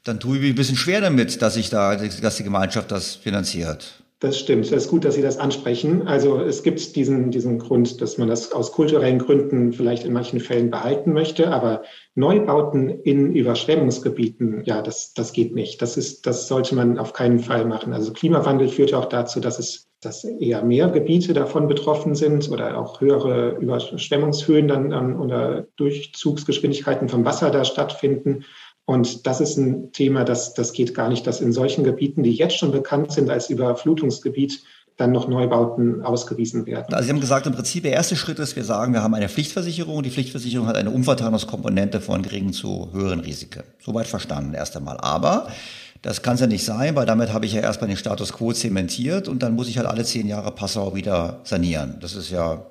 dann 0.03 0.19
tue 0.19 0.37
ich 0.37 0.43
mich 0.43 0.53
ein 0.53 0.57
bisschen 0.57 0.77
schwer 0.77 1.01
damit, 1.01 1.41
dass 1.41 1.57
ich 1.57 1.71
da, 1.71 1.95
dass 1.95 2.37
die 2.37 2.45
Gemeinschaft 2.45 2.91
das 2.91 3.15
finanziert. 3.15 4.03
Das 4.19 4.39
stimmt. 4.39 4.65
Das 4.73 4.85
ist 4.85 4.89
gut, 4.89 5.05
dass 5.05 5.15
Sie 5.15 5.21
das 5.21 5.37
ansprechen. 5.37 6.09
Also 6.09 6.41
es 6.41 6.63
gibt 6.63 6.97
diesen, 6.97 7.31
diesen 7.31 7.59
Grund, 7.59 8.01
dass 8.01 8.17
man 8.17 8.29
das 8.29 8.51
aus 8.51 8.73
kulturellen 8.73 9.19
Gründen 9.19 9.75
vielleicht 9.75 10.07
in 10.07 10.15
manchen 10.15 10.41
Fällen 10.41 10.71
behalten 10.71 11.13
möchte, 11.13 11.53
aber 11.53 11.83
Neubauten 12.15 12.89
in 12.89 13.35
Überschwemmungsgebieten, 13.35 14.63
ja, 14.65 14.81
das, 14.81 15.13
das 15.13 15.35
geht 15.35 15.55
nicht. 15.55 15.83
Das 15.83 15.99
ist, 15.99 16.27
das 16.27 16.49
sollte 16.49 16.75
man 16.75 16.99
auf 16.99 17.13
keinen 17.13 17.41
Fall 17.41 17.67
machen. 17.67 17.93
Also 17.93 18.15
Klimawandel 18.15 18.69
führt 18.69 18.95
auch 18.95 19.05
dazu, 19.05 19.39
dass 19.39 19.59
es, 19.59 19.91
dass 20.01 20.25
eher 20.25 20.65
mehr 20.65 20.89
Gebiete 20.89 21.35
davon 21.35 21.69
betroffen 21.69 22.15
sind 22.15 22.51
oder 22.51 22.79
auch 22.79 23.03
höhere 23.03 23.59
Überschwemmungshöhen 23.59 24.67
dann, 24.67 24.91
dann 24.91 25.21
oder 25.21 25.67
Durchzugsgeschwindigkeiten 25.77 27.11
vom 27.11 27.27
Wasser 27.27 27.51
da 27.51 27.67
stattfinden. 27.67 28.47
Und 28.87 29.27
das 29.27 29.41
ist 29.41 29.57
ein 29.57 29.93
Thema, 29.93 30.25
das, 30.25 30.55
das 30.55 30.73
geht 30.73 30.95
gar 30.95 31.09
nicht, 31.09 31.27
dass 31.27 31.41
in 31.41 31.53
solchen 31.53 31.85
Gebieten, 31.85 32.23
die 32.23 32.33
jetzt 32.33 32.57
schon 32.57 32.71
bekannt 32.71 33.13
sind 33.13 33.29
als 33.29 33.51
Überflutungsgebiet, 33.51 34.63
dann 34.97 35.13
noch 35.13 35.29
Neubauten 35.29 36.03
ausgewiesen 36.03 36.65
werden. 36.67 36.95
Also 36.95 37.05
Sie 37.05 37.13
haben 37.13 37.21
gesagt, 37.21 37.47
im 37.47 37.53
Prinzip 37.53 37.83
der 37.83 37.93
erste 37.93 38.17
Schritt 38.17 38.39
ist, 38.39 38.57
wir 38.57 38.65
sagen, 38.65 38.95
wir 38.95 39.03
haben 39.03 39.13
eine 39.13 39.29
Pflichtversicherung. 39.29 40.03
Die 40.03 40.11
Pflichtversicherung 40.11 40.69
hat 40.69 40.77
eine 40.77 40.91
Umverteilungskomponente 40.91 42.01
von 42.01 42.23
geringen 42.23 42.53
zu 42.53 42.89
höheren 42.93 43.21
Risiken. 43.21 43.65
Soweit 43.85 44.07
verstanden 44.07 44.55
erst 44.55 44.77
einmal. 44.77 44.97
Aber 44.99 45.49
das 46.01 46.23
kann 46.23 46.37
es 46.37 46.41
ja 46.41 46.47
nicht 46.47 46.65
sein, 46.65 46.95
weil 46.95 47.05
damit 47.05 47.33
habe 47.33 47.45
ich 47.45 47.53
ja 47.53 47.61
erstmal 47.61 47.89
den 47.89 47.97
Status 47.97 48.33
quo 48.33 48.53
zementiert 48.53 49.29
und 49.29 49.43
dann 49.43 49.55
muss 49.55 49.69
ich 49.69 49.77
halt 49.77 49.89
alle 49.89 50.05
zehn 50.05 50.29
Jahre 50.29 50.53
Passau 50.53 50.95
wieder 50.95 51.41
sanieren. 51.43 51.97
Das 52.01 52.15
ist 52.15 52.31
ja 52.31 52.65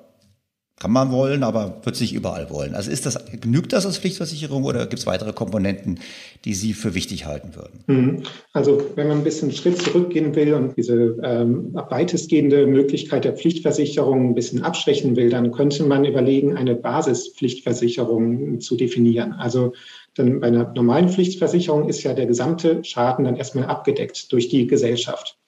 kann 0.78 0.92
man 0.92 1.10
wollen, 1.10 1.42
aber 1.42 1.80
wird 1.84 1.96
sich 1.96 2.12
überall 2.12 2.50
wollen. 2.50 2.74
Also 2.74 2.90
ist 2.90 3.06
das, 3.06 3.18
genügt 3.40 3.72
das 3.72 3.86
als 3.86 3.96
Pflichtversicherung 3.96 4.64
oder 4.64 4.80
gibt 4.86 4.98
es 5.00 5.06
weitere 5.06 5.32
Komponenten, 5.32 6.00
die 6.44 6.52
Sie 6.52 6.74
für 6.74 6.94
wichtig 6.94 7.24
halten 7.24 7.56
würden? 7.56 7.84
Mhm. 7.86 8.22
Also 8.52 8.82
wenn 8.94 9.08
man 9.08 9.18
ein 9.18 9.24
bisschen 9.24 9.52
Schritt 9.52 9.80
zurückgehen 9.80 10.34
will 10.34 10.52
und 10.52 10.76
diese 10.76 11.16
ähm, 11.22 11.70
weitestgehende 11.72 12.66
Möglichkeit 12.66 13.24
der 13.24 13.32
Pflichtversicherung 13.32 14.30
ein 14.30 14.34
bisschen 14.34 14.62
abschwächen 14.62 15.16
will, 15.16 15.30
dann 15.30 15.50
könnte 15.50 15.82
man 15.82 16.04
überlegen, 16.04 16.58
eine 16.58 16.74
Basispflichtversicherung 16.74 18.60
zu 18.60 18.76
definieren. 18.76 19.32
Also 19.32 19.72
dann 20.14 20.40
bei 20.40 20.48
einer 20.48 20.74
normalen 20.74 21.08
Pflichtversicherung 21.08 21.88
ist 21.88 22.02
ja 22.02 22.12
der 22.12 22.26
gesamte 22.26 22.84
Schaden 22.84 23.24
dann 23.24 23.36
erstmal 23.36 23.64
abgedeckt 23.64 24.30
durch 24.30 24.50
die 24.50 24.66
Gesellschaft. 24.66 25.38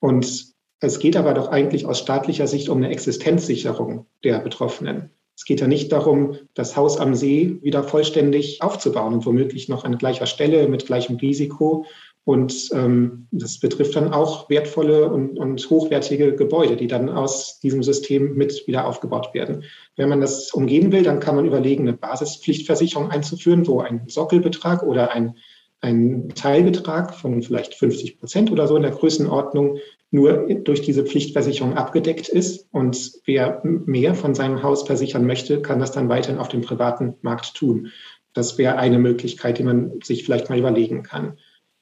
Und 0.00 0.47
es 0.80 0.98
geht 0.98 1.16
aber 1.16 1.34
doch 1.34 1.48
eigentlich 1.48 1.86
aus 1.86 1.98
staatlicher 1.98 2.46
Sicht 2.46 2.68
um 2.68 2.78
eine 2.78 2.90
Existenzsicherung 2.90 4.06
der 4.22 4.38
Betroffenen. 4.38 5.10
Es 5.36 5.44
geht 5.44 5.60
ja 5.60 5.68
nicht 5.68 5.92
darum, 5.92 6.36
das 6.54 6.76
Haus 6.76 6.98
am 6.98 7.14
See 7.14 7.58
wieder 7.62 7.84
vollständig 7.84 8.60
aufzubauen 8.60 9.14
und 9.14 9.26
womöglich 9.26 9.68
noch 9.68 9.84
an 9.84 9.96
gleicher 9.96 10.26
Stelle 10.26 10.66
mit 10.66 10.86
gleichem 10.86 11.16
Risiko. 11.16 11.84
Und 12.24 12.70
ähm, 12.72 13.28
das 13.30 13.58
betrifft 13.60 13.94
dann 13.94 14.12
auch 14.12 14.50
wertvolle 14.50 15.08
und, 15.08 15.38
und 15.38 15.70
hochwertige 15.70 16.34
Gebäude, 16.34 16.76
die 16.76 16.88
dann 16.88 17.08
aus 17.08 17.60
diesem 17.60 17.82
System 17.84 18.34
mit 18.34 18.66
wieder 18.66 18.86
aufgebaut 18.86 19.32
werden. 19.32 19.62
Wenn 19.96 20.08
man 20.08 20.20
das 20.20 20.50
umgehen 20.52 20.90
will, 20.90 21.04
dann 21.04 21.20
kann 21.20 21.36
man 21.36 21.46
überlegen, 21.46 21.84
eine 21.88 21.96
Basispflichtversicherung 21.96 23.10
einzuführen, 23.10 23.66
wo 23.66 23.80
ein 23.80 24.08
Sockelbetrag 24.08 24.82
oder 24.82 25.12
ein, 25.12 25.36
ein 25.80 26.30
Teilbetrag 26.34 27.14
von 27.14 27.42
vielleicht 27.42 27.76
50 27.76 28.18
Prozent 28.18 28.50
oder 28.50 28.66
so 28.66 28.76
in 28.76 28.82
der 28.82 28.90
Größenordnung 28.90 29.78
nur 30.10 30.48
durch 30.64 30.80
diese 30.82 31.04
Pflichtversicherung 31.04 31.74
abgedeckt 31.74 32.28
ist. 32.28 32.66
Und 32.72 33.12
wer 33.26 33.60
mehr 33.64 34.14
von 34.14 34.34
seinem 34.34 34.62
Haus 34.62 34.86
versichern 34.86 35.26
möchte, 35.26 35.60
kann 35.60 35.80
das 35.80 35.92
dann 35.92 36.08
weiterhin 36.08 36.40
auf 36.40 36.48
dem 36.48 36.62
privaten 36.62 37.14
Markt 37.20 37.54
tun. 37.54 37.88
Das 38.32 38.58
wäre 38.58 38.76
eine 38.76 38.98
Möglichkeit, 38.98 39.58
die 39.58 39.64
man 39.64 40.00
sich 40.02 40.24
vielleicht 40.24 40.48
mal 40.48 40.58
überlegen 40.58 41.02
kann. 41.02 41.38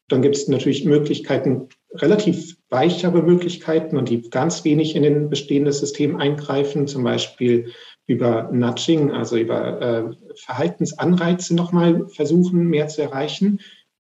Dann 0.08 0.22
gibt 0.22 0.36
es 0.36 0.48
natürlich 0.48 0.84
Möglichkeiten, 0.84 1.68
relativ 1.92 2.56
weichere 2.70 3.22
Möglichkeiten 3.22 3.96
und 3.96 4.08
die 4.08 4.28
ganz 4.30 4.64
wenig 4.64 4.94
in 4.94 5.02
den 5.02 5.28
bestehendes 5.30 5.80
System 5.80 6.16
eingreifen, 6.16 6.86
zum 6.86 7.02
Beispiel 7.02 7.72
über 8.06 8.50
Nudging, 8.52 9.10
also 9.10 9.36
über 9.36 9.80
äh, 9.82 10.36
Verhaltensanreize 10.36 11.54
nochmal 11.54 12.08
versuchen, 12.08 12.66
mehr 12.68 12.86
zu 12.88 13.02
erreichen. 13.02 13.60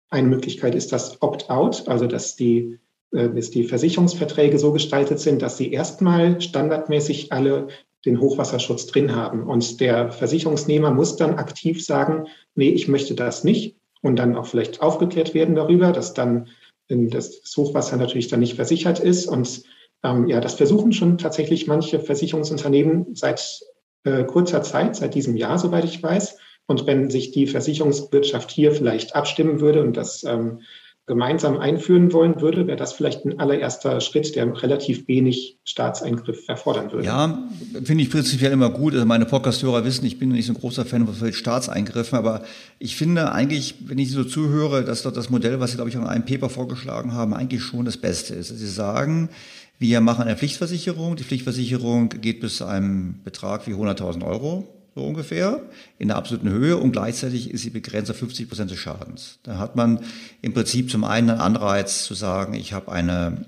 Eine 0.10 0.28
Möglichkeit 0.28 0.76
ist 0.76 0.92
das 0.92 1.22
Opt-out, 1.22 1.88
also 1.88 2.08
dass 2.08 2.36
die, 2.36 2.80
äh, 3.12 3.30
dass 3.30 3.52
die 3.52 3.64
Versicherungsverträge 3.64 4.60
so 4.60 4.72
gestaltet 4.72 5.20
sind, 5.20 5.42
dass 5.42 5.58
sie 5.58 5.72
erstmal 5.72 6.42
standardmäßig 6.42 7.32
alle 7.32 7.68
den 8.06 8.20
Hochwasserschutz 8.20 8.86
drin 8.88 9.16
haben. 9.16 9.44
Und 9.44 9.80
der 9.82 10.12
Versicherungsnehmer 10.12 10.92
muss 10.92 11.16
dann 11.16 11.36
aktiv 11.36 11.84
sagen, 11.84 12.28
nee, 12.54 12.70
ich 12.70 12.88
möchte 12.88 13.16
das 13.16 13.44
nicht 13.44 13.78
und 14.02 14.18
dann 14.18 14.36
auch 14.36 14.46
vielleicht 14.46 14.82
aufgeklärt 14.82 15.34
werden 15.34 15.56
darüber, 15.56 15.92
dass 15.92 16.14
dann 16.14 16.50
das 16.88 17.42
Hochwasser 17.58 17.98
natürlich 17.98 18.28
dann 18.28 18.42
nicht 18.42 18.56
versichert 18.56 19.00
ist. 19.00 19.26
Und 19.26 19.64
ähm, 20.04 20.28
ja, 20.28 20.40
das 20.40 20.54
versuchen 20.54 20.94
schon 20.94 21.18
tatsächlich 21.18 21.66
manche 21.66 22.00
Versicherungsunternehmen 22.00 23.16
seit 23.16 23.60
äh, 24.04 24.24
kurzer 24.24 24.62
Zeit, 24.62 24.96
seit 24.96 25.16
diesem 25.16 25.36
Jahr, 25.36 25.58
soweit 25.58 25.86
ich 25.86 26.02
weiß. 26.02 26.38
Und 26.68 26.86
wenn 26.86 27.10
sich 27.10 27.32
die 27.32 27.48
Versicherungswirtschaft 27.48 28.52
hier 28.52 28.72
vielleicht 28.72 29.16
abstimmen 29.16 29.62
würde 29.62 29.82
und 29.82 29.98
das 29.98 30.24
ähm, 30.24 30.62
gemeinsam 31.08 31.58
einführen 31.58 32.14
wollen 32.14 32.42
würde, 32.42 32.66
wäre 32.66 32.78
das 32.78 32.94
vielleicht 32.94 33.26
ein 33.26 33.40
allererster 33.40 34.02
Schritt, 34.02 34.36
der 34.36 34.62
relativ 34.64 35.08
wenig 35.08 35.60
Staatseingriff 35.64 36.48
erfordern 36.48 36.92
würde. 36.92 37.06
Ja, 37.06 37.48
finde 37.84 38.04
ich 38.04 38.10
prinzipiell 38.10 38.52
immer 38.52 38.72
gut. 38.72 38.94
Also 38.94 39.06
meine 39.06 39.26
Podcast-Hörer 39.26 39.86
wissen, 39.86 40.06
ich 40.06 40.18
bin 40.18 40.30
nicht 40.30 40.48
so 40.48 40.54
ein 40.54 40.60
großer 40.60 40.84
Fan 40.84 41.08
von 41.08 41.34
Staatseingriffen, 41.34 42.18
aber 42.18 42.44
ich 42.80 42.96
finde 42.96 43.32
eigentlich, 43.32 43.76
wenn 43.86 44.00
ich 44.00 44.12
so 44.12 44.24
zuhöre, 44.24 44.84
dass 44.84 45.04
doch 45.04 45.14
das 45.14 45.30
Modell, 45.30 45.60
was 45.60 45.72
Sie, 45.72 45.78
glaube 45.78 45.90
ich, 45.90 45.96
in 45.96 46.04
einem 46.04 46.26
Paper 46.26 46.50
vorgeschlagen 46.50 47.14
haben, 47.14 47.36
eigentlich 47.36 47.62
schon 47.62 47.86
das 47.86 47.98
Beste 47.98 48.34
ist. 48.34 48.48
Sie 48.48 48.68
sagen, 48.68 49.30
wir 49.78 50.02
machen 50.02 50.24
eine 50.24 50.36
Pflichtversicherung. 50.36 51.18
Die 51.18 51.24
Pflichtversicherung 51.24 52.10
geht 52.10 52.40
bis 52.40 52.58
zu 52.58 52.66
einem 52.66 53.22
Betrag 53.24 53.68
wie 53.68 53.74
100.000 53.74 54.26
Euro 54.26 54.68
so 54.96 55.04
ungefähr, 55.04 55.62
in 56.00 56.08
der 56.08 56.18
absoluten 56.18 56.50
Höhe 56.50 56.78
und 56.78 56.94
gleichzeitig 56.94 57.52
ist 57.52 57.62
sie 57.62 57.70
begrenzt 57.70 58.10
auf 58.10 58.18
50 58.18 58.48
Prozent 58.48 58.72
des 58.72 58.80
Schadens. 58.80 59.40
Da 59.44 59.58
hat 59.58 59.76
man 59.76 60.00
im 60.42 60.54
Prinzip 60.54 60.90
zum 60.90 61.04
einen 61.04 61.30
einen 61.30 61.42
Anreiz 61.42 62.06
zu 62.06 62.14
sagen, 62.14 62.54
ich 62.54 62.72
habe 62.72 62.92
eine 62.92 63.46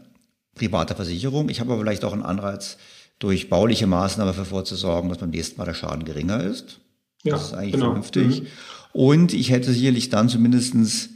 private 0.56 0.93
Versicherung, 0.93 1.48
ich 1.50 1.62
habe 1.62 1.72
aber 1.72 1.82
vielleicht 1.82 2.04
auch 2.04 2.14
einen 2.14 2.24
Anreiz, 2.24 2.78
durch 3.20 3.50
bauliche 3.50 3.88
Maßnahmen 3.88 4.32
dafür 4.32 4.45
vorzusorgen, 4.45 5.10
dass 5.10 5.20
beim 5.20 5.32
nächsten 5.32 5.58
Mal 5.58 5.66
der 5.66 5.74
Schaden 5.74 6.06
geringer 6.06 6.43
ist. 6.43 6.80
Ja, 7.24 7.34
das 7.34 7.45
ist 7.45 7.54
eigentlich 7.54 7.72
genau. 7.72 7.86
vernünftig. 7.86 8.41
Mhm. 8.41 8.48
Und 8.93 9.34
ich 9.34 9.50
hätte 9.50 9.72
sicherlich 9.72 10.10
dann 10.10 10.30
zumindestens 10.30 11.10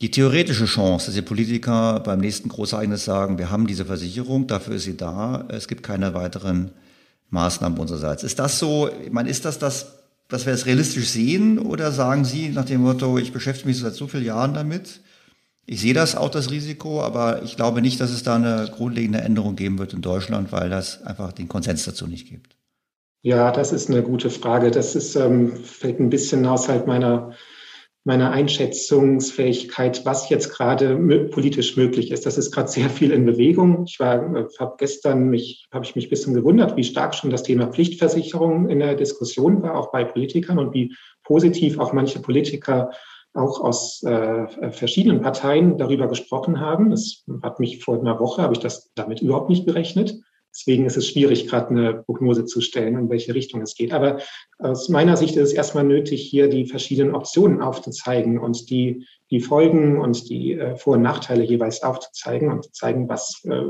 die 0.00 0.10
theoretische 0.10 0.66
Chance, 0.66 1.06
dass 1.06 1.14
die 1.14 1.22
Politiker 1.22 2.00
beim 2.00 2.20
nächsten 2.20 2.48
Großereignis 2.48 3.04
sagen, 3.04 3.38
wir 3.38 3.50
haben 3.50 3.66
diese 3.66 3.84
Versicherung, 3.84 4.46
dafür 4.46 4.74
ist 4.74 4.84
sie 4.84 4.96
da, 4.96 5.46
es 5.48 5.66
gibt 5.66 5.82
keine 5.82 6.14
weiteren 6.14 6.70
Maßnahmen 7.34 7.78
unsererseits. 7.78 8.22
Ist 8.22 8.38
das 8.38 8.58
so, 8.58 8.88
ich 9.04 9.12
meine, 9.12 9.28
ist 9.28 9.44
das 9.44 9.58
das, 9.58 9.98
dass 10.28 10.46
wir 10.46 10.52
das 10.52 10.64
realistisch 10.64 11.10
sehen 11.10 11.58
oder 11.58 11.92
sagen 11.92 12.24
Sie 12.24 12.48
nach 12.48 12.64
dem 12.64 12.80
Motto, 12.80 13.18
ich 13.18 13.32
beschäftige 13.32 13.68
mich 13.68 13.78
seit 13.78 13.94
so 13.94 14.06
vielen 14.06 14.24
Jahren 14.24 14.54
damit, 14.54 15.00
ich 15.66 15.80
sehe 15.80 15.94
das 15.94 16.14
auch, 16.14 16.30
das 16.30 16.50
Risiko, 16.50 17.02
aber 17.02 17.42
ich 17.42 17.56
glaube 17.56 17.80
nicht, 17.80 18.00
dass 18.00 18.10
es 18.10 18.22
da 18.22 18.36
eine 18.36 18.70
grundlegende 18.70 19.20
Änderung 19.20 19.56
geben 19.56 19.78
wird 19.78 19.94
in 19.94 20.02
Deutschland, 20.02 20.52
weil 20.52 20.68
das 20.68 21.02
einfach 21.04 21.32
den 21.32 21.48
Konsens 21.48 21.84
dazu 21.84 22.06
nicht 22.06 22.28
gibt. 22.28 22.56
Ja, 23.22 23.50
das 23.50 23.72
ist 23.72 23.88
eine 23.88 24.02
gute 24.02 24.28
Frage. 24.28 24.70
Das 24.70 24.94
ist, 24.94 25.16
ähm, 25.16 25.56
fällt 25.56 26.00
ein 26.00 26.10
bisschen 26.10 26.44
außerhalb 26.44 26.86
meiner 26.86 27.32
meiner 28.04 28.30
Einschätzungsfähigkeit, 28.32 30.04
was 30.04 30.28
jetzt 30.28 30.50
gerade 30.50 30.96
politisch 31.30 31.76
möglich 31.76 32.10
ist. 32.10 32.26
Das 32.26 32.36
ist 32.36 32.52
gerade 32.52 32.68
sehr 32.68 32.90
viel 32.90 33.10
in 33.10 33.24
Bewegung. 33.24 33.84
Ich 33.88 33.98
war, 33.98 34.48
habe 34.58 34.74
gestern 34.78 35.30
mich, 35.30 35.66
habe 35.72 35.86
ich 35.86 35.96
mich 35.96 36.06
ein 36.06 36.10
bisschen 36.10 36.34
gewundert, 36.34 36.76
wie 36.76 36.84
stark 36.84 37.14
schon 37.14 37.30
das 37.30 37.42
Thema 37.42 37.68
Pflichtversicherung 37.68 38.68
in 38.68 38.80
der 38.80 38.94
Diskussion 38.94 39.62
war, 39.62 39.76
auch 39.78 39.90
bei 39.90 40.04
Politikern 40.04 40.58
und 40.58 40.74
wie 40.74 40.94
positiv 41.24 41.78
auch 41.78 41.94
manche 41.94 42.20
Politiker 42.20 42.90
auch 43.32 43.60
aus 43.60 44.02
äh, 44.04 44.70
verschiedenen 44.70 45.22
Parteien 45.22 45.78
darüber 45.78 46.06
gesprochen 46.06 46.60
haben. 46.60 46.90
Das 46.90 47.24
hat 47.42 47.58
mich 47.58 47.82
vor 47.82 47.98
einer 47.98 48.20
Woche, 48.20 48.42
habe 48.42 48.52
ich 48.52 48.60
das 48.60 48.92
damit 48.94 49.22
überhaupt 49.22 49.48
nicht 49.48 49.66
berechnet. 49.66 50.14
Deswegen 50.54 50.86
ist 50.86 50.96
es 50.96 51.08
schwierig, 51.08 51.48
gerade 51.48 51.70
eine 51.70 51.94
Prognose 51.94 52.44
zu 52.44 52.60
stellen, 52.60 52.96
in 52.96 53.10
welche 53.10 53.34
Richtung 53.34 53.60
es 53.60 53.74
geht. 53.74 53.92
Aber 53.92 54.18
aus 54.58 54.88
meiner 54.88 55.16
Sicht 55.16 55.36
ist 55.36 55.48
es 55.48 55.52
erstmal 55.52 55.82
nötig, 55.82 56.22
hier 56.22 56.48
die 56.48 56.66
verschiedenen 56.66 57.14
Optionen 57.14 57.60
aufzuzeigen 57.60 58.38
und 58.38 58.70
die, 58.70 59.04
die 59.30 59.40
Folgen 59.40 60.00
und 60.00 60.28
die 60.30 60.52
äh, 60.52 60.76
Vor- 60.76 60.94
und 60.94 61.02
Nachteile 61.02 61.42
jeweils 61.42 61.82
aufzuzeigen 61.82 62.52
und 62.52 62.64
zu 62.64 62.72
zeigen, 62.72 63.08
was, 63.08 63.42
äh, 63.44 63.62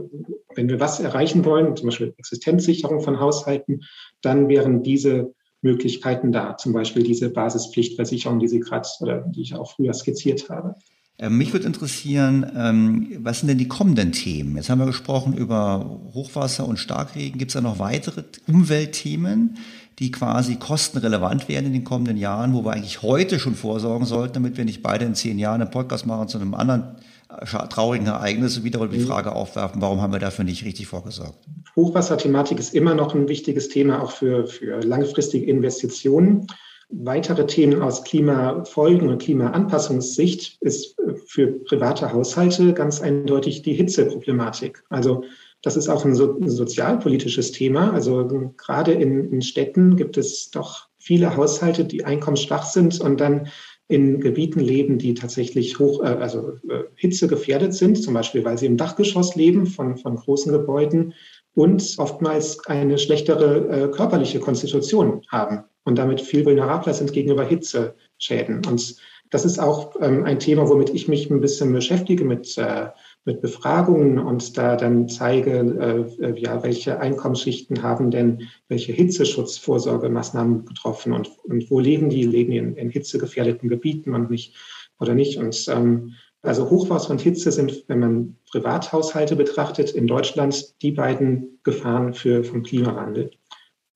wenn 0.55 0.69
wir 0.69 0.79
was 0.79 1.01
erreichen 1.01 1.47
wollen, 1.47 1.75
zum 1.75 1.87
Beispiel 1.87 2.15
Existenzsicherung 2.19 3.01
von 3.01 3.19
Haushalten, 3.19 3.81
dann 4.21 4.49
wären 4.49 4.83
diese 4.83 5.33
Möglichkeiten 5.63 6.33
da, 6.33 6.59
zum 6.59 6.75
Beispiel 6.75 7.03
diese 7.03 7.31
Basispflichtversicherung, 7.31 8.39
die 8.39 8.49
Sie 8.49 8.61
gerade 8.61 8.87
oder 9.01 9.23
die 9.23 9.41
ich 9.41 9.55
auch 9.55 9.73
früher 9.73 9.95
skizziert 9.95 10.51
habe. 10.51 10.77
Äh, 11.19 11.31
mich 11.31 11.53
würde 11.53 11.67
interessieren, 11.67 12.51
ähm, 12.57 13.19
was 13.21 13.41
sind 13.41 13.49
denn 13.49 13.59
die 13.59 13.69
kommenden 13.69 14.13
Themen? 14.13 14.57
Jetzt 14.57 14.69
haben 14.69 14.81
wir 14.81 14.87
gesprochen 14.87 15.35
über 15.37 16.01
Hochwasser 16.13 16.67
und 16.67 16.79
Starkregen. 16.79 17.39
Gibt 17.39 17.51
es 17.51 17.55
da 17.55 17.61
noch 17.61 17.79
weitere 17.79 18.25
Umweltthemen, 18.49 19.59
die 20.01 20.11
quasi 20.11 20.57
kostenrelevant 20.57 21.49
werden 21.49 21.67
in 21.67 21.73
den 21.73 21.85
kommenden 21.85 22.17
Jahren, 22.17 22.53
wo 22.53 22.65
wir 22.65 22.73
eigentlich 22.73 23.03
heute 23.03 23.39
schon 23.39 23.55
vorsorgen 23.55 24.07
sollten, 24.07 24.35
damit 24.35 24.57
wir 24.57 24.65
nicht 24.65 24.83
beide 24.83 25.05
in 25.05 25.15
zehn 25.15 25.39
Jahren 25.39 25.61
einen 25.61 25.71
Podcast 25.71 26.05
machen 26.05 26.27
zu 26.27 26.39
einem 26.39 26.55
anderen 26.55 26.97
äh, 27.29 27.47
traurigen 27.69 28.09
Ereignis 28.09 28.57
und 28.57 28.65
wieder 28.65 28.85
die 28.89 28.99
mhm. 28.99 29.07
Frage 29.07 29.33
aufwerfen, 29.33 29.81
warum 29.81 30.01
haben 30.01 30.13
wir 30.13 30.19
dafür 30.19 30.45
nicht 30.45 30.65
richtig 30.65 30.89
vorgesorgt? 30.89 31.39
Hochwasserthematik 31.77 32.59
ist 32.59 32.75
immer 32.75 32.95
noch 32.95 33.15
ein 33.15 33.29
wichtiges 33.29 33.69
Thema, 33.69 34.03
auch 34.03 34.11
für, 34.11 34.49
für 34.49 34.81
langfristige 34.81 35.47
Investitionen. 35.47 36.49
Weitere 36.91 37.47
Themen 37.47 37.83
aus 37.83 38.05
Klimafolgen 38.05 39.09
und 39.09 39.23
Klimaanpassungssicht 39.23 40.59
ist 40.61 40.97
für 41.27 41.47
private 41.65 42.13
Haushalte 42.13 42.75
ganz 42.75 43.01
eindeutig 43.01 43.63
die 43.63 43.75
Hitzeproblematik. 43.75 44.83
Also 44.91 45.25
das 45.63 45.77
ist 45.77 45.89
auch 45.89 46.05
ein, 46.05 46.15
so, 46.15 46.39
ein 46.39 46.51
sozialpolitisches 46.51 47.53
Thema. 47.53 47.93
Also 47.93 48.53
gerade 48.57 48.93
in, 48.93 49.33
in 49.33 49.43
Städten 49.43 49.97
gibt 49.97 50.19
es 50.19 50.51
doch 50.51 50.89
viele 50.99 51.37
Haushalte, 51.37 51.85
die 51.85 52.05
einkommensschwach 52.05 52.65
sind 52.65 53.01
und 53.01 53.19
dann 53.19 53.49
in 53.89 54.21
Gebieten 54.21 54.61
leben, 54.61 54.99
die 54.99 55.15
tatsächlich 55.15 55.79
hoch, 55.79 56.03
äh, 56.03 56.07
also 56.07 56.53
äh, 56.69 56.85
Hitze 56.97 57.29
gefährdet 57.29 57.75
sind, 57.75 58.03
zum 58.03 58.15
Beispiel 58.15 58.45
weil 58.45 58.59
sie 58.59 58.67
im 58.67 58.77
Dachgeschoss 58.77 59.37
leben 59.37 59.67
von, 59.67 59.97
von 59.97 60.17
großen 60.17 60.53
Gebäuden 60.53 61.15
und 61.55 61.95
oftmals 61.99 62.65
eine 62.67 62.99
schlechtere 62.99 63.69
äh, 63.69 63.89
körperliche 63.89 64.41
Konstitution 64.41 65.23
haben 65.29 65.65
und 65.85 65.99
damit 65.99 66.21
viel 66.21 66.45
vulnerabler 66.45 66.95
sind 66.95 67.13
gegenüber 67.13 67.45
Hitzeschäden. 67.45 68.63
Und 68.67 68.97
das 69.31 69.45
ist 69.45 69.59
auch 69.59 69.97
ähm, 70.01 70.25
ein 70.25 70.39
Thema, 70.39 70.69
womit 70.69 70.91
ich 70.91 71.09
mich 71.09 71.31
ein 71.31 71.41
bisschen 71.41 71.73
beschäftige, 71.73 72.25
mit, 72.25 72.57
äh, 72.57 72.89
mit 73.25 73.41
Befragungen 73.41 74.19
und 74.19 74.57
da 74.57 74.77
dann 74.77 75.09
zeige, 75.09 76.07
äh, 76.21 76.41
ja, 76.41 76.63
welche 76.63 77.01
Einkommensschichten 77.01 77.83
haben 77.83 78.11
denn 78.11 78.43
welche 78.69 78.93
Hitzeschutzvorsorgemaßnahmen 78.93 80.67
getroffen 80.67 81.13
und, 81.13 81.31
und 81.45 81.71
wo 81.71 81.81
leben 81.81 82.11
die? 82.11 82.25
Leben 82.25 82.53
die 82.53 82.59
in, 82.59 82.77
in 82.77 82.91
hitzegefährdeten 82.91 83.69
Gebieten 83.69 84.15
und 84.15 84.31
nicht 84.31 84.55
oder 85.01 85.15
nicht? 85.15 85.39
Und 85.39 85.67
ähm, 85.69 86.13
also 86.43 86.69
Hochwasser 86.69 87.11
und 87.11 87.23
Hitze 87.23 87.51
sind, 87.51 87.85
wenn 87.89 88.01
man 88.01 88.37
Privathaushalte 88.51 89.35
betrachtet, 89.35 89.91
in 89.93 90.07
Deutschland 90.07 90.81
die 90.83 90.93
beiden 90.93 91.59
Gefahren 91.65 92.13
für, 92.13 92.45
vom 92.45 92.63
Klimawandel. 92.63 93.31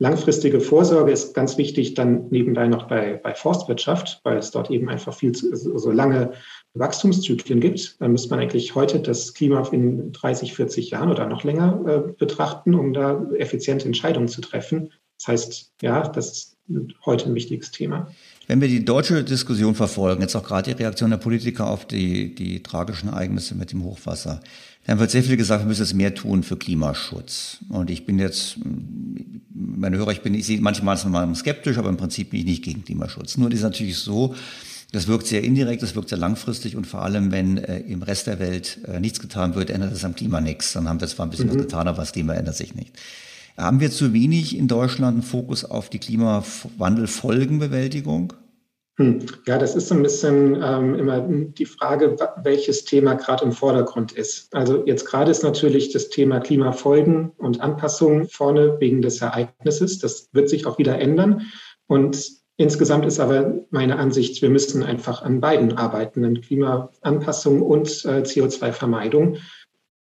Langfristige 0.00 0.60
Vorsorge 0.60 1.10
ist 1.10 1.34
ganz 1.34 1.58
wichtig 1.58 1.94
dann 1.94 2.28
nebenbei 2.30 2.68
noch 2.68 2.86
bei, 2.86 3.14
bei 3.20 3.34
Forstwirtschaft, 3.34 4.20
weil 4.22 4.38
es 4.38 4.52
dort 4.52 4.70
eben 4.70 4.88
einfach 4.88 5.12
viel 5.12 5.32
zu, 5.32 5.56
so 5.56 5.90
lange 5.90 6.32
Wachstumszyklen 6.74 7.58
gibt. 7.58 8.00
Dann 8.00 8.12
müsste 8.12 8.30
man 8.30 8.38
eigentlich 8.38 8.76
heute 8.76 9.00
das 9.00 9.34
Klima 9.34 9.66
in 9.72 10.12
30, 10.12 10.54
40 10.54 10.90
Jahren 10.90 11.10
oder 11.10 11.26
noch 11.26 11.42
länger 11.42 11.82
äh, 11.86 12.12
betrachten, 12.12 12.74
um 12.74 12.92
da 12.92 13.26
effiziente 13.38 13.86
Entscheidungen 13.86 14.28
zu 14.28 14.40
treffen. 14.40 14.92
Das 15.18 15.26
heißt, 15.26 15.72
ja, 15.82 16.08
das 16.08 16.30
ist 16.30 16.56
heute 17.04 17.26
ein 17.26 17.34
wichtiges 17.34 17.72
Thema. 17.72 18.08
Wenn 18.46 18.60
wir 18.60 18.68
die 18.68 18.84
deutsche 18.84 19.24
Diskussion 19.24 19.74
verfolgen, 19.74 20.22
jetzt 20.22 20.36
auch 20.36 20.44
gerade 20.44 20.72
die 20.72 20.80
Reaktion 20.80 21.10
der 21.10 21.16
Politiker 21.16 21.68
auf 21.68 21.86
die, 21.86 22.34
die 22.34 22.62
tragischen 22.62 23.08
Ereignisse 23.08 23.56
mit 23.56 23.72
dem 23.72 23.82
Hochwasser, 23.84 24.40
dann 24.88 24.98
wird 24.98 25.10
sehr 25.10 25.22
viel 25.22 25.36
gesagt, 25.36 25.64
wir 25.64 25.68
müssen 25.68 25.82
jetzt 25.82 25.92
mehr 25.92 26.14
tun 26.14 26.42
für 26.42 26.56
Klimaschutz. 26.56 27.58
Und 27.68 27.90
ich 27.90 28.06
bin 28.06 28.18
jetzt, 28.18 28.56
meine 29.52 29.98
Hörer, 29.98 30.12
ich 30.12 30.22
bin, 30.22 30.32
ich 30.32 30.46
sehe 30.46 30.62
manchmal 30.62 30.96
mal 31.10 31.34
skeptisch, 31.34 31.76
aber 31.76 31.90
im 31.90 31.98
Prinzip 31.98 32.30
bin 32.30 32.40
ich 32.40 32.46
nicht 32.46 32.64
gegen 32.64 32.86
Klimaschutz. 32.86 33.36
Nur 33.36 33.52
ist 33.52 33.60
natürlich 33.60 33.98
so, 33.98 34.34
das 34.92 35.06
wirkt 35.06 35.26
sehr 35.26 35.44
indirekt, 35.44 35.82
das 35.82 35.94
wirkt 35.94 36.08
sehr 36.08 36.16
langfristig 36.16 36.74
und 36.74 36.86
vor 36.86 37.02
allem, 37.02 37.32
wenn 37.32 37.58
äh, 37.58 37.80
im 37.80 38.00
Rest 38.00 38.28
der 38.28 38.38
Welt 38.38 38.78
äh, 38.88 38.98
nichts 38.98 39.20
getan 39.20 39.54
wird, 39.54 39.68
ändert 39.68 39.92
es 39.92 40.06
am 40.06 40.14
Klima 40.14 40.40
nichts. 40.40 40.72
Dann 40.72 40.88
haben 40.88 41.02
wir 41.02 41.08
zwar 41.08 41.26
ein 41.26 41.30
bisschen 41.30 41.48
mhm. 41.48 41.56
was 41.56 41.58
getan, 41.58 41.86
aber 41.86 41.98
das 41.98 42.12
Klima 42.12 42.32
ändert 42.32 42.56
sich 42.56 42.74
nicht. 42.74 42.94
Haben 43.58 43.80
wir 43.80 43.90
zu 43.90 44.14
wenig 44.14 44.56
in 44.56 44.68
Deutschland 44.68 45.16
einen 45.16 45.22
Fokus 45.22 45.66
auf 45.66 45.90
die 45.90 45.98
Klimawandelfolgenbewältigung? 45.98 48.32
Hm. 48.98 49.20
Ja, 49.46 49.58
das 49.58 49.76
ist 49.76 49.92
ein 49.92 50.02
bisschen 50.02 50.60
ähm, 50.60 50.96
immer 50.96 51.20
die 51.20 51.66
Frage, 51.66 52.16
welches 52.42 52.84
Thema 52.84 53.14
gerade 53.14 53.44
im 53.44 53.52
Vordergrund 53.52 54.10
ist. 54.10 54.52
Also 54.52 54.84
jetzt 54.86 55.04
gerade 55.04 55.30
ist 55.30 55.44
natürlich 55.44 55.92
das 55.92 56.08
Thema 56.08 56.40
Klimafolgen 56.40 57.30
und 57.38 57.60
Anpassungen 57.60 58.28
vorne 58.28 58.76
wegen 58.80 59.00
des 59.00 59.22
Ereignisses. 59.22 60.00
Das 60.00 60.28
wird 60.32 60.48
sich 60.48 60.66
auch 60.66 60.78
wieder 60.78 60.98
ändern. 60.98 61.42
Und 61.86 62.28
insgesamt 62.56 63.06
ist 63.06 63.20
aber 63.20 63.60
meine 63.70 64.00
Ansicht, 64.00 64.42
wir 64.42 64.50
müssen 64.50 64.82
einfach 64.82 65.22
an 65.22 65.40
beiden 65.40 65.78
arbeiten, 65.78 66.24
an 66.24 66.40
Klimaanpassung 66.40 67.62
und 67.62 68.04
äh, 68.04 68.22
CO2-Vermeidung. 68.22 69.36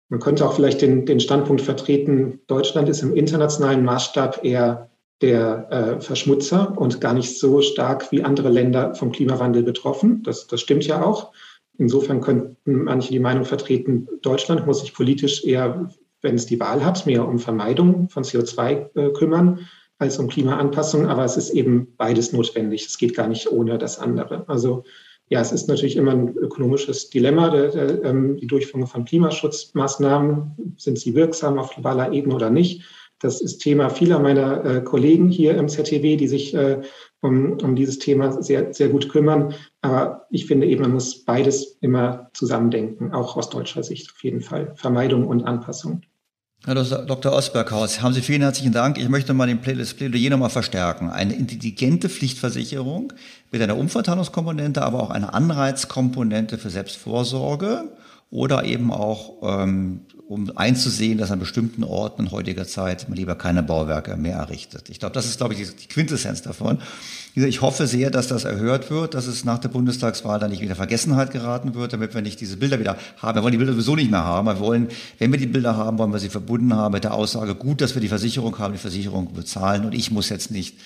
Man 0.10 0.20
könnte 0.20 0.46
auch 0.46 0.54
vielleicht 0.54 0.82
den, 0.82 1.06
den 1.06 1.22
Standpunkt 1.22 1.62
vertreten, 1.62 2.42
Deutschland 2.48 2.90
ist 2.90 3.02
im 3.02 3.16
internationalen 3.16 3.86
Maßstab 3.86 4.44
eher 4.44 4.91
der 5.22 5.68
äh, 5.72 6.02
Verschmutzer 6.02 6.78
und 6.78 7.00
gar 7.00 7.14
nicht 7.14 7.38
so 7.38 7.62
stark 7.62 8.12
wie 8.12 8.24
andere 8.24 8.50
Länder 8.50 8.96
vom 8.96 9.12
Klimawandel 9.12 9.64
betroffen. 9.64 10.24
Das, 10.24 10.48
das 10.48 10.62
stimmt 10.62 10.86
ja 10.86 11.04
auch. 11.04 11.32
Insofern 11.78 12.22
könnten 12.22 12.84
manche 12.84 13.12
die 13.12 13.20
Meinung 13.20 13.46
vertreten, 13.46 14.08
Deutschland 14.22 14.66
muss 14.66 14.82
sich 14.82 14.94
politisch 14.94 15.44
eher, 15.44 15.90
wenn 16.22 16.36
es 16.36 16.46
die 16.46 16.60
Wahl 16.60 16.84
hat, 16.84 17.06
mehr 17.06 17.28
um 17.28 17.40
Vermeidung 17.40 18.10
von 18.10 18.24
CO2 18.24 18.96
äh, 18.96 19.14
kümmern 19.14 19.68
als 19.98 20.18
um 20.18 20.28
Klimaanpassung. 20.28 21.08
Aber 21.08 21.24
es 21.24 21.38
ist 21.38 21.52
eben 21.52 21.94
beides 21.98 22.34
notwendig. 22.34 22.86
Es 22.86 22.98
geht 22.98 23.16
gar 23.16 23.28
nicht 23.28 23.52
ohne 23.52 23.78
das 23.78 24.00
andere. 24.00 24.48
Also 24.48 24.84
ja, 25.30 25.40
es 25.40 25.52
ist 25.52 25.70
natürlich 25.70 25.96
immer 25.96 26.12
ein 26.12 26.36
ökonomisches 26.36 27.10
Dilemma. 27.10 27.50
Der, 27.50 27.70
der, 27.70 28.04
ähm, 28.04 28.38
die 28.38 28.48
Durchführung 28.48 28.86
von 28.86 29.06
Klimaschutzmaßnahmen, 29.06 30.76
sind 30.78 31.00
sie 31.00 31.16
wirksam 31.16 31.58
auf 31.58 31.74
globaler 31.74 32.12
Ebene 32.12 32.36
oder 32.36 32.50
nicht? 32.50 32.84
Das 33.22 33.40
ist 33.40 33.60
Thema 33.60 33.90
vieler 33.90 34.20
meiner 34.20 34.66
äh, 34.66 34.82
Kollegen 34.82 35.30
hier 35.30 35.56
im 35.56 35.70
ZTW, 35.70 36.16
die 36.18 36.28
sich 36.28 36.54
äh, 36.54 36.82
um, 37.22 37.58
um 37.62 37.76
dieses 37.76 38.00
Thema 38.00 38.42
sehr, 38.42 38.74
sehr 38.74 38.90
gut 38.90 39.10
kümmern. 39.10 39.54
Aber 39.82 40.26
ich 40.32 40.48
finde 40.48 40.68
eben, 40.68 40.82
man 40.82 40.94
muss 40.94 41.24
beides 41.24 41.78
immer 41.82 42.30
zusammendenken, 42.34 43.14
auch 43.14 43.38
aus 43.38 43.50
deutscher 43.50 43.84
Sicht 43.84 44.12
auf 44.12 44.24
jeden 44.24 44.42
Fall. 44.42 44.74
Vermeidung 44.76 45.28
und 45.28 45.44
Anpassung. 45.44 46.02
Herr 46.64 46.76
Dr. 46.76 47.34
Osberghaus, 47.34 48.04
haben 48.04 48.14
Sie 48.14 48.22
vielen 48.22 48.42
herzlichen 48.42 48.72
Dank. 48.72 49.00
Ich 49.00 49.10
möchte 49.10 49.34
mal 49.34 49.48
den 49.48 49.62
Plädoyer 49.62 50.30
nochmal 50.30 50.52
verstärken. 50.52 51.10
Eine 51.10 51.34
intelligente 51.34 52.08
Pflichtversicherung 52.08 53.14
mit 53.52 53.64
einer 53.64 53.78
Umverteilungskomponente, 53.78 54.84
aber 54.84 55.02
auch 55.02 55.10
einer 55.10 55.34
Anreizkomponente 55.34 56.60
für 56.60 56.70
Selbstvorsorge 56.70 57.90
oder 58.30 58.64
eben 58.64 58.92
auch, 58.92 59.42
ähm, 59.42 60.02
um 60.32 60.50
einzusehen, 60.56 61.18
dass 61.18 61.30
an 61.30 61.40
bestimmten 61.40 61.84
Orten 61.84 62.24
in 62.24 62.32
heutiger 62.32 62.66
Zeit 62.66 63.10
man 63.10 63.18
lieber 63.18 63.36
keine 63.36 63.64
Bauwerke 63.64 64.16
mehr 64.16 64.38
errichtet. 64.38 64.90
Ich 64.90 64.98
glaube, 64.98 65.14
das 65.14 65.26
ist, 65.26 65.40
glaube 65.40 65.54
ich, 65.54 65.76
die 65.76 65.88
Quintessenz 65.90 66.42
davon. 66.42 66.78
Ich 67.36 67.60
hoffe 67.60 67.86
sehr, 67.86 68.12
dass 68.12 68.30
das 68.30 68.46
erhört 68.46 68.90
wird, 68.90 69.14
dass 69.14 69.28
es 69.28 69.44
nach 69.44 69.60
der 69.60 69.68
Bundestagswahl 69.68 70.40
dann 70.40 70.52
nicht 70.52 70.62
wieder 70.62 70.76
Vergessenheit 70.76 71.32
geraten 71.32 71.76
wird, 71.76 71.92
damit 71.92 72.14
wir 72.14 72.22
nicht 72.22 72.40
diese 72.40 72.56
Bilder 72.56 72.80
wieder 72.80 72.96
haben. 73.18 73.38
Wir 73.38 73.44
wollen 73.44 73.52
die 73.52 73.58
Bilder 73.58 73.74
sowieso 73.74 73.98
nicht 73.98 74.10
mehr 74.10 74.24
haben. 74.24 74.48
Wir 74.48 74.60
wollen, 74.60 74.88
wenn 75.20 75.34
wir 75.34 75.40
die 75.40 75.48
Bilder 75.48 75.76
haben, 75.76 75.98
wollen 75.98 76.14
wir 76.14 76.20
sie 76.20 76.30
verbunden 76.30 76.78
haben 76.78 76.94
mit 76.94 77.04
der 77.04 77.14
Aussage, 77.14 77.54
gut, 77.54 77.82
dass 77.82 77.94
wir 77.94 78.02
die 78.02 78.08
Versicherung 78.08 78.58
haben, 78.58 78.72
die 78.72 78.80
Versicherung 78.80 79.34
bezahlen 79.34 79.84
und 79.84 79.94
ich 79.94 80.12
muss 80.12 80.30
jetzt 80.30 80.50
nicht 80.50 80.78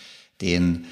den 0.41 0.85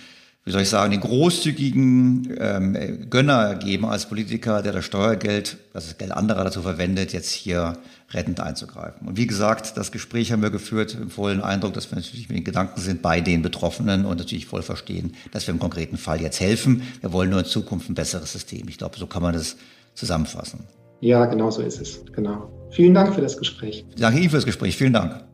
wie 0.46 0.52
soll 0.52 0.64
ich 0.64 0.70
sagen, 0.70 0.92
den 0.92 1.00
großzügigen 1.00 2.36
ähm, 2.38 3.08
Gönner 3.10 3.56
geben 3.56 3.86
als 3.86 4.10
Politiker, 4.10 4.62
der 4.62 4.74
das 4.74 4.84
Steuergeld, 4.84 5.58
das 5.72 5.86
das 5.86 5.98
Geld 5.98 6.12
anderer 6.12 6.44
dazu 6.44 6.62
verwendet, 6.62 7.14
jetzt 7.14 7.32
hier 7.32 7.78
rettend 8.14 8.40
einzugreifen. 8.40 9.08
Und 9.08 9.18
wie 9.18 9.28
gesagt, 9.28 9.78
das 9.78 9.92
Gespräch 9.92 10.32
haben 10.32 10.42
wir 10.42 10.50
geführt 10.50 10.96
im 11.00 11.10
vollen 11.10 11.42
Eindruck, 11.42 11.74
dass 11.74 11.92
wir 11.92 11.96
natürlich 11.96 12.30
mit 12.30 12.38
den 12.38 12.44
Gedanken 12.44 12.80
sind 12.80 13.02
bei 13.02 13.22
den 13.22 13.42
Betroffenen 13.42 14.06
und 14.06 14.18
natürlich 14.18 14.46
voll 14.46 14.62
verstehen, 14.62 15.16
dass 15.32 15.48
wir 15.48 15.54
im 15.54 15.60
konkreten 15.60 15.98
Fall 15.98 16.22
jetzt 16.22 16.40
helfen. 16.40 16.84
Wir 17.02 17.12
wollen 17.12 17.30
nur 17.30 17.40
in 17.40 17.46
Zukunft 17.46 17.90
ein 17.90 17.96
besseres 17.96 18.32
System. 18.32 18.68
Ich 18.68 18.78
glaube, 18.78 18.98
so 18.98 19.08
kann 19.08 19.22
man 19.22 19.34
das 19.34 19.56
zusammenfassen. 19.96 20.66
Ja, 21.02 21.26
genau 21.26 21.52
so 21.52 21.62
ist 21.62 21.82
es. 21.82 22.00
Genau. 22.14 22.50
Vielen 22.72 22.94
Dank 22.94 23.14
für 23.14 23.22
das 23.22 23.38
Gespräch. 23.38 23.86
Danke 23.98 24.20
Ihnen 24.20 24.30
für 24.30 24.38
das 24.38 24.46
Gespräch. 24.46 24.78
Vielen 24.78 24.94
Dank. 24.94 25.33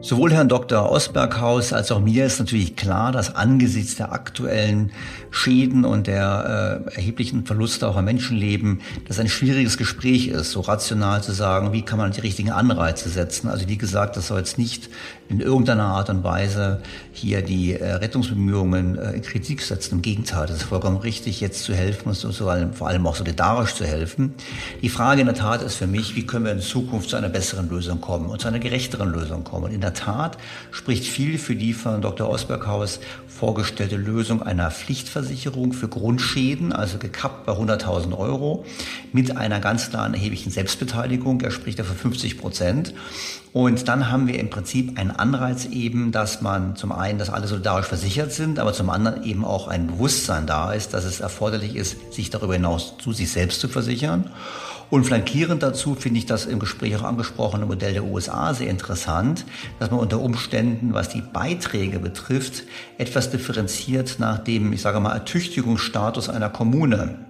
Sowohl 0.00 0.32
Herrn 0.32 0.48
Dr. 0.48 0.90
Osberghaus 0.92 1.72
als 1.72 1.90
auch 1.90 1.98
mir 1.98 2.24
ist 2.24 2.38
natürlich 2.38 2.76
klar, 2.76 3.10
dass 3.10 3.34
angesichts 3.34 3.96
der 3.96 4.12
aktuellen 4.12 4.92
Schäden 5.32 5.84
und 5.84 6.06
der 6.06 6.84
äh, 6.88 6.94
erheblichen 6.94 7.44
Verluste 7.44 7.88
auch 7.88 7.96
am 7.96 8.04
Menschenleben, 8.04 8.80
das 9.08 9.18
ein 9.18 9.28
schwieriges 9.28 9.76
Gespräch 9.76 10.28
ist, 10.28 10.52
so 10.52 10.60
rational 10.60 11.22
zu 11.24 11.32
sagen, 11.32 11.72
wie 11.72 11.82
kann 11.82 11.98
man 11.98 12.12
die 12.12 12.20
richtigen 12.20 12.52
Anreize 12.52 13.08
setzen. 13.08 13.48
Also 13.48 13.68
wie 13.68 13.76
gesagt, 13.76 14.16
das 14.16 14.28
soll 14.28 14.38
jetzt 14.38 14.56
nicht 14.56 14.88
in 15.28 15.40
irgendeiner 15.40 15.84
Art 15.84 16.08
und 16.10 16.24
Weise 16.24 16.80
hier 17.12 17.42
die 17.42 17.74
äh, 17.74 17.92
Rettungsbemühungen 17.94 18.98
äh, 18.98 19.12
in 19.12 19.22
Kritik 19.22 19.62
setzen. 19.62 19.96
Im 19.96 20.02
Gegenteil, 20.02 20.46
das 20.46 20.58
ist 20.58 20.62
vollkommen 20.64 20.96
richtig, 20.96 21.40
jetzt 21.40 21.64
zu 21.64 21.74
helfen 21.74 22.08
und 22.08 22.14
so, 22.14 22.32
vor 22.32 22.88
allem 22.88 23.06
auch 23.06 23.16
solidarisch 23.16 23.74
zu 23.74 23.84
helfen. 23.84 24.34
Die 24.80 24.88
Frage 24.88 25.20
in 25.20 25.26
der 25.26 25.36
Tat 25.36 25.62
ist 25.62 25.74
für 25.74 25.86
mich, 25.86 26.16
wie 26.16 26.26
können 26.26 26.46
wir 26.46 26.52
in 26.52 26.60
Zukunft 26.60 27.10
zu 27.10 27.16
einer 27.16 27.28
besseren 27.28 27.68
Lösung 27.68 28.00
kommen 28.00 28.30
und 28.30 28.40
zu 28.40 28.48
einer 28.48 28.58
gerechteren 28.58 29.12
Lösung 29.12 29.44
kommen. 29.44 29.64
Und 29.64 29.72
in 29.72 29.80
der 29.80 29.94
Tat 29.94 30.38
spricht 30.70 31.04
viel 31.04 31.38
für 31.38 31.54
die 31.54 31.74
von 31.74 32.00
Dr. 32.00 32.28
Osberghaus 32.28 33.00
vorgestellte 33.38 33.96
Lösung 33.96 34.42
einer 34.42 34.70
Pflichtversicherung 34.70 35.72
für 35.72 35.86
Grundschäden, 35.86 36.72
also 36.72 36.98
gekappt 36.98 37.46
bei 37.46 37.52
100.000 37.52 38.18
Euro, 38.18 38.64
mit 39.12 39.36
einer 39.36 39.60
ganz 39.60 39.90
klaren 39.90 40.14
erheblichen 40.14 40.50
Selbstbeteiligung. 40.50 41.40
Er 41.40 41.52
spricht 41.52 41.78
dafür 41.78 41.94
50 41.94 42.38
Prozent. 42.38 42.94
Und 43.52 43.86
dann 43.88 44.10
haben 44.10 44.26
wir 44.26 44.38
im 44.40 44.50
Prinzip 44.50 44.98
einen 44.98 45.12
Anreiz 45.12 45.66
eben, 45.66 46.10
dass 46.10 46.42
man 46.42 46.74
zum 46.74 46.90
einen, 46.90 47.18
dass 47.18 47.30
alle 47.30 47.46
solidarisch 47.46 47.86
versichert 47.86 48.32
sind, 48.32 48.58
aber 48.58 48.72
zum 48.72 48.90
anderen 48.90 49.22
eben 49.22 49.44
auch 49.44 49.68
ein 49.68 49.86
Bewusstsein 49.86 50.46
da 50.46 50.72
ist, 50.72 50.92
dass 50.92 51.04
es 51.04 51.20
erforderlich 51.20 51.76
ist, 51.76 52.12
sich 52.12 52.30
darüber 52.30 52.54
hinaus 52.54 52.94
zu 52.98 53.12
sich 53.12 53.30
selbst 53.30 53.60
zu 53.60 53.68
versichern. 53.68 54.30
Und 54.90 55.04
flankierend 55.04 55.62
dazu 55.62 55.94
finde 55.94 56.18
ich 56.18 56.26
das 56.26 56.46
im 56.46 56.58
Gespräch 56.58 56.96
auch 56.96 57.02
angesprochene 57.02 57.66
Modell 57.66 57.92
der 57.92 58.04
USA 58.04 58.54
sehr 58.54 58.70
interessant, 58.70 59.44
dass 59.78 59.90
man 59.90 60.00
unter 60.00 60.20
Umständen, 60.20 60.94
was 60.94 61.10
die 61.10 61.20
Beiträge 61.20 61.98
betrifft, 61.98 62.64
etwas 62.96 63.30
differenziert 63.30 64.16
nach 64.18 64.38
dem, 64.38 64.72
ich 64.72 64.80
sage 64.80 65.00
mal, 65.00 65.12
Ertüchtigungsstatus 65.12 66.28
einer 66.28 66.48
Kommune 66.48 67.26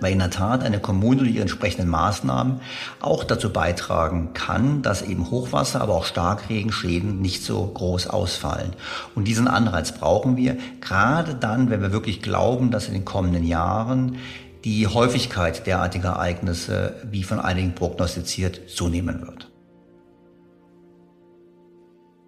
weil 0.00 0.12
in 0.12 0.18
der 0.18 0.30
Tat 0.30 0.62
eine 0.62 0.80
Kommune 0.80 1.18
durch 1.18 1.30
ihre 1.30 1.42
entsprechenden 1.42 1.88
Maßnahmen 1.88 2.60
auch 3.00 3.24
dazu 3.24 3.50
beitragen 3.50 4.34
kann, 4.34 4.82
dass 4.82 5.02
eben 5.02 5.30
Hochwasser, 5.30 5.80
aber 5.80 5.94
auch 5.94 6.04
Starkregenschäden 6.04 7.20
nicht 7.20 7.44
so 7.44 7.64
groß 7.66 8.08
ausfallen. 8.08 8.72
Und 9.14 9.28
diesen 9.28 9.48
Anreiz 9.48 9.92
brauchen 9.92 10.36
wir, 10.36 10.58
gerade 10.80 11.34
dann, 11.34 11.70
wenn 11.70 11.80
wir 11.80 11.92
wirklich 11.92 12.22
glauben, 12.22 12.70
dass 12.70 12.88
in 12.88 12.94
den 12.94 13.04
kommenden 13.04 13.44
Jahren 13.44 14.16
die 14.64 14.86
Häufigkeit 14.86 15.66
derartiger 15.66 16.10
Ereignisse, 16.10 16.96
wie 17.10 17.22
von 17.22 17.38
einigen 17.38 17.74
prognostiziert, 17.74 18.70
zunehmen 18.70 19.20
wird. 19.20 19.50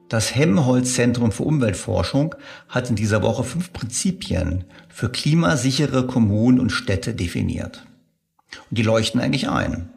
Das 0.08 0.34
Helmholtz-Zentrum 0.34 1.32
für 1.32 1.42
Umweltforschung 1.42 2.36
hat 2.68 2.90
in 2.90 2.96
dieser 2.96 3.22
Woche 3.22 3.42
fünf 3.42 3.72
Prinzipien 3.72 4.64
für 4.88 5.10
klimasichere 5.10 6.06
Kommunen 6.06 6.60
und 6.60 6.70
Städte 6.70 7.14
definiert. 7.14 7.84
Und 8.70 8.78
die 8.78 8.82
leuchten 8.82 9.20
eigentlich 9.20 9.48
ein. 9.48 9.88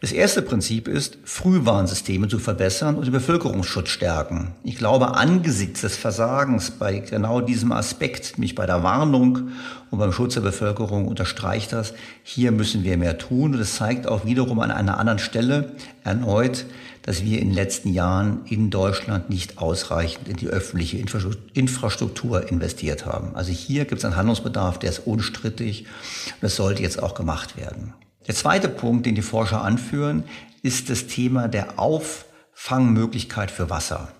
Das 0.00 0.12
erste 0.12 0.42
Prinzip 0.42 0.86
ist, 0.86 1.18
Frühwarnsysteme 1.24 2.28
zu 2.28 2.38
verbessern 2.38 2.94
und 2.96 3.04
den 3.04 3.12
Bevölkerungsschutz 3.12 3.88
stärken. 3.88 4.52
Ich 4.62 4.76
glaube, 4.76 5.16
angesichts 5.16 5.80
des 5.80 5.96
Versagens 5.96 6.70
bei 6.70 7.00
genau 7.00 7.40
diesem 7.40 7.72
Aspekt, 7.72 8.38
nämlich 8.38 8.54
bei 8.54 8.64
der 8.64 8.82
Warnung 8.82 9.48
und 9.90 9.98
beim 9.98 10.12
Schutz 10.12 10.34
der 10.34 10.42
Bevölkerung, 10.42 11.08
unterstreicht 11.08 11.72
das, 11.72 11.94
hier 12.22 12.52
müssen 12.52 12.84
wir 12.84 12.96
mehr 12.96 13.18
tun. 13.18 13.54
Und 13.54 13.60
es 13.60 13.74
zeigt 13.74 14.06
auch 14.06 14.24
wiederum 14.24 14.60
an 14.60 14.70
einer 14.70 14.98
anderen 14.98 15.18
Stelle 15.18 15.72
erneut, 16.04 16.66
dass 17.02 17.24
wir 17.24 17.40
in 17.40 17.48
den 17.48 17.54
letzten 17.54 17.92
Jahren 17.92 18.42
in 18.44 18.70
Deutschland 18.70 19.30
nicht 19.30 19.58
ausreichend 19.58 20.28
in 20.28 20.36
die 20.36 20.48
öffentliche 20.48 20.98
Infrastruktur 21.54 22.48
investiert 22.50 23.06
haben. 23.06 23.34
Also 23.34 23.50
hier 23.50 23.84
gibt 23.84 23.98
es 23.98 24.04
einen 24.04 24.16
Handlungsbedarf, 24.16 24.78
der 24.78 24.90
ist 24.90 25.06
unstrittig 25.06 25.86
und 26.34 26.42
das 26.42 26.56
sollte 26.56 26.82
jetzt 26.82 27.02
auch 27.02 27.14
gemacht 27.14 27.56
werden. 27.56 27.94
Der 28.28 28.34
zweite 28.34 28.68
Punkt, 28.68 29.06
den 29.06 29.14
die 29.14 29.22
Forscher 29.22 29.62
anführen, 29.62 30.22
ist 30.62 30.90
das 30.90 31.06
Thema 31.06 31.48
der 31.48 31.78
Auffangmöglichkeit 31.78 33.50
für 33.50 33.70
Wasser. 33.70 34.12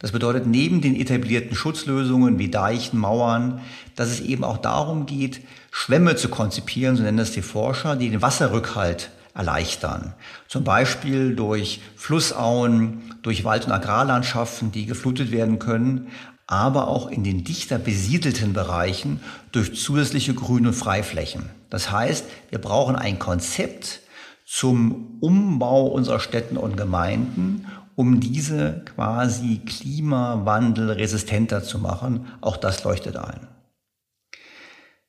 Das 0.00 0.10
bedeutet 0.10 0.46
neben 0.46 0.80
den 0.80 0.96
etablierten 0.96 1.54
Schutzlösungen 1.54 2.40
wie 2.40 2.50
Deichen, 2.50 2.98
Mauern, 2.98 3.60
dass 3.94 4.08
es 4.08 4.20
eben 4.20 4.42
auch 4.42 4.58
darum 4.58 5.06
geht, 5.06 5.42
Schwämme 5.70 6.16
zu 6.16 6.28
konzipieren, 6.28 6.96
so 6.96 7.04
nennen 7.04 7.18
das 7.18 7.30
die 7.30 7.42
Forscher, 7.42 7.94
die 7.94 8.10
den 8.10 8.22
Wasserrückhalt 8.22 9.10
erleichtern. 9.32 10.14
Zum 10.48 10.64
Beispiel 10.64 11.36
durch 11.36 11.80
Flussauen, 11.94 13.14
durch 13.22 13.44
Wald- 13.44 13.66
und 13.66 13.72
Agrarlandschaften, 13.72 14.72
die 14.72 14.86
geflutet 14.86 15.30
werden 15.30 15.58
können, 15.60 16.08
aber 16.46 16.88
auch 16.88 17.10
in 17.10 17.22
den 17.22 17.44
dichter 17.44 17.78
besiedelten 17.78 18.52
Bereichen 18.52 19.20
durch 19.52 19.74
zusätzliche 19.74 20.34
Grün- 20.34 20.66
und 20.66 20.74
Freiflächen. 20.74 21.50
Das 21.70 21.90
heißt, 21.90 22.24
wir 22.50 22.60
brauchen 22.60 22.96
ein 22.96 23.18
Konzept 23.18 24.00
zum 24.44 25.18
Umbau 25.20 25.86
unserer 25.86 26.20
Städten 26.20 26.56
und 26.56 26.76
Gemeinden, 26.76 27.66
um 27.96 28.20
diese 28.20 28.84
quasi 28.94 29.60
klimawandelresistenter 29.66 31.62
zu 31.64 31.78
machen. 31.78 32.26
Auch 32.40 32.56
das 32.56 32.84
leuchtet 32.84 33.16
ein. 33.16 33.48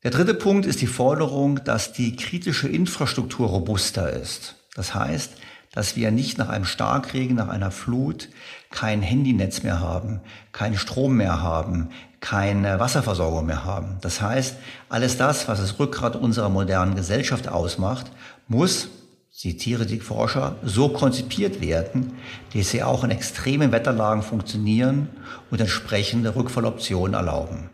Der 0.02 0.10
dritte 0.10 0.34
Punkt 0.34 0.66
ist 0.66 0.80
die 0.80 0.86
Forderung, 0.86 1.62
dass 1.64 1.92
die 1.92 2.16
kritische 2.16 2.68
Infrastruktur 2.68 3.48
robuster 3.48 4.12
ist. 4.12 4.56
Das 4.74 4.94
heißt, 4.94 5.32
dass 5.78 5.94
wir 5.94 6.10
nicht 6.10 6.38
nach 6.38 6.48
einem 6.48 6.64
Starkregen, 6.64 7.36
nach 7.36 7.46
einer 7.46 7.70
Flut 7.70 8.30
kein 8.68 9.00
Handynetz 9.00 9.62
mehr 9.62 9.78
haben, 9.78 10.20
keinen 10.50 10.76
Strom 10.76 11.16
mehr 11.16 11.40
haben, 11.40 11.90
keine 12.18 12.80
Wasserversorgung 12.80 13.46
mehr 13.46 13.64
haben. 13.64 13.98
Das 14.00 14.20
heißt, 14.20 14.56
alles 14.88 15.18
das, 15.18 15.46
was 15.46 15.60
das 15.60 15.78
Rückgrat 15.78 16.16
unserer 16.16 16.48
modernen 16.48 16.96
Gesellschaft 16.96 17.46
ausmacht, 17.46 18.10
muss, 18.48 18.88
zitiere 19.30 19.86
die 19.86 20.00
Forscher, 20.00 20.56
so 20.64 20.88
konzipiert 20.88 21.60
werden, 21.60 22.14
dass 22.54 22.70
sie 22.70 22.82
auch 22.82 23.04
in 23.04 23.12
extremen 23.12 23.70
Wetterlagen 23.70 24.24
funktionieren 24.24 25.08
und 25.52 25.60
entsprechende 25.60 26.34
Rückfalloptionen 26.34 27.14
erlauben. 27.14 27.70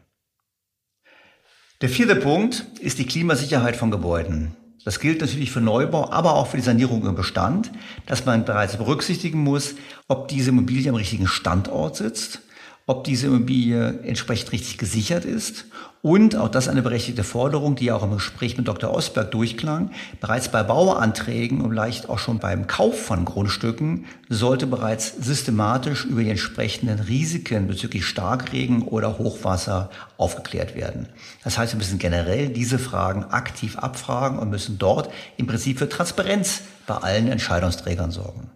Der 1.80 1.88
vierte 1.88 2.16
Punkt 2.16 2.66
ist 2.80 2.98
die 2.98 3.07
Klimasicherheit 3.07 3.76
von 3.76 3.90
Gebäuden. 3.90 4.55
Das 4.85 5.01
gilt 5.01 5.22
natürlich 5.22 5.51
für 5.51 5.62
Neubau, 5.62 6.11
aber 6.11 6.35
auch 6.35 6.49
für 6.49 6.59
die 6.59 6.62
Sanierung 6.62 7.07
im 7.07 7.14
Bestand, 7.14 7.70
dass 8.07 8.26
man 8.26 8.45
bereits 8.45 8.76
berücksichtigen 8.76 9.43
muss, 9.43 9.74
ob 10.09 10.28
diese 10.28 10.51
Immobilie 10.51 10.91
am 10.91 10.97
richtigen 10.97 11.26
Standort 11.26 11.97
sitzt, 11.97 12.41
ob 12.87 13.05
diese 13.05 13.28
Immobilie 13.28 14.01
entsprechend 14.03 14.53
richtig 14.53 14.76
gesichert 14.76 15.24
ist 15.24 15.64
und 16.03 16.37
auch 16.37 16.51
das 16.51 16.68
eine 16.68 16.82
berechtigte 16.82 17.24
Forderung, 17.24 17.76
die 17.76 17.87
ja 17.87 17.97
auch 17.97 18.03
im 18.03 18.11
Gespräch 18.11 18.59
mit 18.59 18.68
Dr. 18.68 18.91
Osberg 18.93 19.30
durchklang. 19.30 19.91
Bereits 20.20 20.51
bei 20.51 20.62
Bauanträgen 20.62 21.62
und 21.62 21.70
vielleicht 21.70 22.11
auch 22.11 22.18
schon 22.18 22.41
beim 22.41 22.66
Kauf 22.66 23.01
von 23.07 23.24
Grundstücken 23.24 24.05
sollte 24.28 24.66
bereits 24.66 25.16
systematisch 25.16 26.05
über 26.05 26.22
die 26.22 26.28
entsprechenden 26.28 27.01
Risiken 27.01 27.68
bezüglich 27.68 28.05
Starkregen 28.05 28.82
oder 28.82 29.16
Hochwasser 29.16 29.89
aufgeklärt 30.18 30.74
werden. 30.74 31.09
Das 31.43 31.57
heißt, 31.57 31.72
wir 31.72 31.78
müssen 31.78 31.99
generell 31.99 32.51
diese 32.51 32.78
Fragen 32.78 33.24
aktiv 33.24 33.78
abfragen 33.78 34.39
und 34.39 34.51
müssen 34.51 34.76
dort 34.76 35.11
im 35.39 35.47
Prinzip 35.47 35.78
für 35.78 35.89
Transparenz 35.89 36.61
bei 36.87 36.97
allen 36.97 37.28
Entscheidungsträgern 37.28 38.11
sorgen. 38.11 38.51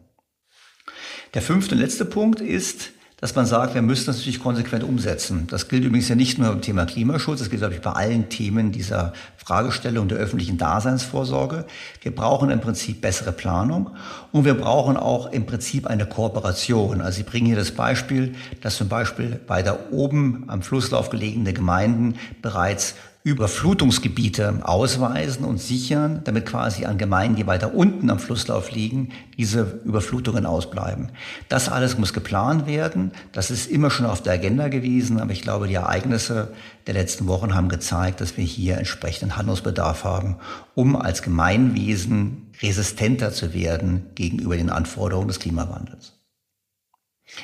Der 1.33 1.41
fünfte 1.41 1.75
und 1.75 1.81
letzte 1.81 2.05
Punkt 2.05 2.43
ist, 2.43 2.91
dass 3.21 3.35
man 3.35 3.47
sagt, 3.47 3.75
wir 3.75 3.83
müssen 3.83 4.07
das 4.07 4.19
natürlich 4.19 4.41
konsequent 4.41 4.85
umsetzen. 4.85 5.49
Das 5.51 5.69
gilt 5.69 5.85
übrigens 5.85 6.09
ja 6.09 6.15
nicht 6.15 6.39
nur 6.39 6.49
beim 6.49 6.63
Thema 6.63 6.87
Klimaschutz, 6.87 7.41
das 7.41 7.51
gilt, 7.51 7.61
glaube 7.61 7.75
ich, 7.75 7.81
bei 7.81 7.91
allen 7.91 8.29
Themen 8.29 8.71
dieser 8.71 9.13
Fragestellung 9.37 10.07
der 10.07 10.19
öffentlichen 10.19 10.57
Daseinsvorsorge. 10.57 11.65
Wir 12.03 12.15
brauchen 12.15 12.51
im 12.51 12.61
Prinzip 12.61 13.01
bessere 13.01 13.33
Planung 13.33 13.91
und 14.31 14.45
wir 14.45 14.55
brauchen 14.55 14.97
auch 14.97 15.33
im 15.33 15.47
Prinzip 15.47 15.89
eine 15.89 16.07
Kooperation. 16.07 17.01
Also 17.01 17.17
Sie 17.17 17.23
bringen 17.25 17.47
hier 17.47 17.57
das 17.57 17.73
Beispiel, 17.73 18.37
dass 18.61 18.77
zum 18.77 18.89
Beispiel 18.89 19.41
bei 19.47 19.63
der 19.63 19.93
oben 19.93 20.45
am 20.47 20.63
Flusslauf 20.63 21.11
gelegenen 21.11 21.55
Gemeinden 21.55 22.15
bereits 22.41 22.95
Überflutungsgebiete 23.29 24.61
ausweisen 24.63 25.45
und 25.45 25.59
sichern, 25.59 26.23
damit 26.25 26.47
quasi 26.47 26.87
an 26.87 26.99
Gemeinden, 26.99 27.37
die 27.37 27.47
weiter 27.47 27.75
unten 27.75 28.11
am 28.11 28.19
Flusslauf 28.19 28.71
liegen, 28.71 29.11
diese 29.37 29.81
Überflutungen 29.85 30.47
ausbleiben. 30.47 31.13
Das 31.49 31.69
alles 31.69 31.99
muss 31.99 32.13
geplant 32.13 32.67
werden. 32.67 33.13
Das 33.33 33.51
ist 33.51 33.71
immer 33.71 33.91
schon 33.91 34.07
auf 34.07 34.23
der 34.23 34.33
Agenda 34.33 34.69
gewesen, 34.69 35.21
aber 35.21 35.33
ich 35.33 35.43
glaube, 35.43 35.69
die 35.69 35.75
Ereignisse 35.75 36.53
der 36.87 36.95
letzten 36.95 37.27
Wochen 37.27 37.55
haben 37.55 37.69
gezeigt, 37.69 38.21
dass 38.21 38.37
wir 38.37 38.45
hier 38.45 38.79
entsprechenden 38.79 39.37
Handlungsbedarf 39.37 40.05
haben, 40.05 40.37
um 40.75 40.97
als 40.97 41.23
Gemeinwesen 41.23 42.51
resistenter 42.63 43.33
zu 43.33 43.53
werden 43.53 44.07
gegenüber 44.15 44.57
den 44.57 44.71
Anforderungen 44.71 45.29
des 45.29 45.39
Klimawandels. 45.39 46.18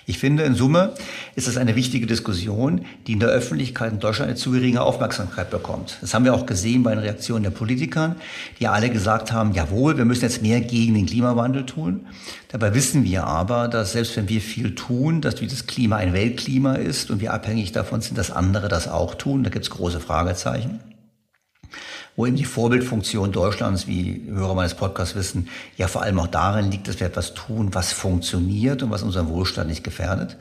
Ich 0.07 0.18
finde, 0.18 0.43
in 0.43 0.55
Summe 0.55 0.93
ist 1.35 1.49
es 1.49 1.57
eine 1.57 1.76
wichtige 1.76 2.07
Diskussion, 2.07 2.85
die 3.07 3.12
in 3.12 3.20
der 3.20 3.28
Öffentlichkeit 3.28 3.93
in 3.93 4.01
Deutschland 4.01 4.30
eine 4.30 4.39
zu 4.39 4.51
geringe 4.51 4.82
Aufmerksamkeit 4.82 5.51
bekommt. 5.51 5.99
Das 6.01 6.14
haben 6.14 6.24
wir 6.24 6.35
auch 6.35 6.47
gesehen 6.47 6.82
bei 6.82 6.91
den 6.91 7.01
Reaktionen 7.01 7.45
der 7.45 7.51
Politikern, 7.51 8.16
die 8.61 8.66
alle 8.66 8.91
gesagt 8.91 9.32
haben, 9.32 9.53
jawohl, 9.53 9.97
wir 9.97 10.05
müssen 10.05 10.24
jetzt 10.24 10.43
mehr 10.43 10.61
gegen 10.61 10.95
den 10.95 11.07
Klimawandel 11.07 11.64
tun. 11.66 12.07
Dabei 12.49 12.74
wissen 12.74 13.05
wir 13.05 13.24
aber, 13.26 13.68
dass 13.68 13.93
selbst 13.93 14.16
wenn 14.16 14.28
wir 14.28 14.41
viel 14.41 14.74
tun, 14.74 15.20
dass 15.20 15.37
dieses 15.37 15.66
Klima 15.66 15.97
ein 15.97 16.12
Weltklima 16.12 16.74
ist 16.74 17.11
und 17.11 17.20
wir 17.20 17.32
abhängig 17.32 17.72
davon 17.72 18.01
sind, 18.01 18.18
dass 18.18 18.30
andere 18.30 18.68
das 18.68 18.89
auch 18.89 19.14
tun. 19.14 19.43
Da 19.43 19.51
gibt 19.51 19.64
es 19.64 19.70
große 19.70 20.01
Fragezeichen 20.01 20.80
wo 22.16 22.26
eben 22.26 22.36
die 22.36 22.44
Vorbildfunktion 22.44 23.32
Deutschlands, 23.32 23.86
wie 23.86 24.22
Hörer 24.28 24.54
meines 24.54 24.74
Podcasts 24.74 25.14
wissen, 25.14 25.48
ja 25.76 25.88
vor 25.88 26.02
allem 26.02 26.18
auch 26.20 26.26
darin 26.26 26.70
liegt, 26.70 26.88
dass 26.88 27.00
wir 27.00 27.06
etwas 27.06 27.34
tun, 27.34 27.74
was 27.74 27.92
funktioniert 27.92 28.82
und 28.82 28.90
was 28.90 29.02
unseren 29.02 29.28
Wohlstand 29.28 29.68
nicht 29.68 29.84
gefährdet. 29.84 30.36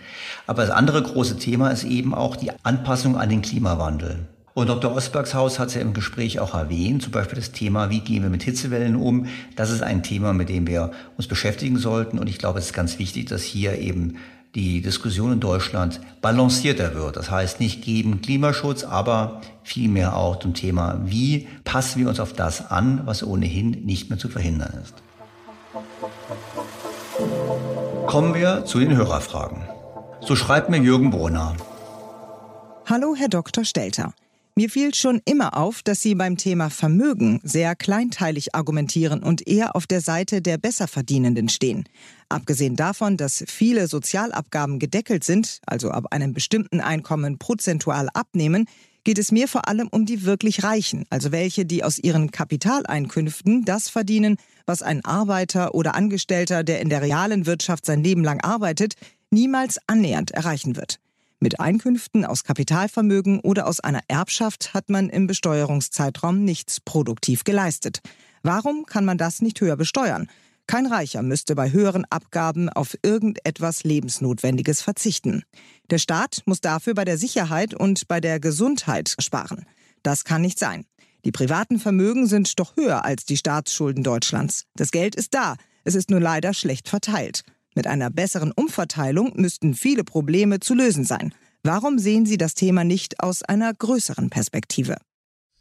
Aber 0.46 0.62
das 0.62 0.72
andere 0.72 1.02
große 1.02 1.38
Thema 1.38 1.70
ist 1.70 1.84
eben 1.84 2.14
auch 2.14 2.36
die 2.36 2.52
Anpassung 2.64 3.18
an 3.18 3.30
den 3.30 3.42
Klimawandel. 3.42 4.28
Und 4.54 4.70
Dr. 4.70 4.96
Osbergs 4.96 5.34
Haus 5.34 5.58
hat 5.58 5.70
es 5.70 5.74
ja 5.74 5.82
im 5.82 5.96
Gespräch 5.96 6.40
auch 6.40 6.54
erwähnt, 6.54 7.02
zum 7.02 7.12
Beispiel 7.12 7.40
das 7.40 7.52
Thema, 7.52 7.90
wie 7.90 8.02
gehen 8.02 8.22
wir 8.22 8.30
mit 8.30 8.44
Hitzewellen 8.44 8.96
um. 8.96 9.26
Das 9.56 9.72
ist 9.72 9.82
ein 9.82 10.04
Thema, 10.04 10.34
mit 10.34 10.50
dem 10.50 10.68
wir 10.68 10.92
uns 11.18 11.28
beschäftigen 11.28 11.78
sollten. 11.80 12.20
Und 12.20 12.30
ich 12.30 12.38
glaube, 12.38 12.60
es 12.60 12.68
ist 12.68 12.74
ganz 12.74 13.00
wichtig, 13.00 13.26
dass 13.26 13.42
hier 13.42 13.80
eben 13.80 14.18
die 14.56 14.82
Diskussion 14.82 15.34
in 15.34 15.40
Deutschland 15.40 16.00
balancierter 16.22 16.94
wird. 16.94 17.18
Das 17.18 17.32
heißt 17.32 17.60
nicht 17.60 17.84
gegen 17.84 18.22
Klimaschutz, 18.22 18.84
aber 18.84 19.42
vielmehr 19.64 20.16
auch 20.16 20.40
zum 20.40 20.54
Thema, 20.54 21.02
wie 21.06 21.48
passen 21.64 22.02
wir 22.02 22.10
uns 22.10 22.20
auf 22.20 22.34
das 22.34 22.70
an, 22.70 23.02
was 23.06 23.24
ohnehin 23.24 23.72
nicht 23.86 24.10
mehr 24.10 24.20
zu 24.20 24.30
verhindern 24.30 24.74
ist. 24.84 24.94
Kommen 28.06 28.36
wir 28.36 28.66
zu 28.66 28.80
den 28.80 28.96
Hörerfragen. 28.96 29.64
So 30.22 30.36
schreibt 30.36 30.70
mir 30.70 30.78
Jürgen 30.78 31.10
Brunner. 31.10 31.56
Hallo, 32.86 33.16
Herr 33.18 33.30
Dr. 33.30 33.66
Stelter. 33.66 34.14
Mir 34.56 34.70
fiel 34.70 34.94
schon 34.94 35.20
immer 35.26 35.58
auf, 35.58 35.82
dass 35.82 36.02
Sie 36.02 36.14
beim 36.14 36.38
Thema 36.38 36.70
Vermögen 36.70 37.40
sehr 37.44 37.76
kleinteilig 37.76 38.54
argumentieren 38.54 39.24
und 39.24 39.48
eher 39.48 39.76
auf 39.76 39.88
der 39.88 40.00
Seite 40.00 40.44
der 40.44 40.60
Besserverdienenden 40.60 41.50
stehen. 41.50 41.86
Abgesehen 42.34 42.76
davon, 42.76 43.16
dass 43.16 43.44
viele 43.48 43.88
Sozialabgaben 43.88 44.80
gedeckelt 44.80 45.24
sind, 45.24 45.60
also 45.68 45.92
ab 45.92 46.08
einem 46.10 46.34
bestimmten 46.34 46.82
Einkommen 46.82 47.38
prozentual 47.38 48.10
abnehmen, 48.16 48.66
geht 49.04 49.20
es 49.20 49.32
mir 49.32 49.48
vor 49.48 49.68
allem 49.68 49.88
um 49.88 50.08
die 50.08 50.26
wirklich 50.26 50.64
Reichen, 50.64 51.06
also 51.12 51.32
welche, 51.32 51.64
die 51.64 51.84
aus 51.84 52.00
ihren 52.00 52.32
Kapitaleinkünften 52.32 53.66
das 53.66 53.88
verdienen, 53.88 54.38
was 54.66 54.82
ein 54.82 55.06
Arbeiter 55.06 55.76
oder 55.76 55.94
Angestellter, 55.94 56.64
der 56.64 56.82
in 56.82 56.90
der 56.90 57.04
realen 57.04 57.46
Wirtschaft 57.46 57.86
sein 57.86 58.04
Leben 58.04 58.24
lang 58.24 58.42
arbeitet, 58.42 58.96
niemals 59.30 59.78
annähernd 59.86 60.32
erreichen 60.32 60.76
wird. 60.76 61.00
Mit 61.40 61.60
Einkünften 61.60 62.26
aus 62.26 62.44
Kapitalvermögen 62.44 63.42
oder 63.42 63.68
aus 63.68 63.80
einer 63.80 64.02
Erbschaft 64.08 64.74
hat 64.74 64.90
man 64.90 65.10
im 65.10 65.28
Besteuerungszeitraum 65.28 66.44
nichts 66.44 66.80
produktiv 66.80 67.44
geleistet. 67.44 68.00
Warum 68.42 68.88
kann 68.88 69.06
man 69.06 69.20
das 69.20 69.44
nicht 69.44 69.62
höher 69.62 69.76
besteuern? 69.76 70.28
Kein 70.66 70.86
Reicher 70.86 71.22
müsste 71.22 71.56
bei 71.56 71.72
höheren 71.72 72.06
Abgaben 72.10 72.70
auf 72.70 72.98
irgendetwas 73.04 73.84
Lebensnotwendiges 73.84 74.82
verzichten. 74.82 75.44
Der 75.90 75.98
Staat 75.98 76.42
muss 76.46 76.62
dafür 76.62 76.94
bei 76.94 77.06
der 77.06 77.18
Sicherheit 77.18 77.74
und 77.74 78.08
bei 78.08 78.22
der 78.22 78.40
Gesundheit 78.40 79.16
sparen. 79.20 79.66
Das 80.04 80.24
kann 80.24 80.42
nicht 80.42 80.58
sein. 80.58 80.86
Die 81.26 81.32
privaten 81.32 81.80
Vermögen 81.80 82.28
sind 82.28 82.60
doch 82.60 82.76
höher 82.76 83.06
als 83.06 83.26
die 83.26 83.38
Staatsschulden 83.38 84.04
Deutschlands. 84.04 84.66
Das 84.76 84.92
Geld 84.92 85.16
ist 85.16 85.34
da, 85.34 85.56
es 85.84 85.96
ist 85.96 86.10
nur 86.10 86.20
leider 86.20 86.54
schlecht 86.54 86.90
verteilt. 86.90 87.44
Mit 87.76 87.88
einer 87.88 88.10
besseren 88.10 88.52
Umverteilung 88.52 89.34
müssten 89.36 89.74
viele 89.74 90.04
Probleme 90.04 90.60
zu 90.60 90.74
lösen 90.74 91.06
sein. 91.06 91.34
Warum 91.64 91.98
sehen 91.98 92.26
Sie 92.26 92.38
das 92.38 92.56
Thema 92.56 92.84
nicht 92.84 93.22
aus 93.22 93.42
einer 93.42 93.74
größeren 93.74 94.30
Perspektive? 94.30 94.98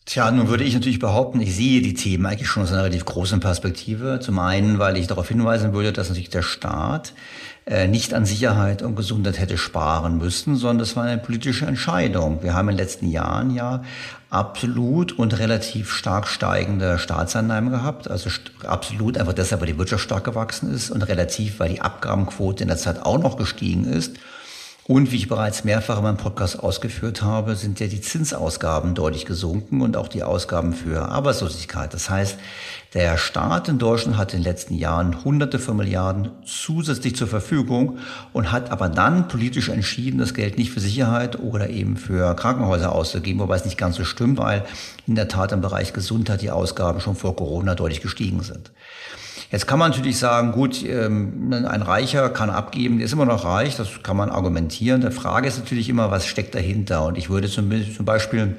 Tja, 0.04 0.32
nun 0.32 0.48
würde 0.48 0.64
ich 0.64 0.74
natürlich 0.74 0.98
behaupten, 0.98 1.40
ich 1.40 1.54
sehe 1.54 1.80
die 1.80 1.94
Themen 1.94 2.26
eigentlich 2.26 2.48
schon 2.48 2.64
aus 2.64 2.72
einer 2.72 2.82
relativ 2.82 3.04
großen 3.04 3.38
Perspektive. 3.38 4.18
Zum 4.20 4.40
einen, 4.40 4.80
weil 4.80 4.96
ich 4.96 5.06
darauf 5.06 5.28
hinweisen 5.28 5.72
würde, 5.74 5.92
dass 5.92 6.08
natürlich 6.08 6.28
der 6.28 6.42
Staat 6.42 7.12
äh, 7.66 7.86
nicht 7.86 8.12
an 8.12 8.26
Sicherheit 8.26 8.82
und 8.82 8.96
Gesundheit 8.96 9.38
hätte 9.38 9.56
sparen 9.56 10.18
müssen, 10.18 10.56
sondern 10.56 10.78
das 10.78 10.96
war 10.96 11.04
eine 11.04 11.18
politische 11.18 11.66
Entscheidung. 11.66 12.42
Wir 12.42 12.54
haben 12.54 12.68
in 12.68 12.76
den 12.76 12.84
letzten 12.84 13.08
Jahren 13.08 13.54
ja 13.54 13.84
absolut 14.28 15.12
und 15.12 15.38
relativ 15.38 15.92
stark 15.92 16.26
steigende 16.26 16.98
Staatseinnahmen 16.98 17.70
gehabt. 17.70 18.10
Also 18.10 18.28
absolut 18.66 19.16
einfach 19.16 19.34
deshalb, 19.34 19.60
weil 19.60 19.68
die 19.68 19.78
Wirtschaft 19.78 20.02
stark 20.02 20.24
gewachsen 20.24 20.74
ist 20.74 20.90
und 20.90 21.02
relativ, 21.02 21.60
weil 21.60 21.68
die 21.68 21.80
Abgabenquote 21.80 22.64
in 22.64 22.68
der 22.68 22.76
Zeit 22.78 23.00
auch 23.04 23.18
noch 23.18 23.36
gestiegen 23.36 23.84
ist. 23.84 24.16
Und 24.88 25.12
wie 25.12 25.16
ich 25.16 25.28
bereits 25.28 25.62
mehrfach 25.62 25.98
in 25.98 26.02
meinem 26.02 26.16
Podcast 26.16 26.58
ausgeführt 26.58 27.22
habe, 27.22 27.54
sind 27.54 27.78
ja 27.78 27.86
die 27.86 28.00
Zinsausgaben 28.00 28.96
deutlich 28.96 29.26
gesunken 29.26 29.80
und 29.80 29.96
auch 29.96 30.08
die 30.08 30.24
Ausgaben 30.24 30.72
für 30.72 31.08
Arbeitslosigkeit. 31.08 31.94
Das 31.94 32.10
heißt, 32.10 32.36
der 32.92 33.16
Staat 33.16 33.68
in 33.68 33.78
Deutschland 33.78 34.16
hat 34.16 34.34
in 34.34 34.40
den 34.40 34.44
letzten 34.44 34.74
Jahren 34.74 35.24
hunderte 35.24 35.60
von 35.60 35.76
Milliarden 35.76 36.30
zusätzlich 36.44 37.14
zur 37.14 37.28
Verfügung 37.28 37.98
und 38.32 38.50
hat 38.50 38.72
aber 38.72 38.88
dann 38.88 39.28
politisch 39.28 39.68
entschieden, 39.68 40.18
das 40.18 40.34
Geld 40.34 40.58
nicht 40.58 40.72
für 40.72 40.80
Sicherheit 40.80 41.38
oder 41.38 41.70
eben 41.70 41.96
für 41.96 42.34
Krankenhäuser 42.34 42.90
auszugeben, 42.90 43.40
wobei 43.40 43.54
es 43.54 43.64
nicht 43.64 43.78
ganz 43.78 43.94
so 43.94 44.04
stimmt, 44.04 44.38
weil 44.38 44.64
in 45.06 45.14
der 45.14 45.28
Tat 45.28 45.52
im 45.52 45.60
Bereich 45.60 45.92
Gesundheit 45.92 46.42
die 46.42 46.50
Ausgaben 46.50 47.00
schon 47.00 47.14
vor 47.14 47.36
Corona 47.36 47.76
deutlich 47.76 48.00
gestiegen 48.00 48.42
sind. 48.42 48.72
Jetzt 49.52 49.66
kann 49.66 49.78
man 49.78 49.90
natürlich 49.90 50.18
sagen, 50.18 50.52
gut, 50.52 50.82
ähm, 50.82 51.52
ein 51.52 51.82
Reicher 51.82 52.30
kann 52.30 52.48
abgeben, 52.48 52.96
der 52.96 53.04
ist 53.04 53.12
immer 53.12 53.26
noch 53.26 53.44
reich, 53.44 53.76
das 53.76 54.02
kann 54.02 54.16
man 54.16 54.30
argumentieren. 54.30 55.02
Die 55.02 55.10
Frage 55.10 55.46
ist 55.46 55.58
natürlich 55.58 55.90
immer, 55.90 56.10
was 56.10 56.26
steckt 56.26 56.54
dahinter? 56.54 57.04
Und 57.04 57.18
ich 57.18 57.28
würde 57.28 57.50
zum 57.50 57.68
Beispiel 58.06 58.56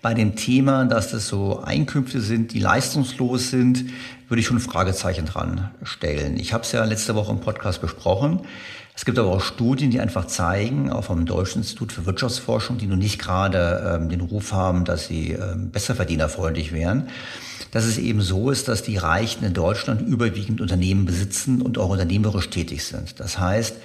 bei 0.00 0.14
dem 0.14 0.36
Thema, 0.36 0.84
dass 0.84 1.10
das 1.10 1.26
so 1.26 1.60
Einkünfte 1.60 2.20
sind, 2.20 2.52
die 2.52 2.60
leistungslos 2.60 3.50
sind, 3.50 3.86
würde 4.28 4.40
ich 4.40 4.46
schon 4.46 4.58
ein 4.58 4.60
Fragezeichen 4.60 5.26
dran 5.26 5.72
stellen. 5.82 6.38
Ich 6.38 6.52
habe 6.52 6.62
es 6.62 6.70
ja 6.70 6.84
letzte 6.84 7.16
Woche 7.16 7.32
im 7.32 7.40
Podcast 7.40 7.80
besprochen. 7.80 8.42
Es 8.94 9.04
gibt 9.04 9.18
aber 9.18 9.30
auch 9.30 9.40
Studien, 9.40 9.90
die 9.90 9.98
einfach 9.98 10.26
zeigen, 10.26 10.92
auch 10.92 11.04
vom 11.04 11.26
Deutschen 11.26 11.62
Institut 11.62 11.92
für 11.92 12.06
Wirtschaftsforschung, 12.06 12.78
die 12.78 12.86
nun 12.86 13.00
nicht 13.00 13.20
gerade 13.20 13.96
ähm, 13.96 14.08
den 14.08 14.20
Ruf 14.20 14.52
haben, 14.52 14.84
dass 14.84 15.08
sie 15.08 15.32
ähm, 15.32 15.72
besserverdienerfreundlich 15.72 16.72
wären, 16.72 17.08
dass 17.70 17.84
es 17.84 17.98
eben 17.98 18.20
so 18.20 18.50
ist, 18.50 18.68
dass 18.68 18.82
die 18.82 18.96
Reichen 18.96 19.44
in 19.44 19.54
Deutschland 19.54 20.00
überwiegend 20.00 20.60
Unternehmen 20.60 21.04
besitzen 21.04 21.62
und 21.62 21.78
auch 21.78 21.90
unternehmerisch 21.90 22.50
tätig 22.50 22.84
sind. 22.84 23.20
Das 23.20 23.38
heißt, 23.38 23.76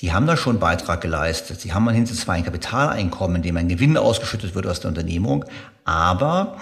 Sie 0.00 0.12
haben 0.12 0.28
da 0.28 0.36
schon 0.36 0.52
einen 0.52 0.60
Beitrag 0.60 1.00
geleistet. 1.00 1.60
Sie 1.60 1.72
haben 1.72 1.88
hinter 1.90 2.14
zwar 2.14 2.36
ein 2.36 2.44
Kapitaleinkommen, 2.44 3.38
in 3.38 3.42
dem 3.42 3.56
ein 3.56 3.66
Gewinn 3.66 3.96
ausgeschüttet 3.96 4.54
wird 4.54 4.68
aus 4.68 4.78
der 4.78 4.90
Unternehmung, 4.90 5.44
aber 5.84 6.56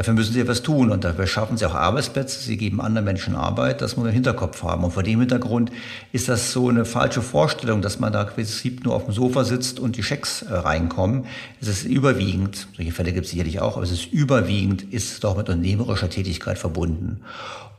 Dafür 0.00 0.14
müssen 0.14 0.32
sie 0.32 0.40
etwas 0.40 0.62
tun 0.62 0.90
und 0.90 1.04
dafür 1.04 1.26
schaffen 1.26 1.58
sie 1.58 1.66
auch 1.66 1.74
Arbeitsplätze. 1.74 2.40
Sie 2.40 2.56
geben 2.56 2.80
anderen 2.80 3.04
Menschen 3.04 3.36
Arbeit. 3.36 3.82
Das 3.82 3.96
muss 3.96 4.04
man 4.04 4.08
im 4.08 4.14
Hinterkopf 4.14 4.62
haben. 4.62 4.82
Und 4.82 4.92
vor 4.92 5.02
dem 5.02 5.20
Hintergrund 5.20 5.70
ist 6.10 6.26
das 6.30 6.52
so 6.52 6.70
eine 6.70 6.86
falsche 6.86 7.20
Vorstellung, 7.20 7.82
dass 7.82 8.00
man 8.00 8.10
da 8.10 8.24
Prinzip 8.24 8.82
nur 8.82 8.94
auf 8.94 9.04
dem 9.04 9.12
Sofa 9.12 9.44
sitzt 9.44 9.78
und 9.78 9.98
die 9.98 10.02
Schecks 10.02 10.40
äh, 10.40 10.54
reinkommen. 10.54 11.26
Es 11.60 11.68
ist 11.68 11.84
überwiegend, 11.84 12.66
solche 12.74 12.92
Fälle 12.92 13.12
gibt 13.12 13.26
es 13.26 13.32
sicherlich 13.32 13.60
auch, 13.60 13.76
aber 13.76 13.84
es 13.84 13.90
ist 13.90 14.10
überwiegend, 14.10 14.90
ist 14.90 15.22
doch 15.22 15.36
mit 15.36 15.50
unternehmerischer 15.50 16.08
Tätigkeit 16.08 16.56
verbunden. 16.56 17.20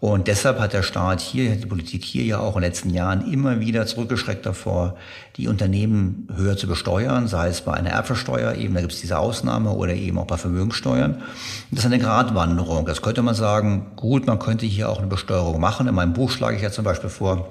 Und 0.01 0.27
deshalb 0.27 0.59
hat 0.59 0.73
der 0.73 0.81
Staat 0.81 1.21
hier, 1.21 1.55
die 1.55 1.67
Politik 1.67 2.03
hier 2.03 2.23
ja 2.23 2.39
auch 2.39 2.55
in 2.55 2.63
den 2.63 2.71
letzten 2.71 2.89
Jahren 2.89 3.31
immer 3.31 3.59
wieder 3.59 3.85
zurückgeschreckt 3.85 4.47
davor, 4.47 4.95
die 5.37 5.47
Unternehmen 5.47 6.27
höher 6.35 6.57
zu 6.57 6.65
besteuern, 6.65 7.27
sei 7.27 7.49
es 7.49 7.61
bei 7.61 7.75
einer 7.75 7.91
Erbversteuer, 7.91 8.55
eben 8.55 8.73
da 8.73 8.81
gibt 8.81 8.93
es 8.93 9.01
diese 9.01 9.19
Ausnahme, 9.19 9.69
oder 9.69 9.93
eben 9.93 10.17
auch 10.17 10.25
bei 10.25 10.37
Vermögenssteuern. 10.37 11.13
Und 11.13 11.21
das 11.69 11.81
ist 11.81 11.85
eine 11.85 11.99
Gratwanderung. 12.11 12.85
Das 12.85 13.01
könnte 13.01 13.21
man 13.21 13.35
sagen, 13.35 13.93
gut, 13.95 14.27
man 14.27 14.37
könnte 14.37 14.65
hier 14.65 14.89
auch 14.89 14.97
eine 14.97 15.07
Besteuerung 15.07 15.61
machen. 15.61 15.87
In 15.87 15.95
meinem 15.95 16.11
Buch 16.11 16.29
schlage 16.29 16.57
ich 16.57 16.61
ja 16.61 16.69
zum 16.69 16.83
Beispiel 16.83 17.09
vor, 17.09 17.49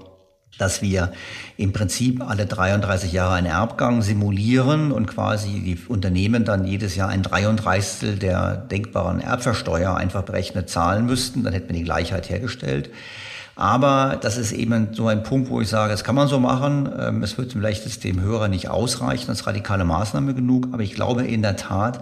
dass 0.58 0.82
wir 0.82 1.12
im 1.56 1.72
Prinzip 1.72 2.22
alle 2.22 2.44
33 2.44 3.10
Jahre 3.10 3.36
einen 3.36 3.46
Erbgang 3.46 4.02
simulieren 4.02 4.92
und 4.92 5.06
quasi 5.06 5.60
die 5.60 5.78
Unternehmen 5.88 6.44
dann 6.44 6.66
jedes 6.66 6.94
Jahr 6.94 7.08
ein 7.08 7.22
33 7.22 8.18
der 8.18 8.56
denkbaren 8.56 9.20
Erbversteuer 9.20 9.96
einfach 9.96 10.24
berechnet 10.24 10.68
zahlen 10.68 11.06
müssten. 11.06 11.42
Dann 11.42 11.54
hätten 11.54 11.70
wir 11.70 11.76
die 11.76 11.84
Gleichheit 11.84 12.28
hergestellt. 12.28 12.90
Aber 13.60 14.16
das 14.18 14.38
ist 14.38 14.52
eben 14.52 14.94
so 14.94 15.06
ein 15.06 15.22
Punkt, 15.22 15.50
wo 15.50 15.60
ich 15.60 15.68
sage, 15.68 15.92
das 15.92 16.02
kann 16.02 16.14
man 16.14 16.28
so 16.28 16.40
machen. 16.40 16.88
Ähm, 16.98 17.22
es 17.22 17.36
wird 17.36 17.52
vielleicht 17.52 18.02
dem 18.04 18.22
Hörer 18.22 18.48
nicht 18.48 18.70
ausreichen 18.70 19.28
als 19.28 19.46
radikale 19.46 19.84
Maßnahme 19.84 20.32
genug. 20.32 20.68
Aber 20.72 20.82
ich 20.82 20.94
glaube 20.94 21.26
in 21.26 21.42
der 21.42 21.56
Tat, 21.56 22.00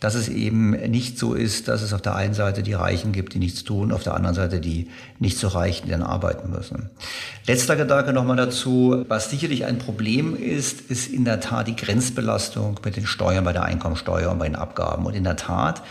dass 0.00 0.14
es 0.14 0.30
eben 0.30 0.70
nicht 0.70 1.18
so 1.18 1.34
ist, 1.34 1.68
dass 1.68 1.82
es 1.82 1.92
auf 1.92 2.00
der 2.00 2.14
einen 2.14 2.32
Seite 2.32 2.62
die 2.62 2.72
Reichen 2.72 3.12
gibt, 3.12 3.34
die 3.34 3.38
nichts 3.38 3.62
tun, 3.62 3.92
auf 3.92 4.04
der 4.04 4.14
anderen 4.14 4.34
Seite 4.34 4.58
die 4.58 4.88
nicht 5.18 5.36
so 5.36 5.48
Reichen, 5.48 5.84
die 5.84 5.90
dann 5.90 6.02
arbeiten 6.02 6.50
müssen. 6.50 6.88
Letzter 7.46 7.76
Gedanke 7.76 8.14
nochmal 8.14 8.36
dazu. 8.36 9.04
Was 9.06 9.28
sicherlich 9.28 9.66
ein 9.66 9.78
Problem 9.78 10.34
ist, 10.34 10.80
ist 10.80 11.12
in 11.12 11.26
der 11.26 11.40
Tat 11.40 11.68
die 11.68 11.76
Grenzbelastung 11.76 12.80
mit 12.82 12.96
den 12.96 13.04
Steuern 13.04 13.44
bei 13.44 13.52
der 13.52 13.64
Einkommensteuer 13.64 14.30
und 14.30 14.38
bei 14.38 14.48
den 14.48 14.56
Abgaben. 14.56 15.04
Und 15.04 15.14
in 15.14 15.24
der 15.24 15.36
Tat, 15.36 15.82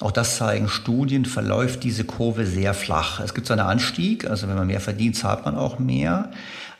auch 0.00 0.10
das 0.10 0.36
zeigen 0.36 0.68
Studien, 0.68 1.26
verläuft 1.26 1.84
diese 1.84 2.04
Kurve 2.04 2.46
sehr 2.46 2.74
flach. 2.74 3.20
Es 3.20 3.34
gibt 3.34 3.46
so 3.46 3.52
einen 3.52 3.60
Anstieg, 3.60 4.28
also 4.28 4.48
wenn 4.48 4.56
man 4.56 4.66
mehr 4.66 4.80
verdient, 4.80 5.16
zahlt 5.16 5.44
man 5.44 5.56
auch 5.56 5.78
mehr. 5.78 6.30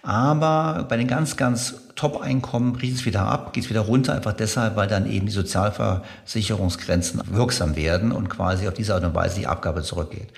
Aber 0.03 0.87
bei 0.89 0.97
den 0.97 1.07
ganz, 1.07 1.37
ganz 1.37 1.75
Top-Einkommen 1.95 2.73
bricht 2.73 2.95
es 2.95 3.05
wieder 3.05 3.27
ab, 3.27 3.53
geht 3.53 3.65
es 3.65 3.71
wieder 3.71 3.83
runter, 3.83 4.15
einfach 4.15 4.33
deshalb, 4.33 4.75
weil 4.75 4.89
dann 4.89 5.11
eben 5.11 5.27
die 5.27 5.33
Sozialversicherungsgrenzen 5.33 7.21
wirksam 7.31 7.77
werden 7.77 8.11
und 8.11 8.31
quasi 8.31 8.67
auf 8.67 8.73
diese 8.73 8.95
Art 8.95 9.05
und 9.05 9.15
Weise 9.15 9.41
die 9.41 9.47
Abgabe 9.47 9.83
zurückgeht. 9.83 10.29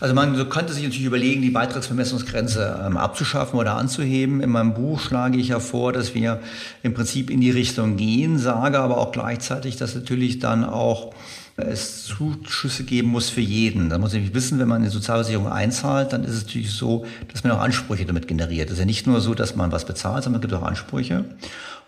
Also 0.00 0.14
man 0.14 0.48
könnte 0.48 0.72
sich 0.72 0.84
natürlich 0.84 1.06
überlegen, 1.06 1.42
die 1.42 1.50
Beitragsvermessungsgrenze 1.50 2.84
ähm, 2.86 2.96
abzuschaffen 2.96 3.58
oder 3.58 3.76
anzuheben. 3.76 4.42
In 4.42 4.50
meinem 4.50 4.74
Buch 4.74 5.00
schlage 5.00 5.38
ich 5.38 5.48
ja 5.48 5.60
vor, 5.60 5.92
dass 5.92 6.14
wir 6.14 6.40
im 6.82 6.92
Prinzip 6.92 7.30
in 7.30 7.40
die 7.40 7.50
Richtung 7.50 7.96
gehen, 7.96 8.38
sage 8.38 8.78
aber 8.78 8.98
auch 8.98 9.12
gleichzeitig, 9.12 9.76
dass 9.76 9.94
natürlich 9.94 10.38
dann 10.38 10.64
auch 10.64 11.14
es 11.56 12.04
Zuschüsse 12.04 12.84
geben 12.84 13.08
muss 13.08 13.30
für 13.30 13.40
jeden. 13.40 13.88
Da 13.88 13.98
muss 13.98 14.12
ich 14.12 14.34
wissen, 14.34 14.58
wenn 14.58 14.68
man 14.68 14.82
eine 14.82 14.90
Sozialversicherung 14.90 15.48
einzahlt, 15.48 16.12
dann 16.12 16.24
ist 16.24 16.34
es 16.34 16.44
natürlich 16.44 16.72
so, 16.72 17.06
dass 17.32 17.44
man 17.44 17.52
auch 17.52 17.60
Ansprüche 17.60 18.04
damit 18.04 18.28
generiert. 18.28 18.68
Es 18.68 18.74
ist 18.74 18.78
ja 18.80 18.84
nicht 18.84 19.06
nur 19.06 19.20
so, 19.20 19.34
dass 19.34 19.56
man 19.56 19.72
was 19.72 19.86
bezahlt, 19.86 20.24
sondern 20.24 20.42
es 20.42 20.48
gibt 20.48 20.60
auch 20.60 20.66
Ansprüche. 20.66 21.24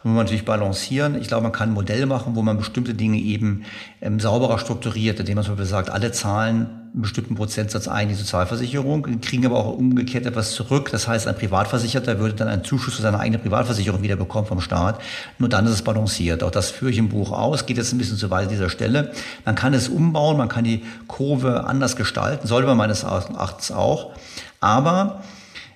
Und 0.04 0.14
man 0.14 0.24
natürlich 0.24 0.44
balancieren. 0.44 1.20
Ich 1.20 1.26
glaube, 1.26 1.42
man 1.42 1.52
kann 1.52 1.70
ein 1.70 1.74
Modell 1.74 2.06
machen, 2.06 2.36
wo 2.36 2.42
man 2.42 2.56
bestimmte 2.56 2.94
Dinge 2.94 3.18
eben 3.18 3.64
ähm, 4.00 4.20
sauberer 4.20 4.58
strukturiert, 4.58 5.18
indem 5.18 5.36
man 5.36 5.44
zum 5.44 5.54
Beispiel 5.54 5.68
sagt, 5.68 5.90
alle 5.90 6.12
zahlen 6.12 6.66
einen 6.92 7.02
bestimmten 7.02 7.34
Prozentsatz 7.34 7.88
ein, 7.88 8.08
die 8.08 8.14
Sozialversicherung, 8.14 9.20
kriegen 9.20 9.44
aber 9.44 9.56
auch 9.56 9.76
umgekehrt 9.76 10.24
etwas 10.24 10.52
zurück. 10.52 10.90
Das 10.92 11.08
heißt, 11.08 11.26
ein 11.26 11.34
Privatversicherter 11.34 12.20
würde 12.20 12.34
dann 12.34 12.48
einen 12.48 12.64
Zuschuss 12.64 12.94
für 12.94 13.02
seine 13.02 13.18
eigene 13.18 13.38
Privatversicherung 13.38 14.02
wieder 14.02 14.16
bekommen 14.16 14.46
vom 14.46 14.60
Staat. 14.60 15.00
Nur 15.38 15.48
dann 15.48 15.66
ist 15.66 15.72
es 15.72 15.82
balanciert. 15.82 16.42
Auch 16.42 16.50
das 16.50 16.70
führe 16.70 16.90
ich 16.90 16.98
im 16.98 17.08
Buch 17.08 17.32
aus, 17.32 17.66
geht 17.66 17.76
jetzt 17.76 17.92
ein 17.92 17.98
bisschen 17.98 18.16
zu 18.16 18.30
weit 18.30 18.44
an 18.44 18.50
dieser 18.50 18.70
Stelle. 18.70 19.12
Man 19.44 19.54
kann 19.54 19.74
es 19.74 19.88
umbauen, 19.88 20.36
man 20.36 20.48
kann 20.48 20.64
die 20.64 20.82
Kurve 21.08 21.64
anders 21.64 21.96
gestalten, 21.96 22.46
sollte 22.46 22.68
man 22.68 22.76
meines 22.76 23.02
Erachtens 23.02 23.72
auch. 23.72 24.12
Aber 24.60 25.22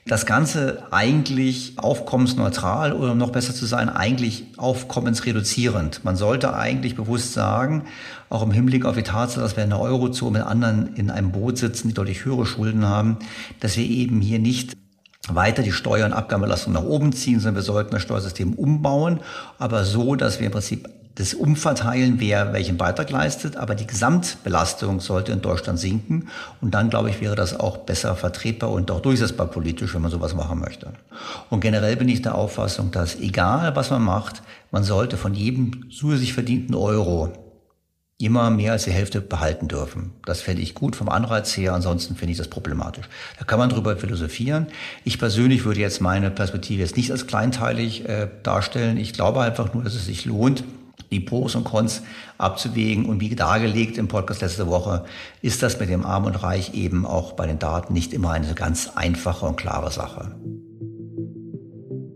das 0.04 0.26
Ganze 0.26 0.82
eigentlich 0.90 1.74
aufkommensneutral 1.76 2.92
oder 2.92 3.14
noch 3.14 3.30
besser 3.30 3.54
zu 3.54 3.66
sein, 3.66 3.88
eigentlich 3.88 4.46
aufkommensreduzierend. 4.56 6.04
Man 6.04 6.16
sollte 6.16 6.54
eigentlich 6.54 6.96
bewusst 6.96 7.32
sagen, 7.34 7.84
auch 8.28 8.42
im 8.42 8.50
Hinblick 8.50 8.84
auf 8.84 8.96
die 8.96 9.04
Tatsache, 9.04 9.40
dass 9.40 9.56
wir 9.56 9.62
in 9.62 9.70
der 9.70 9.78
Eurozone 9.78 10.38
mit 10.38 10.46
anderen 10.46 10.96
in 10.96 11.10
einem 11.10 11.30
Boot 11.30 11.56
sitzen, 11.58 11.88
die 11.88 11.94
deutlich 11.94 12.24
höhere 12.24 12.46
Schulden 12.46 12.84
haben, 12.84 13.18
dass 13.60 13.76
wir 13.76 13.84
eben 13.84 14.20
hier 14.20 14.40
nicht 14.40 14.76
weiter 15.28 15.62
die 15.62 15.70
Steuer- 15.70 16.06
und 16.06 16.12
Abgabenbelastung 16.12 16.72
nach 16.72 16.82
oben 16.82 17.12
ziehen, 17.12 17.38
sondern 17.38 17.56
wir 17.56 17.62
sollten 17.62 17.92
das 17.92 18.02
Steuersystem 18.02 18.54
umbauen, 18.54 19.20
aber 19.58 19.84
so, 19.84 20.16
dass 20.16 20.40
wir 20.40 20.46
im 20.46 20.52
Prinzip 20.52 20.88
das 21.16 21.34
Umverteilen, 21.34 22.20
wer 22.20 22.52
welchen 22.54 22.78
Beitrag 22.78 23.10
leistet, 23.10 23.56
aber 23.56 23.74
die 23.74 23.86
Gesamtbelastung 23.86 25.00
sollte 25.00 25.32
in 25.32 25.42
Deutschland 25.42 25.78
sinken. 25.78 26.28
Und 26.60 26.72
dann, 26.72 26.88
glaube 26.88 27.10
ich, 27.10 27.20
wäre 27.20 27.34
das 27.34 27.58
auch 27.58 27.78
besser 27.78 28.16
vertretbar 28.16 28.70
und 28.70 28.90
auch 28.90 29.00
durchsetzbar 29.00 29.48
politisch, 29.48 29.94
wenn 29.94 30.02
man 30.02 30.10
sowas 30.10 30.34
machen 30.34 30.60
möchte. 30.60 30.92
Und 31.50 31.60
generell 31.60 31.96
bin 31.96 32.08
ich 32.08 32.22
der 32.22 32.34
Auffassung, 32.34 32.90
dass 32.92 33.16
egal 33.16 33.76
was 33.76 33.90
man 33.90 34.02
macht, 34.02 34.42
man 34.70 34.84
sollte 34.84 35.18
von 35.18 35.34
jedem 35.34 35.90
zusätzlich 35.90 36.32
verdienten 36.32 36.74
Euro 36.74 37.32
immer 38.18 38.50
mehr 38.50 38.72
als 38.72 38.84
die 38.84 38.92
Hälfte 38.92 39.20
behalten 39.20 39.68
dürfen. 39.68 40.12
Das 40.24 40.40
fände 40.40 40.62
ich 40.62 40.74
gut 40.74 40.94
vom 40.94 41.08
Anreiz 41.08 41.56
her, 41.56 41.74
ansonsten 41.74 42.14
finde 42.14 42.32
ich 42.32 42.38
das 42.38 42.48
problematisch. 42.48 43.08
Da 43.38 43.44
kann 43.44 43.58
man 43.58 43.68
drüber 43.68 43.96
philosophieren. 43.96 44.68
Ich 45.04 45.18
persönlich 45.18 45.64
würde 45.64 45.80
jetzt 45.80 46.00
meine 46.00 46.30
Perspektive 46.30 46.82
jetzt 46.82 46.96
nicht 46.96 47.10
als 47.10 47.26
kleinteilig 47.26 48.08
äh, 48.08 48.28
darstellen. 48.44 48.96
Ich 48.96 49.12
glaube 49.12 49.40
einfach 49.40 49.74
nur, 49.74 49.82
dass 49.82 49.94
es 49.94 50.06
sich 50.06 50.24
lohnt, 50.24 50.62
die 51.12 51.20
Pros 51.20 51.54
und 51.54 51.64
Cons 51.64 52.02
abzuwägen. 52.38 53.04
Und 53.04 53.20
wie 53.20 53.34
dargelegt 53.36 53.98
im 53.98 54.08
Podcast 54.08 54.40
letzte 54.40 54.66
Woche, 54.66 55.04
ist 55.42 55.62
das 55.62 55.78
mit 55.78 55.88
dem 55.88 56.04
Arm 56.04 56.24
und 56.24 56.42
Reich 56.42 56.74
eben 56.74 57.06
auch 57.06 57.34
bei 57.34 57.46
den 57.46 57.60
Daten 57.60 57.92
nicht 57.92 58.12
immer 58.12 58.32
eine 58.32 58.54
ganz 58.54 58.90
einfache 58.96 59.46
und 59.46 59.56
klare 59.56 59.92
Sache. 59.92 60.34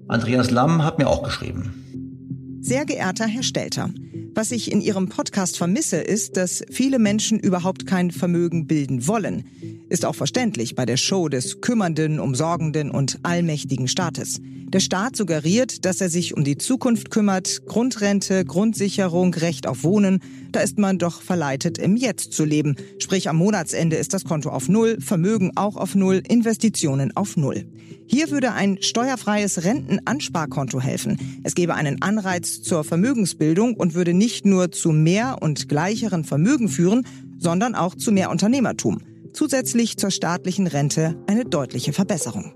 Andreas 0.08 0.50
Lamm 0.50 0.82
hat 0.82 0.98
mir 0.98 1.08
auch 1.08 1.22
geschrieben. 1.22 2.58
Sehr 2.60 2.84
geehrter 2.84 3.26
Herr 3.26 3.42
Stelter, 3.42 3.90
was 4.36 4.52
ich 4.52 4.70
in 4.70 4.82
Ihrem 4.82 5.08
Podcast 5.08 5.56
vermisse, 5.56 5.96
ist, 5.96 6.36
dass 6.36 6.62
viele 6.70 6.98
Menschen 6.98 7.40
überhaupt 7.40 7.86
kein 7.86 8.10
Vermögen 8.10 8.66
bilden 8.66 9.06
wollen. 9.06 9.44
Ist 9.88 10.04
auch 10.04 10.14
verständlich 10.14 10.74
bei 10.74 10.84
der 10.84 10.98
Show 10.98 11.30
des 11.30 11.62
kümmernden, 11.62 12.20
umsorgenden 12.20 12.90
und 12.90 13.18
allmächtigen 13.22 13.88
Staates. 13.88 14.40
Der 14.42 14.80
Staat 14.80 15.16
suggeriert, 15.16 15.86
dass 15.86 16.02
er 16.02 16.10
sich 16.10 16.36
um 16.36 16.44
die 16.44 16.58
Zukunft 16.58 17.10
kümmert, 17.10 17.64
Grundrente, 17.64 18.44
Grundsicherung, 18.44 19.32
Recht 19.32 19.66
auf 19.66 19.84
Wohnen. 19.84 20.20
Da 20.56 20.62
ist 20.62 20.78
man 20.78 20.96
doch 20.96 21.20
verleitet, 21.20 21.76
im 21.76 21.96
Jetzt 21.96 22.32
zu 22.32 22.46
leben. 22.46 22.76
Sprich, 22.98 23.28
am 23.28 23.36
Monatsende 23.36 23.96
ist 23.96 24.14
das 24.14 24.24
Konto 24.24 24.48
auf 24.48 24.70
Null, 24.70 24.96
Vermögen 25.02 25.52
auch 25.54 25.76
auf 25.76 25.94
Null, 25.94 26.22
Investitionen 26.26 27.14
auf 27.14 27.36
Null. 27.36 27.66
Hier 28.06 28.30
würde 28.30 28.52
ein 28.52 28.78
steuerfreies 28.80 29.64
Rentenansparkonto 29.64 30.80
helfen. 30.80 31.18
Es 31.44 31.54
gäbe 31.54 31.74
einen 31.74 32.00
Anreiz 32.00 32.62
zur 32.62 32.84
Vermögensbildung 32.84 33.74
und 33.74 33.92
würde 33.92 34.14
nicht 34.14 34.46
nur 34.46 34.72
zu 34.72 34.92
mehr 34.92 35.42
und 35.42 35.68
gleicheren 35.68 36.24
Vermögen 36.24 36.70
führen, 36.70 37.06
sondern 37.36 37.74
auch 37.74 37.94
zu 37.94 38.10
mehr 38.10 38.30
Unternehmertum. 38.30 39.02
Zusätzlich 39.34 39.98
zur 39.98 40.10
staatlichen 40.10 40.68
Rente 40.68 41.22
eine 41.26 41.44
deutliche 41.44 41.92
Verbesserung. 41.92 42.54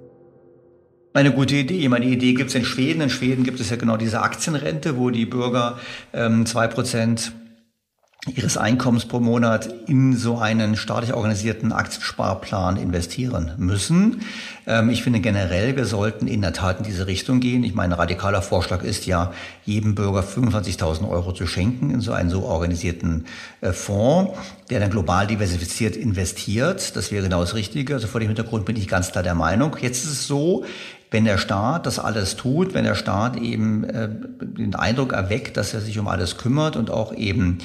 Eine 1.12 1.32
gute 1.32 1.57
Idee. 1.57 1.86
Meine 1.90 2.07
Idee 2.07 2.32
gibt 2.32 2.48
es 2.48 2.55
in 2.55 2.64
Schweden. 2.64 3.03
In 3.03 3.11
Schweden 3.11 3.44
gibt 3.44 3.61
es 3.61 3.68
ja 3.68 3.76
genau 3.76 3.98
diese 3.98 4.22
Aktienrente, 4.22 4.96
wo 4.96 5.11
die 5.11 5.26
Bürger 5.26 5.78
ähm, 6.14 6.46
zwei 6.46 6.64
ähm, 6.64 6.70
Prozent 6.70 7.32
ihres 8.27 8.59
Einkommens 8.59 9.07
pro 9.07 9.18
Monat 9.18 9.73
in 9.87 10.14
so 10.14 10.37
einen 10.37 10.77
staatlich 10.77 11.14
organisierten 11.14 11.73
Aktiensparplan 11.73 12.77
investieren 12.77 13.53
müssen. 13.57 14.21
Ähm, 14.66 14.91
ich 14.91 15.03
finde 15.03 15.21
generell, 15.21 15.75
wir 15.77 15.87
sollten 15.87 16.27
in 16.27 16.43
der 16.43 16.53
Tat 16.53 16.79
in 16.79 16.85
diese 16.85 17.07
Richtung 17.07 17.41
gehen. 17.41 17.64
Ich 17.64 17.75
meine, 17.75 17.97
radikaler 17.97 18.43
Vorschlag 18.43 18.83
ist 18.83 19.07
ja, 19.07 19.33
jedem 19.64 19.95
Bürger 19.95 20.21
25.000 20.21 21.09
Euro 21.09 21.33
zu 21.33 21.47
schenken 21.47 21.91
in 21.91 22.03
so 22.03 22.12
einen 22.12 22.29
so 22.29 22.43
organisierten 22.43 23.25
äh, 23.62 23.73
Fonds, 23.73 24.39
der 24.68 24.81
dann 24.81 24.91
global 24.91 25.27
diversifiziert 25.27 25.97
investiert. 25.97 26.97
Das 26.97 27.11
wäre 27.11 27.23
genau 27.23 27.41
das 27.41 27.55
Richtige. 27.55 27.95
Also 27.95 28.07
vor 28.07 28.21
dem 28.21 28.29
Hintergrund 28.29 28.66
bin 28.66 28.77
ich 28.77 28.87
ganz 28.87 29.12
klar 29.12 29.25
der 29.25 29.35
Meinung. 29.35 29.77
Jetzt 29.81 30.05
ist 30.05 30.12
es 30.12 30.27
so, 30.27 30.66
wenn 31.11 31.25
der 31.25 31.39
Staat 31.39 31.87
das 31.87 31.99
alles 31.99 32.37
tut, 32.37 32.73
wenn 32.73 32.85
der 32.85 32.95
Staat 32.95 33.37
eben 33.37 33.85
äh, 33.85 34.09
den 34.41 34.75
Eindruck 34.75 35.12
erweckt, 35.12 35.57
dass 35.57 35.75
er 35.75 35.81
sich 35.81 35.99
um 35.99 36.07
alles 36.07 36.37
kümmert 36.37 36.77
und 36.77 36.91
auch 36.91 37.12
eben 37.12 37.59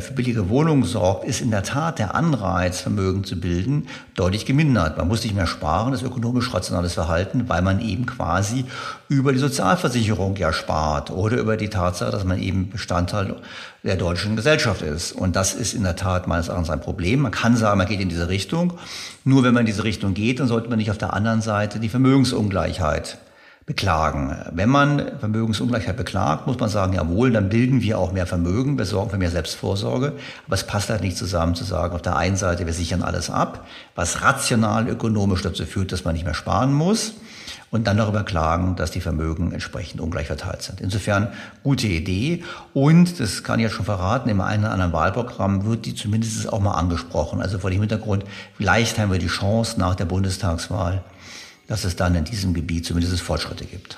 für 0.00 0.14
billige 0.14 0.48
Wohnungen 0.48 0.84
sorgt, 0.84 1.24
ist 1.24 1.40
in 1.40 1.50
der 1.50 1.62
Tat 1.62 1.98
der 1.98 2.14
Anreiz, 2.14 2.80
Vermögen 2.80 3.24
zu 3.24 3.38
bilden, 3.38 3.88
deutlich 4.14 4.46
gemindert. 4.46 4.96
Man 4.96 5.08
muss 5.08 5.22
nicht 5.22 5.34
mehr 5.34 5.46
sparen, 5.46 5.92
das 5.92 6.02
ist 6.02 6.08
ökonomisch 6.08 6.54
rationales 6.54 6.94
Verhalten, 6.94 7.48
weil 7.48 7.62
man 7.62 7.80
eben 7.80 8.06
quasi 8.06 8.64
über 9.08 9.32
die 9.32 9.38
Sozialversicherung 9.38 10.36
ja 10.36 10.52
spart 10.52 11.10
oder 11.10 11.36
über 11.36 11.56
die 11.56 11.68
Tatsache, 11.68 12.10
dass 12.10 12.24
man 12.24 12.40
eben 12.40 12.70
Bestandteil 12.70 13.36
der 13.82 13.96
deutschen 13.96 14.36
Gesellschaft 14.36 14.82
ist. 14.82 15.12
Und 15.12 15.36
das 15.36 15.54
ist 15.54 15.74
in 15.74 15.82
der 15.82 15.96
Tat 15.96 16.26
meines 16.26 16.48
Erachtens 16.48 16.70
ein 16.70 16.80
Problem. 16.80 17.20
Man 17.20 17.32
kann 17.32 17.56
sagen, 17.56 17.78
man 17.78 17.86
geht 17.86 18.00
in 18.00 18.08
diese 18.08 18.28
Richtung. 18.28 18.74
Nur 19.24 19.42
wenn 19.42 19.52
man 19.52 19.60
in 19.60 19.66
diese 19.66 19.84
Richtung 19.84 20.14
geht, 20.14 20.40
dann 20.40 20.48
sollte 20.48 20.68
man 20.68 20.78
nicht 20.78 20.90
auf 20.90 20.98
der 20.98 21.12
anderen 21.12 21.42
Seite 21.42 21.80
die 21.80 21.88
Vermögensungleichheit 21.88 23.18
beklagen. 23.66 24.36
Wenn 24.52 24.68
man 24.68 25.18
Vermögensungleichheit 25.20 25.96
beklagt, 25.96 26.46
muss 26.46 26.58
man 26.58 26.68
sagen, 26.68 26.94
jawohl, 26.94 27.30
dann 27.30 27.48
bilden 27.48 27.80
wir 27.80 27.98
auch 27.98 28.12
mehr 28.12 28.26
Vermögen, 28.26 28.76
wir 28.76 28.84
sorgen 28.84 29.10
für 29.10 29.18
mehr 29.18 29.30
Selbstvorsorge. 29.30 30.14
Aber 30.46 30.54
es 30.54 30.66
passt 30.66 30.90
halt 30.90 31.02
nicht 31.02 31.16
zusammen 31.16 31.54
zu 31.54 31.64
sagen, 31.64 31.94
auf 31.94 32.02
der 32.02 32.16
einen 32.16 32.36
Seite, 32.36 32.66
wir 32.66 32.72
sichern 32.72 33.02
alles 33.02 33.30
ab, 33.30 33.66
was 33.94 34.22
rational 34.22 34.88
ökonomisch 34.88 35.42
dazu 35.42 35.64
führt, 35.64 35.92
dass 35.92 36.04
man 36.04 36.14
nicht 36.14 36.24
mehr 36.24 36.34
sparen 36.34 36.72
muss 36.72 37.14
und 37.70 37.86
dann 37.86 37.96
darüber 37.96 38.24
klagen, 38.24 38.76
dass 38.76 38.90
die 38.90 39.00
Vermögen 39.00 39.52
entsprechend 39.52 40.00
ungleich 40.00 40.26
verteilt 40.26 40.62
sind. 40.62 40.80
Insofern 40.80 41.28
gute 41.62 41.86
Idee 41.86 42.42
und, 42.74 43.20
das 43.20 43.44
kann 43.44 43.60
ich 43.60 43.64
jetzt 43.64 43.74
schon 43.74 43.86
verraten, 43.86 44.28
im 44.28 44.40
einen 44.40 44.64
oder 44.64 44.72
anderen 44.72 44.92
Wahlprogramm 44.92 45.64
wird 45.64 45.86
die 45.86 45.94
zumindest 45.94 46.52
auch 46.52 46.60
mal 46.60 46.74
angesprochen. 46.74 47.40
Also 47.40 47.58
vor 47.58 47.70
dem 47.70 47.80
Hintergrund, 47.80 48.24
vielleicht 48.56 48.98
haben 48.98 49.12
wir 49.12 49.18
die 49.18 49.28
Chance 49.28 49.78
nach 49.78 49.94
der 49.94 50.04
Bundestagswahl, 50.04 51.02
dass 51.72 51.84
es 51.84 51.96
dann 51.96 52.14
in 52.14 52.24
diesem 52.24 52.52
Gebiet 52.52 52.84
zumindest 52.84 53.22
Fortschritte 53.22 53.64
gibt. 53.64 53.96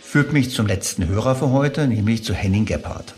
Führt 0.00 0.32
mich 0.32 0.50
zum 0.50 0.64
letzten 0.64 1.08
Hörer 1.08 1.34
für 1.34 1.50
heute, 1.50 1.88
nämlich 1.88 2.22
zu 2.22 2.34
Henning 2.34 2.66
Gebhardt. 2.66 3.14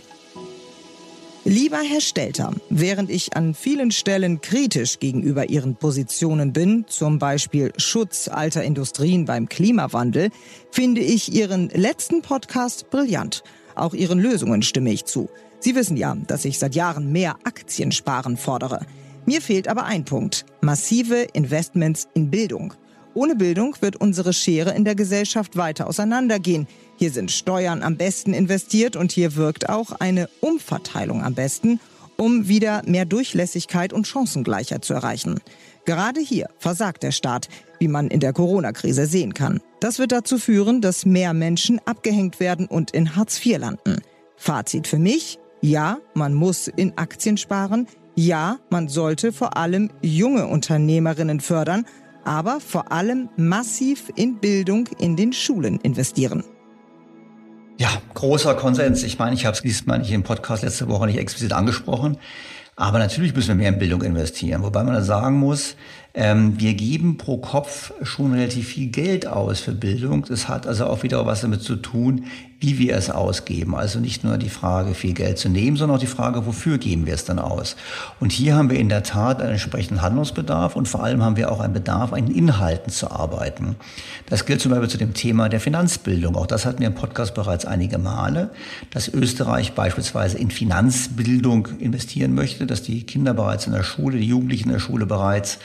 Lieber 1.45 1.81
Herr 1.83 2.01
Stelter, 2.01 2.55
während 2.71 3.11
ich 3.11 3.37
an 3.37 3.53
vielen 3.53 3.91
Stellen 3.91 4.41
kritisch 4.41 4.99
gegenüber 4.99 5.51
Ihren 5.51 5.77
Positionen 5.77 6.55
bin, 6.55 6.87
zum 6.89 7.19
Beispiel 7.19 7.75
Schutz 7.77 8.29
alter 8.29 8.65
Industrien 8.65 9.27
beim 9.27 9.47
Klimawandel, 9.47 10.31
finde 10.71 11.03
ich 11.03 11.35
Ihren 11.35 11.69
letzten 11.69 12.23
Podcast 12.23 12.89
brillant. 12.89 13.43
Auch 13.75 13.93
Ihren 13.93 14.21
Lösungen 14.21 14.63
stimme 14.63 14.91
ich 14.91 15.05
zu. 15.05 15.29
Sie 15.61 15.75
wissen 15.75 15.99
ja, 15.99 16.17
dass 16.29 16.47
ich 16.47 16.59
seit 16.59 16.75
Jahren 16.75 17.13
mehr 17.13 17.37
Aktiensparen 17.45 18.39
fordere. 18.39 18.87
Mir 19.27 19.43
fehlt 19.43 19.69
aber 19.69 19.85
ein 19.85 20.07
Punkt. 20.07 20.47
Massive 20.63 21.27
Investments 21.35 22.09
in 22.15 22.31
Bildung. 22.31 22.73
Ohne 23.15 23.37
Bildung 23.37 23.77
wird 23.81 23.97
unsere 23.97 24.33
Schere 24.33 24.75
in 24.75 24.85
der 24.85 24.95
Gesellschaft 24.95 25.57
weiter 25.57 25.87
auseinandergehen. 25.87 26.67
Hier 26.97 27.11
sind 27.11 27.31
Steuern 27.31 27.83
am 27.83 27.97
besten 27.97 28.33
investiert 28.33 28.97
und 28.97 29.13
hier 29.13 29.37
wirkt 29.37 29.69
auch 29.69 29.93
eine 29.93 30.29
Umverteilung 30.41 31.23
am 31.23 31.35
besten, 31.35 31.79
um 32.17 32.49
wieder 32.49 32.83
mehr 32.87 33.05
Durchlässigkeit 33.05 33.93
und 33.93 34.07
Chancengleichheit 34.07 34.85
zu 34.85 34.95
erreichen. 34.95 35.41
Gerade 35.85 36.21
hier 36.21 36.49
versagt 36.59 37.03
der 37.03 37.11
Staat, 37.11 37.49
wie 37.79 37.89
man 37.89 38.09
in 38.09 38.21
der 38.21 38.33
Corona-Krise 38.33 39.07
sehen 39.07 39.35
kann. 39.35 39.61
Das 39.81 39.99
wird 39.99 40.13
dazu 40.13 40.39
führen, 40.39 40.81
dass 40.81 41.05
mehr 41.05 41.35
Menschen 41.35 41.81
abgehängt 41.85 42.41
werden 42.41 42.67
und 42.67 42.93
in 42.93 43.17
Hartz 43.17 43.45
IV 43.45 43.59
landen. 43.59 44.01
Fazit 44.37 44.87
für 44.87 44.99
mich, 44.99 45.39
ja, 45.61 45.99
man 46.15 46.35
muss 46.35 46.69
in 46.69 46.97
Aktien 46.97 47.37
sparen, 47.37 47.87
ja, 48.15 48.59
man 48.71 48.89
sollte 48.89 49.33
vor 49.33 49.57
allem 49.57 49.91
junge 50.03 50.47
Unternehmerinnen 50.47 51.41
fördern, 51.41 51.87
aber 52.25 52.61
vor 52.61 52.93
allem 52.93 53.29
massiv 53.37 54.11
in 54.17 54.39
Bildung 54.39 54.89
in 54.99 55.17
den 55.17 55.33
Schulen 55.33 55.79
investieren. 55.81 56.45
Ja, 57.79 57.91
großer 58.15 58.55
Konsens. 58.55 59.03
Ich 59.03 59.19
meine, 59.19 59.35
ich 59.35 59.45
habe 59.45 59.57
es 59.57 59.63
diesmal 59.63 59.99
nicht 59.99 60.13
im 60.13 60.23
Podcast 60.23 60.63
letzte 60.63 60.89
Woche 60.89 61.07
nicht 61.07 61.19
explizit 61.19 61.53
angesprochen. 61.53 62.19
Aber 62.77 62.99
natürlich 62.99 63.35
müssen 63.35 63.49
wir 63.49 63.55
mehr 63.55 63.69
in 63.69 63.79
Bildung 63.79 64.03
investieren. 64.03 64.63
Wobei 64.63 64.83
man 64.83 64.95
da 64.95 65.03
sagen 65.03 65.39
muss, 65.39 65.77
ähm, 66.15 66.61
wir 66.61 66.75
geben 66.75 67.17
pro 67.17 67.39
Kopf 67.39 67.93
schon 68.03 68.35
relativ 68.35 68.69
viel 68.69 68.89
Geld 68.89 69.27
aus 69.27 69.61
für 69.61 69.73
Bildung. 69.73 70.25
Das 70.29 70.49
hat 70.49 70.67
also 70.67 70.87
auch 70.87 71.03
wieder 71.03 71.25
was 71.25 71.41
damit 71.41 71.63
zu 71.63 71.77
tun, 71.77 72.25
wie 72.63 72.79
wir 72.79 72.97
es 72.97 73.11
ausgeben. 73.11 73.75
Also 73.75 73.99
nicht 73.99 74.23
nur 74.23 74.39
die 74.39 74.49
Frage, 74.49 74.95
viel 74.95 75.15
Geld 75.15 75.39
zu 75.39 75.49
nehmen, 75.49 75.77
sondern 75.77 75.97
auch 75.97 76.01
die 76.01 76.07
Frage, 76.07 76.47
wofür 76.47 76.79
geben 76.79 77.07
wir 77.07 77.15
es 77.15 77.25
dann 77.25 77.39
aus. 77.39 77.77
Und 78.21 78.31
hier 78.31 78.55
haben 78.55 78.71
wir 78.71 78.79
in 78.79 78.89
der 78.89 79.03
Tat 79.03 79.41
einen 79.41 79.53
entsprechenden 79.53 80.01
Handlungsbedarf 80.01 80.77
und 80.77 80.87
vor 80.87 81.03
allem 81.03 81.23
haben 81.23 81.37
wir 81.37 81.51
auch 81.51 81.61
einen 81.61 81.73
Bedarf, 81.73 82.13
an 82.13 82.29
Inhalten 82.29 82.93
zu 82.93 83.11
arbeiten. 83.11 83.75
Das 84.27 84.47
gilt 84.47 84.61
zum 84.61 84.71
Beispiel 84.71 84.91
zu 84.91 84.99
dem 84.99 85.15
Thema 85.15 85.49
der 85.49 85.61
Finanzbildung. 85.61 86.37
Auch 86.37 86.47
das 86.47 86.65
hatten 86.65 86.81
wir 86.81 86.87
im 86.87 86.95
Podcast 86.95 87.35
bereits 87.35 87.65
einige 87.65 87.99
Male, 87.99 88.51
dass 88.91 89.09
Österreich 89.09 89.73
beispielsweise 89.73 90.39
in 90.39 90.51
Finanzbildung 90.51 91.67
investieren 91.81 92.35
möchte, 92.35 92.67
dass 92.67 92.83
die 92.83 93.03
Kinder 93.03 93.35
bereits 93.35 93.67
in 93.67 93.73
der 93.73 93.83
Schule, 93.83 94.19
die 94.19 94.29
Jugendlichen 94.29 94.69
in 94.69 94.75
der 94.75 94.81
Schule 94.81 95.07
bereits 95.07 95.59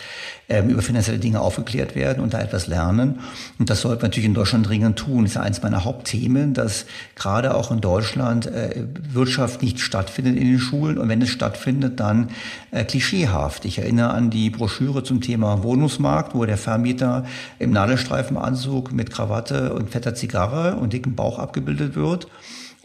ähm, 0.50 0.70
über 0.70 0.82
finanzielle 0.82 1.20
Dinge 1.20 1.41
aufgeklärt 1.41 1.95
werden 1.95 2.24
und 2.24 2.34
da 2.34 2.39
etwas 2.39 2.68
lernen. 2.68 3.20
Und 3.60 3.70
das 3.70 3.82
sollte 3.82 4.02
man 4.02 4.10
natürlich 4.10 4.28
in 4.28 4.34
Deutschland 4.34 4.68
dringend 4.68 4.98
tun. 4.98 5.24
Das 5.24 5.32
ist 5.32 5.36
ja 5.36 5.41
eines 5.41 5.62
meiner 5.62 5.84
Hauptthemen, 5.84 6.54
dass 6.54 6.86
gerade 7.16 7.56
auch 7.56 7.72
in 7.72 7.82
Deutschland 7.82 8.48
äh, 8.48 8.86
Wirtschaft 9.12 9.62
nicht 9.62 9.80
stattfindet 9.80 10.38
in 10.38 10.48
den 10.48 10.60
Schulen 10.60 10.98
und 10.98 11.10
wenn 11.10 11.22
es 11.22 11.30
stattfindet, 11.30 12.00
dann 12.00 12.30
äh, 12.72 12.86
klischeehaft. 12.86 13.66
Ich 13.66 13.80
erinnere 13.80 14.12
an 14.12 14.30
die 14.30 14.50
Broschüre 14.50 15.04
zum 15.04 15.22
Thema 15.22 15.64
Wohnungsmarkt, 15.64 16.34
wo 16.34 16.45
der 16.45 16.58
Vermieter 16.58 17.26
im 17.60 17.72
Nadelstreifenanzug 17.72 18.93
mit 18.93 19.12
Krawatte 19.12 19.74
und 19.74 19.89
fetter 19.89 20.16
Zigarre 20.16 20.78
und 20.78 20.93
dickem 20.93 21.16
Bauch 21.16 21.39
abgebildet 21.39 21.95
wird. 21.95 22.28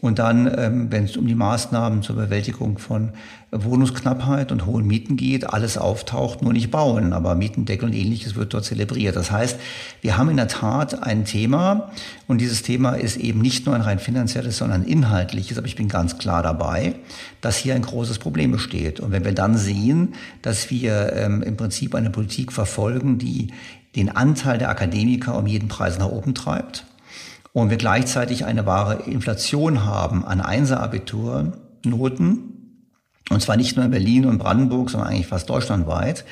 Und 0.03 0.19
dann, 0.19 0.53
ähm, 0.57 0.91
wenn 0.91 1.05
es 1.05 1.15
um 1.15 1.27
die 1.27 1.33
Maßnahmen 1.33 2.03
zur 2.03 2.17
Bewältigung 2.17 2.77
von 2.77 3.13
Wohnungsknappheit 3.53 4.51
und 4.51 4.65
hohen 4.65 4.87
Mieten 4.87 5.15
geht, 5.15 5.53
alles 5.53 5.77
auftaucht, 5.77 6.41
nur 6.41 6.53
nicht 6.53 6.71
bauen. 6.71 7.13
Aber 7.13 7.35
Mietendeckel 7.35 7.87
und 7.87 7.95
ähnliches 7.95 8.35
wird 8.35 8.53
dort 8.53 8.65
zelebriert. 8.65 9.15
Das 9.15 9.31
heißt, 9.31 9.59
wir 10.01 10.17
haben 10.17 10.29
in 10.29 10.37
der 10.37 10.47
Tat 10.47 11.03
ein 11.03 11.25
Thema 11.25 11.91
und 12.27 12.41
dieses 12.41 12.63
Thema 12.63 12.93
ist 12.93 13.17
eben 13.17 13.41
nicht 13.41 13.65
nur 13.65 13.75
ein 13.75 13.81
rein 13.81 13.99
finanzielles, 13.99 14.57
sondern 14.57 14.81
ein 14.81 14.87
inhaltliches. 14.87 15.57
Aber 15.57 15.67
ich 15.67 15.75
bin 15.75 15.87
ganz 15.87 16.17
klar 16.17 16.41
dabei, 16.41 16.95
dass 17.41 17.57
hier 17.57 17.75
ein 17.75 17.83
großes 17.83 18.19
Problem 18.19 18.51
besteht. 18.51 18.99
Und 18.99 19.11
wenn 19.11 19.25
wir 19.25 19.33
dann 19.33 19.57
sehen, 19.57 20.15
dass 20.41 20.71
wir 20.71 21.13
ähm, 21.13 21.43
im 21.43 21.57
Prinzip 21.57 21.95
eine 21.95 22.09
Politik 22.09 22.51
verfolgen, 22.51 23.19
die 23.19 23.49
den 23.95 24.15
Anteil 24.15 24.57
der 24.57 24.69
Akademiker 24.69 25.37
um 25.37 25.45
jeden 25.45 25.67
Preis 25.67 25.99
nach 25.99 26.09
oben 26.09 26.33
treibt, 26.33 26.85
und 27.53 27.69
wir 27.69 27.77
gleichzeitig 27.77 28.45
eine 28.45 28.65
wahre 28.65 29.03
Inflation 29.03 29.85
haben 29.85 30.25
an 30.25 30.41
Einser-Abiturnoten, 30.41 32.52
und 33.29 33.41
zwar 33.41 33.57
nicht 33.57 33.75
nur 33.75 33.85
in 33.85 33.91
Berlin 33.91 34.25
und 34.25 34.37
Brandenburg, 34.37 34.89
sondern 34.89 35.09
eigentlich 35.09 35.27
fast 35.27 35.49
deutschlandweit, 35.49 36.25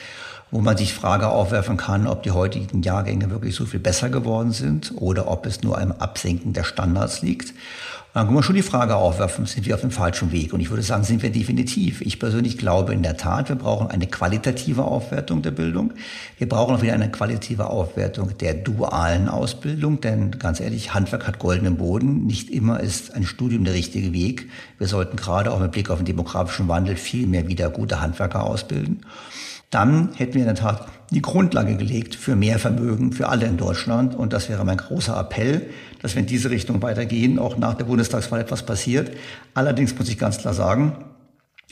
wo 0.52 0.60
man 0.60 0.78
sich 0.78 0.94
Frage 0.94 1.30
aufwerfen 1.30 1.78
kann, 1.78 2.08
ob 2.08 2.24
die 2.24 2.32
heutigen 2.32 2.82
Jahrgänge 2.82 3.30
wirklich 3.32 3.56
so 3.56 3.66
viel 3.66 3.80
besser 3.80 4.10
geworden 4.10 4.52
sind 4.52 4.94
oder 4.98 5.30
ob 5.30 5.46
es 5.46 5.64
nur 5.64 5.80
am 5.80 5.94
Absenken 5.94 6.54
der 6.54 6.66
Standards 6.66 7.22
liegt. 7.22 7.54
Dann 8.14 8.26
kann 8.26 8.34
man 8.34 8.44
schon 8.44 8.58
die 8.58 8.62
Frage 8.62 8.98
aufwerfen, 8.98 9.46
sind 9.46 9.66
wir 9.66 9.74
auf 9.74 9.80
dem 9.80 9.92
falschen 9.92 10.34
Weg? 10.34 10.52
Und 10.52 10.60
ich 10.60 10.70
würde 10.70 10.84
sagen, 10.84 11.06
sind 11.06 11.24
wir 11.24 11.30
definitiv. 11.30 12.02
Ich 12.02 12.20
persönlich 12.20 12.58
glaube 12.58 12.94
in 12.94 13.04
der 13.04 13.16
Tat, 13.16 13.48
wir 13.48 13.56
brauchen 13.56 13.88
eine 13.88 14.06
qualitative 14.06 14.84
Aufwertung 14.84 15.42
der 15.42 15.52
Bildung. 15.52 15.94
Wir 16.38 16.50
brauchen 16.50 16.76
auch 16.76 16.82
wieder 16.82 16.92
eine 16.92 17.10
qualitative 17.10 17.70
Aufwertung 17.70 18.38
der 18.38 18.54
dualen 18.54 19.30
Ausbildung, 19.30 20.02
denn 20.02 20.32
ganz 20.32 20.60
ehrlich, 20.60 20.94
Handwerk 20.94 21.26
hat 21.26 21.40
goldenen 21.40 21.78
Boden. 21.78 22.26
Nicht 22.26 22.50
immer 22.50 22.82
ist 22.82 23.16
ein 23.16 23.24
Studium 23.24 23.64
der 23.64 23.76
richtige 23.76 24.12
Weg. 24.12 24.50
Wir 24.78 24.88
sollten 24.88 25.16
gerade 25.16 25.50
auch 25.54 25.62
mit 25.62 25.72
Blick 25.72 25.90
auf 25.90 26.00
den 26.00 26.06
demografischen 26.06 26.68
Wandel 26.68 26.98
viel 26.98 27.28
mehr 27.28 27.48
wieder 27.48 27.70
gute 27.70 28.02
Handwerker 28.02 28.44
ausbilden 28.44 29.06
dann 29.72 30.10
hätten 30.16 30.34
wir 30.34 30.42
in 30.42 30.48
der 30.48 30.56
Tat 30.56 30.88
die 31.12 31.22
Grundlage 31.22 31.78
gelegt 31.78 32.16
für 32.16 32.36
mehr 32.36 32.60
Vermögen 32.60 33.14
für 33.14 33.30
alle 33.30 33.46
in 33.46 33.58
Deutschland. 33.58 34.16
Und 34.16 34.34
das 34.34 34.50
wäre 34.50 34.66
mein 34.66 34.78
großer 34.78 35.18
Appell, 35.18 35.70
dass 36.02 36.14
wir 36.14 36.20
in 36.20 36.28
diese 36.28 36.50
Richtung 36.50 36.82
weitergehen, 36.82 37.40
auch 37.40 37.58
nach 37.58 37.74
der 37.76 37.86
Bundestagswahl 37.86 38.42
etwas 38.42 38.64
passiert. 38.64 39.12
Allerdings 39.54 39.98
muss 39.98 40.10
ich 40.10 40.18
ganz 40.18 40.38
klar 40.38 40.54
sagen, 40.54 40.98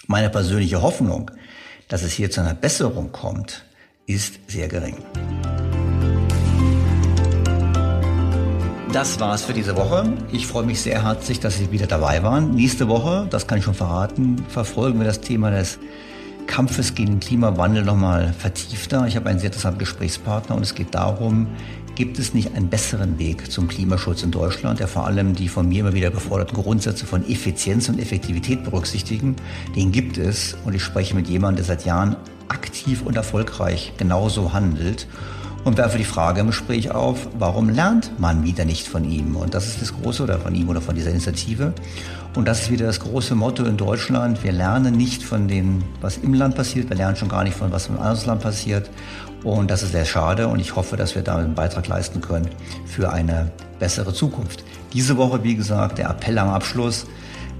meine 0.08 0.30
persönliche 0.30 0.82
Hoffnung, 0.82 1.30
dass 1.90 2.04
es 2.04 2.14
hier 2.14 2.32
zu 2.32 2.40
einer 2.42 2.54
Besserung 2.54 3.12
kommt, 3.12 3.66
ist 4.06 4.40
sehr 4.48 4.70
gering. 4.70 4.96
Das 8.94 9.20
war's 9.20 9.44
für 9.44 9.54
diese 9.54 9.76
Woche. 9.76 10.14
Ich 10.32 10.48
freue 10.48 10.66
mich 10.66 10.82
sehr 10.82 11.04
herzlich, 11.04 11.40
dass 11.40 11.58
Sie 11.58 11.72
wieder 11.72 11.86
dabei 11.86 12.24
waren. 12.24 12.56
Nächste 12.56 12.88
Woche, 12.88 13.28
das 13.30 13.46
kann 13.46 13.60
ich 13.60 13.66
schon 13.66 13.76
verraten, 13.76 14.44
verfolgen 14.48 15.00
wir 15.00 15.06
das 15.06 15.22
Thema 15.22 15.52
des 15.52 15.80
Kampfes 16.50 16.96
gegen 16.96 17.12
den 17.12 17.20
Klimawandel 17.20 17.86
nochmal 17.86 18.34
vertiefter. 18.34 19.06
Ich 19.08 19.16
habe 19.16 19.30
einen 19.30 19.38
sehr 19.38 19.48
interessanten 19.48 19.80
Gesprächspartner 19.80 20.56
und 20.56 20.64
es 20.64 20.74
geht 20.74 20.96
darum, 20.96 21.48
gibt 21.94 22.18
es 22.18 22.34
nicht 22.34 22.56
einen 22.56 22.70
besseren 22.70 23.20
Weg 23.20 23.52
zum 23.52 23.68
Klimaschutz 23.68 24.24
in 24.24 24.32
Deutschland, 24.32 24.80
der 24.80 24.88
vor 24.88 25.06
allem 25.06 25.36
die 25.36 25.48
von 25.48 25.70
mir 25.70 25.82
immer 25.82 25.94
wieder 25.94 26.10
geforderten 26.10 26.56
Grundsätze 26.56 27.06
von 27.06 27.24
Effizienz 27.30 27.88
und 27.88 28.00
Effektivität 28.00 28.64
berücksichtigen? 28.64 29.36
Den 29.76 29.92
gibt 29.92 30.18
es 30.18 30.58
und 30.66 30.74
ich 30.74 30.82
spreche 30.82 31.16
mit 31.16 31.28
jemandem, 31.28 31.58
der 31.58 31.66
seit 31.66 31.86
Jahren 31.86 32.16
aktiv 32.48 33.04
und 33.06 33.16
erfolgreich 33.16 33.94
genauso 33.98 34.52
handelt 34.52 35.08
und 35.66 35.78
werfe 35.78 35.98
die 35.98 36.04
Frage 36.04 36.42
im 36.42 36.48
Gespräch 36.48 36.92
auf, 36.92 37.28
warum 37.38 37.70
lernt 37.70 38.20
man 38.20 38.44
wieder 38.44 38.66
nicht 38.66 38.88
von 38.88 39.04
ihm? 39.06 39.36
Und 39.36 39.54
das 39.54 39.68
ist 39.68 39.82
das 39.82 39.94
Große 39.94 40.24
oder 40.24 40.40
von 40.40 40.56
ihm 40.56 40.70
oder 40.70 40.82
von 40.82 40.96
dieser 40.96 41.12
Initiative. 41.12 41.74
Und 42.40 42.46
das 42.46 42.62
ist 42.62 42.72
wieder 42.72 42.86
das 42.86 43.02
große 43.02 43.36
Motto 43.36 43.66
in 43.66 43.76
Deutschland. 43.76 44.46
Wir 44.46 44.54
lernen 44.54 44.96
nicht 44.96 45.24
von 45.24 45.50
dem, 45.50 45.84
was 46.00 46.16
im 46.16 46.34
Land 46.34 46.56
passiert. 46.56 46.90
Wir 46.90 46.96
lernen 46.96 47.18
schon 47.18 47.28
gar 47.28 47.44
nicht 47.44 47.58
von, 47.58 47.70
was 47.74 47.88
im 47.88 48.00
anderen 48.00 48.28
Land 48.28 48.42
passiert. 48.42 48.90
Und 49.44 49.70
das 49.70 49.84
ist 49.84 49.92
sehr 49.92 50.06
schade. 50.06 50.48
Und 50.48 50.62
ich 50.62 50.78
hoffe, 50.78 50.96
dass 50.96 51.16
wir 51.16 51.22
damit 51.22 51.44
einen 51.44 51.54
Beitrag 51.54 51.88
leisten 51.88 52.22
können 52.22 52.48
für 52.86 53.12
eine 53.12 53.52
bessere 53.78 54.14
Zukunft. 54.14 54.64
Diese 54.94 55.18
Woche, 55.18 55.44
wie 55.44 55.58
gesagt, 55.58 55.98
der 55.98 56.12
Appell 56.12 56.38
am 56.38 56.48
Abschluss. 56.48 57.08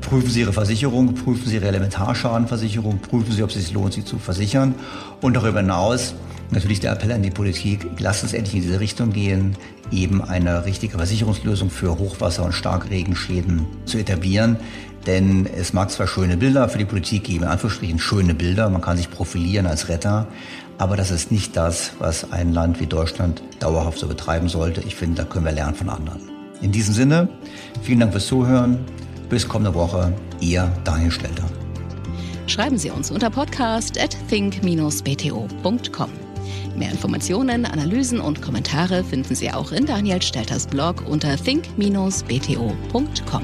Prüfen 0.02 0.30
Sie 0.30 0.42
Ihre 0.42 0.54
Versicherung, 0.54 1.14
prüfen 1.14 1.48
Sie 1.48 1.56
Ihre 1.56 1.68
Elementarschadenversicherung, 1.68 3.00
prüfen 3.00 3.32
Sie, 3.32 3.44
ob 3.44 3.50
es 3.50 3.56
sich 3.56 3.74
lohnt, 3.74 3.94
sie 3.94 4.04
zu 4.04 4.18
versichern. 4.18 4.76
Und 5.22 5.36
darüber 5.36 5.60
hinaus 5.60 6.16
natürlich 6.52 6.80
der 6.80 6.94
Appell 6.94 7.12
an 7.12 7.22
die 7.22 7.30
Politik, 7.30 7.86
lasst 8.00 8.24
uns 8.24 8.34
endlich 8.34 8.56
in 8.56 8.62
diese 8.64 8.80
Richtung 8.80 9.12
gehen, 9.12 9.56
eben 9.92 10.24
eine 10.24 10.66
richtige 10.66 10.98
Versicherungslösung 10.98 11.70
für 11.70 11.98
Hochwasser- 11.98 12.46
und 12.46 12.54
Starkregenschäden 12.54 13.66
zu 13.86 13.98
etablieren. 13.98 14.58
Denn 15.06 15.46
es 15.46 15.74
mag 15.74 15.92
zwar 15.92 16.08
schöne 16.08 16.38
Bilder 16.38 16.68
für 16.70 16.78
die 16.78 16.86
Politik 16.86 17.24
geben, 17.24 17.44
in 17.44 17.50
Anführungsstrichen 17.50 18.00
schöne 18.00 18.34
Bilder, 18.36 18.70
man 18.70 18.82
kann 18.82 18.98
sich 18.98 19.10
profilieren 19.10 19.66
als 19.66 19.88
Retter, 19.88 20.28
aber 20.78 20.98
das 20.98 21.10
ist 21.10 21.32
nicht 21.32 21.56
das, 21.56 21.92
was 22.00 22.32
ein 22.32 22.54
Land 22.54 22.80
wie 22.80 22.86
Deutschland 22.86 23.42
dauerhaft 23.60 24.00
so 24.00 24.08
betreiben 24.08 24.50
sollte. 24.50 24.82
Ich 24.82 24.96
finde, 24.96 25.24
da 25.24 25.28
können 25.28 25.46
wir 25.46 25.52
lernen 25.52 25.76
von 25.76 25.90
anderen. 25.90 26.22
In 26.62 26.72
diesem 26.72 26.94
Sinne, 26.94 27.30
vielen 27.82 28.02
Dank 28.02 28.12
fürs 28.12 28.28
Zuhören. 28.28 28.80
Bis 29.30 29.48
kommende 29.48 29.74
Woche, 29.74 30.14
Ihr 30.40 30.72
Daniel 30.84 31.12
Stelter. 31.12 31.46
Schreiben 32.48 32.78
Sie 32.78 32.90
uns 32.90 33.12
unter 33.12 33.30
podcast 33.30 34.02
at 34.02 34.18
think-bto.com. 34.28 36.10
Mehr 36.76 36.92
Informationen, 36.92 37.66
Analysen 37.66 38.20
und 38.20 38.42
Kommentare 38.42 39.04
finden 39.04 39.36
Sie 39.36 39.52
auch 39.52 39.72
in 39.72 39.86
Daniel 39.86 40.22
Stelters 40.22 40.66
Blog 40.66 41.04
unter 41.08 41.36
think-bto.com. 41.36 43.44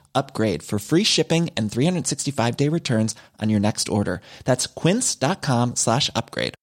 upgrade 0.15 0.63
for 0.63 0.79
free 0.79 1.03
shipping 1.03 1.49
and 1.55 1.71
365 1.71 2.57
day 2.57 2.69
returns 2.69 3.15
on 3.39 3.49
your 3.49 3.59
next 3.59 3.89
order. 3.89 4.21
That's 4.45 4.67
quince.com 4.67 5.75
slash 5.75 6.09
upgrade. 6.15 6.55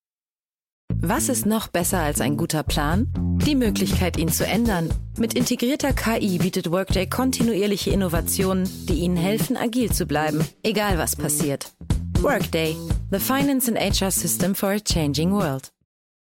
Was 1.00 1.28
ist 1.28 1.46
noch 1.46 1.68
besser 1.68 2.00
als 2.00 2.20
ein 2.20 2.36
guter 2.36 2.62
Plan? 2.64 3.06
Die 3.46 3.54
Möglichkeit, 3.54 4.16
ihn 4.16 4.30
zu 4.30 4.44
ändern. 4.44 4.88
Mit 5.16 5.34
integrierter 5.34 5.92
KI 5.92 6.38
bietet 6.38 6.70
Workday 6.70 7.06
kontinuierliche 7.08 7.90
Innovationen, 7.90 8.68
die 8.88 8.94
Ihnen 8.94 9.16
helfen, 9.16 9.56
agil 9.56 9.92
zu 9.92 10.06
bleiben, 10.06 10.44
egal 10.64 10.98
was 10.98 11.14
passiert. 11.14 11.70
Workday, 12.20 12.76
the 13.10 13.20
finance 13.20 13.68
and 13.68 13.78
HR 13.78 14.10
system 14.10 14.54
for 14.54 14.70
a 14.70 14.80
changing 14.80 15.30
world. 15.30 15.70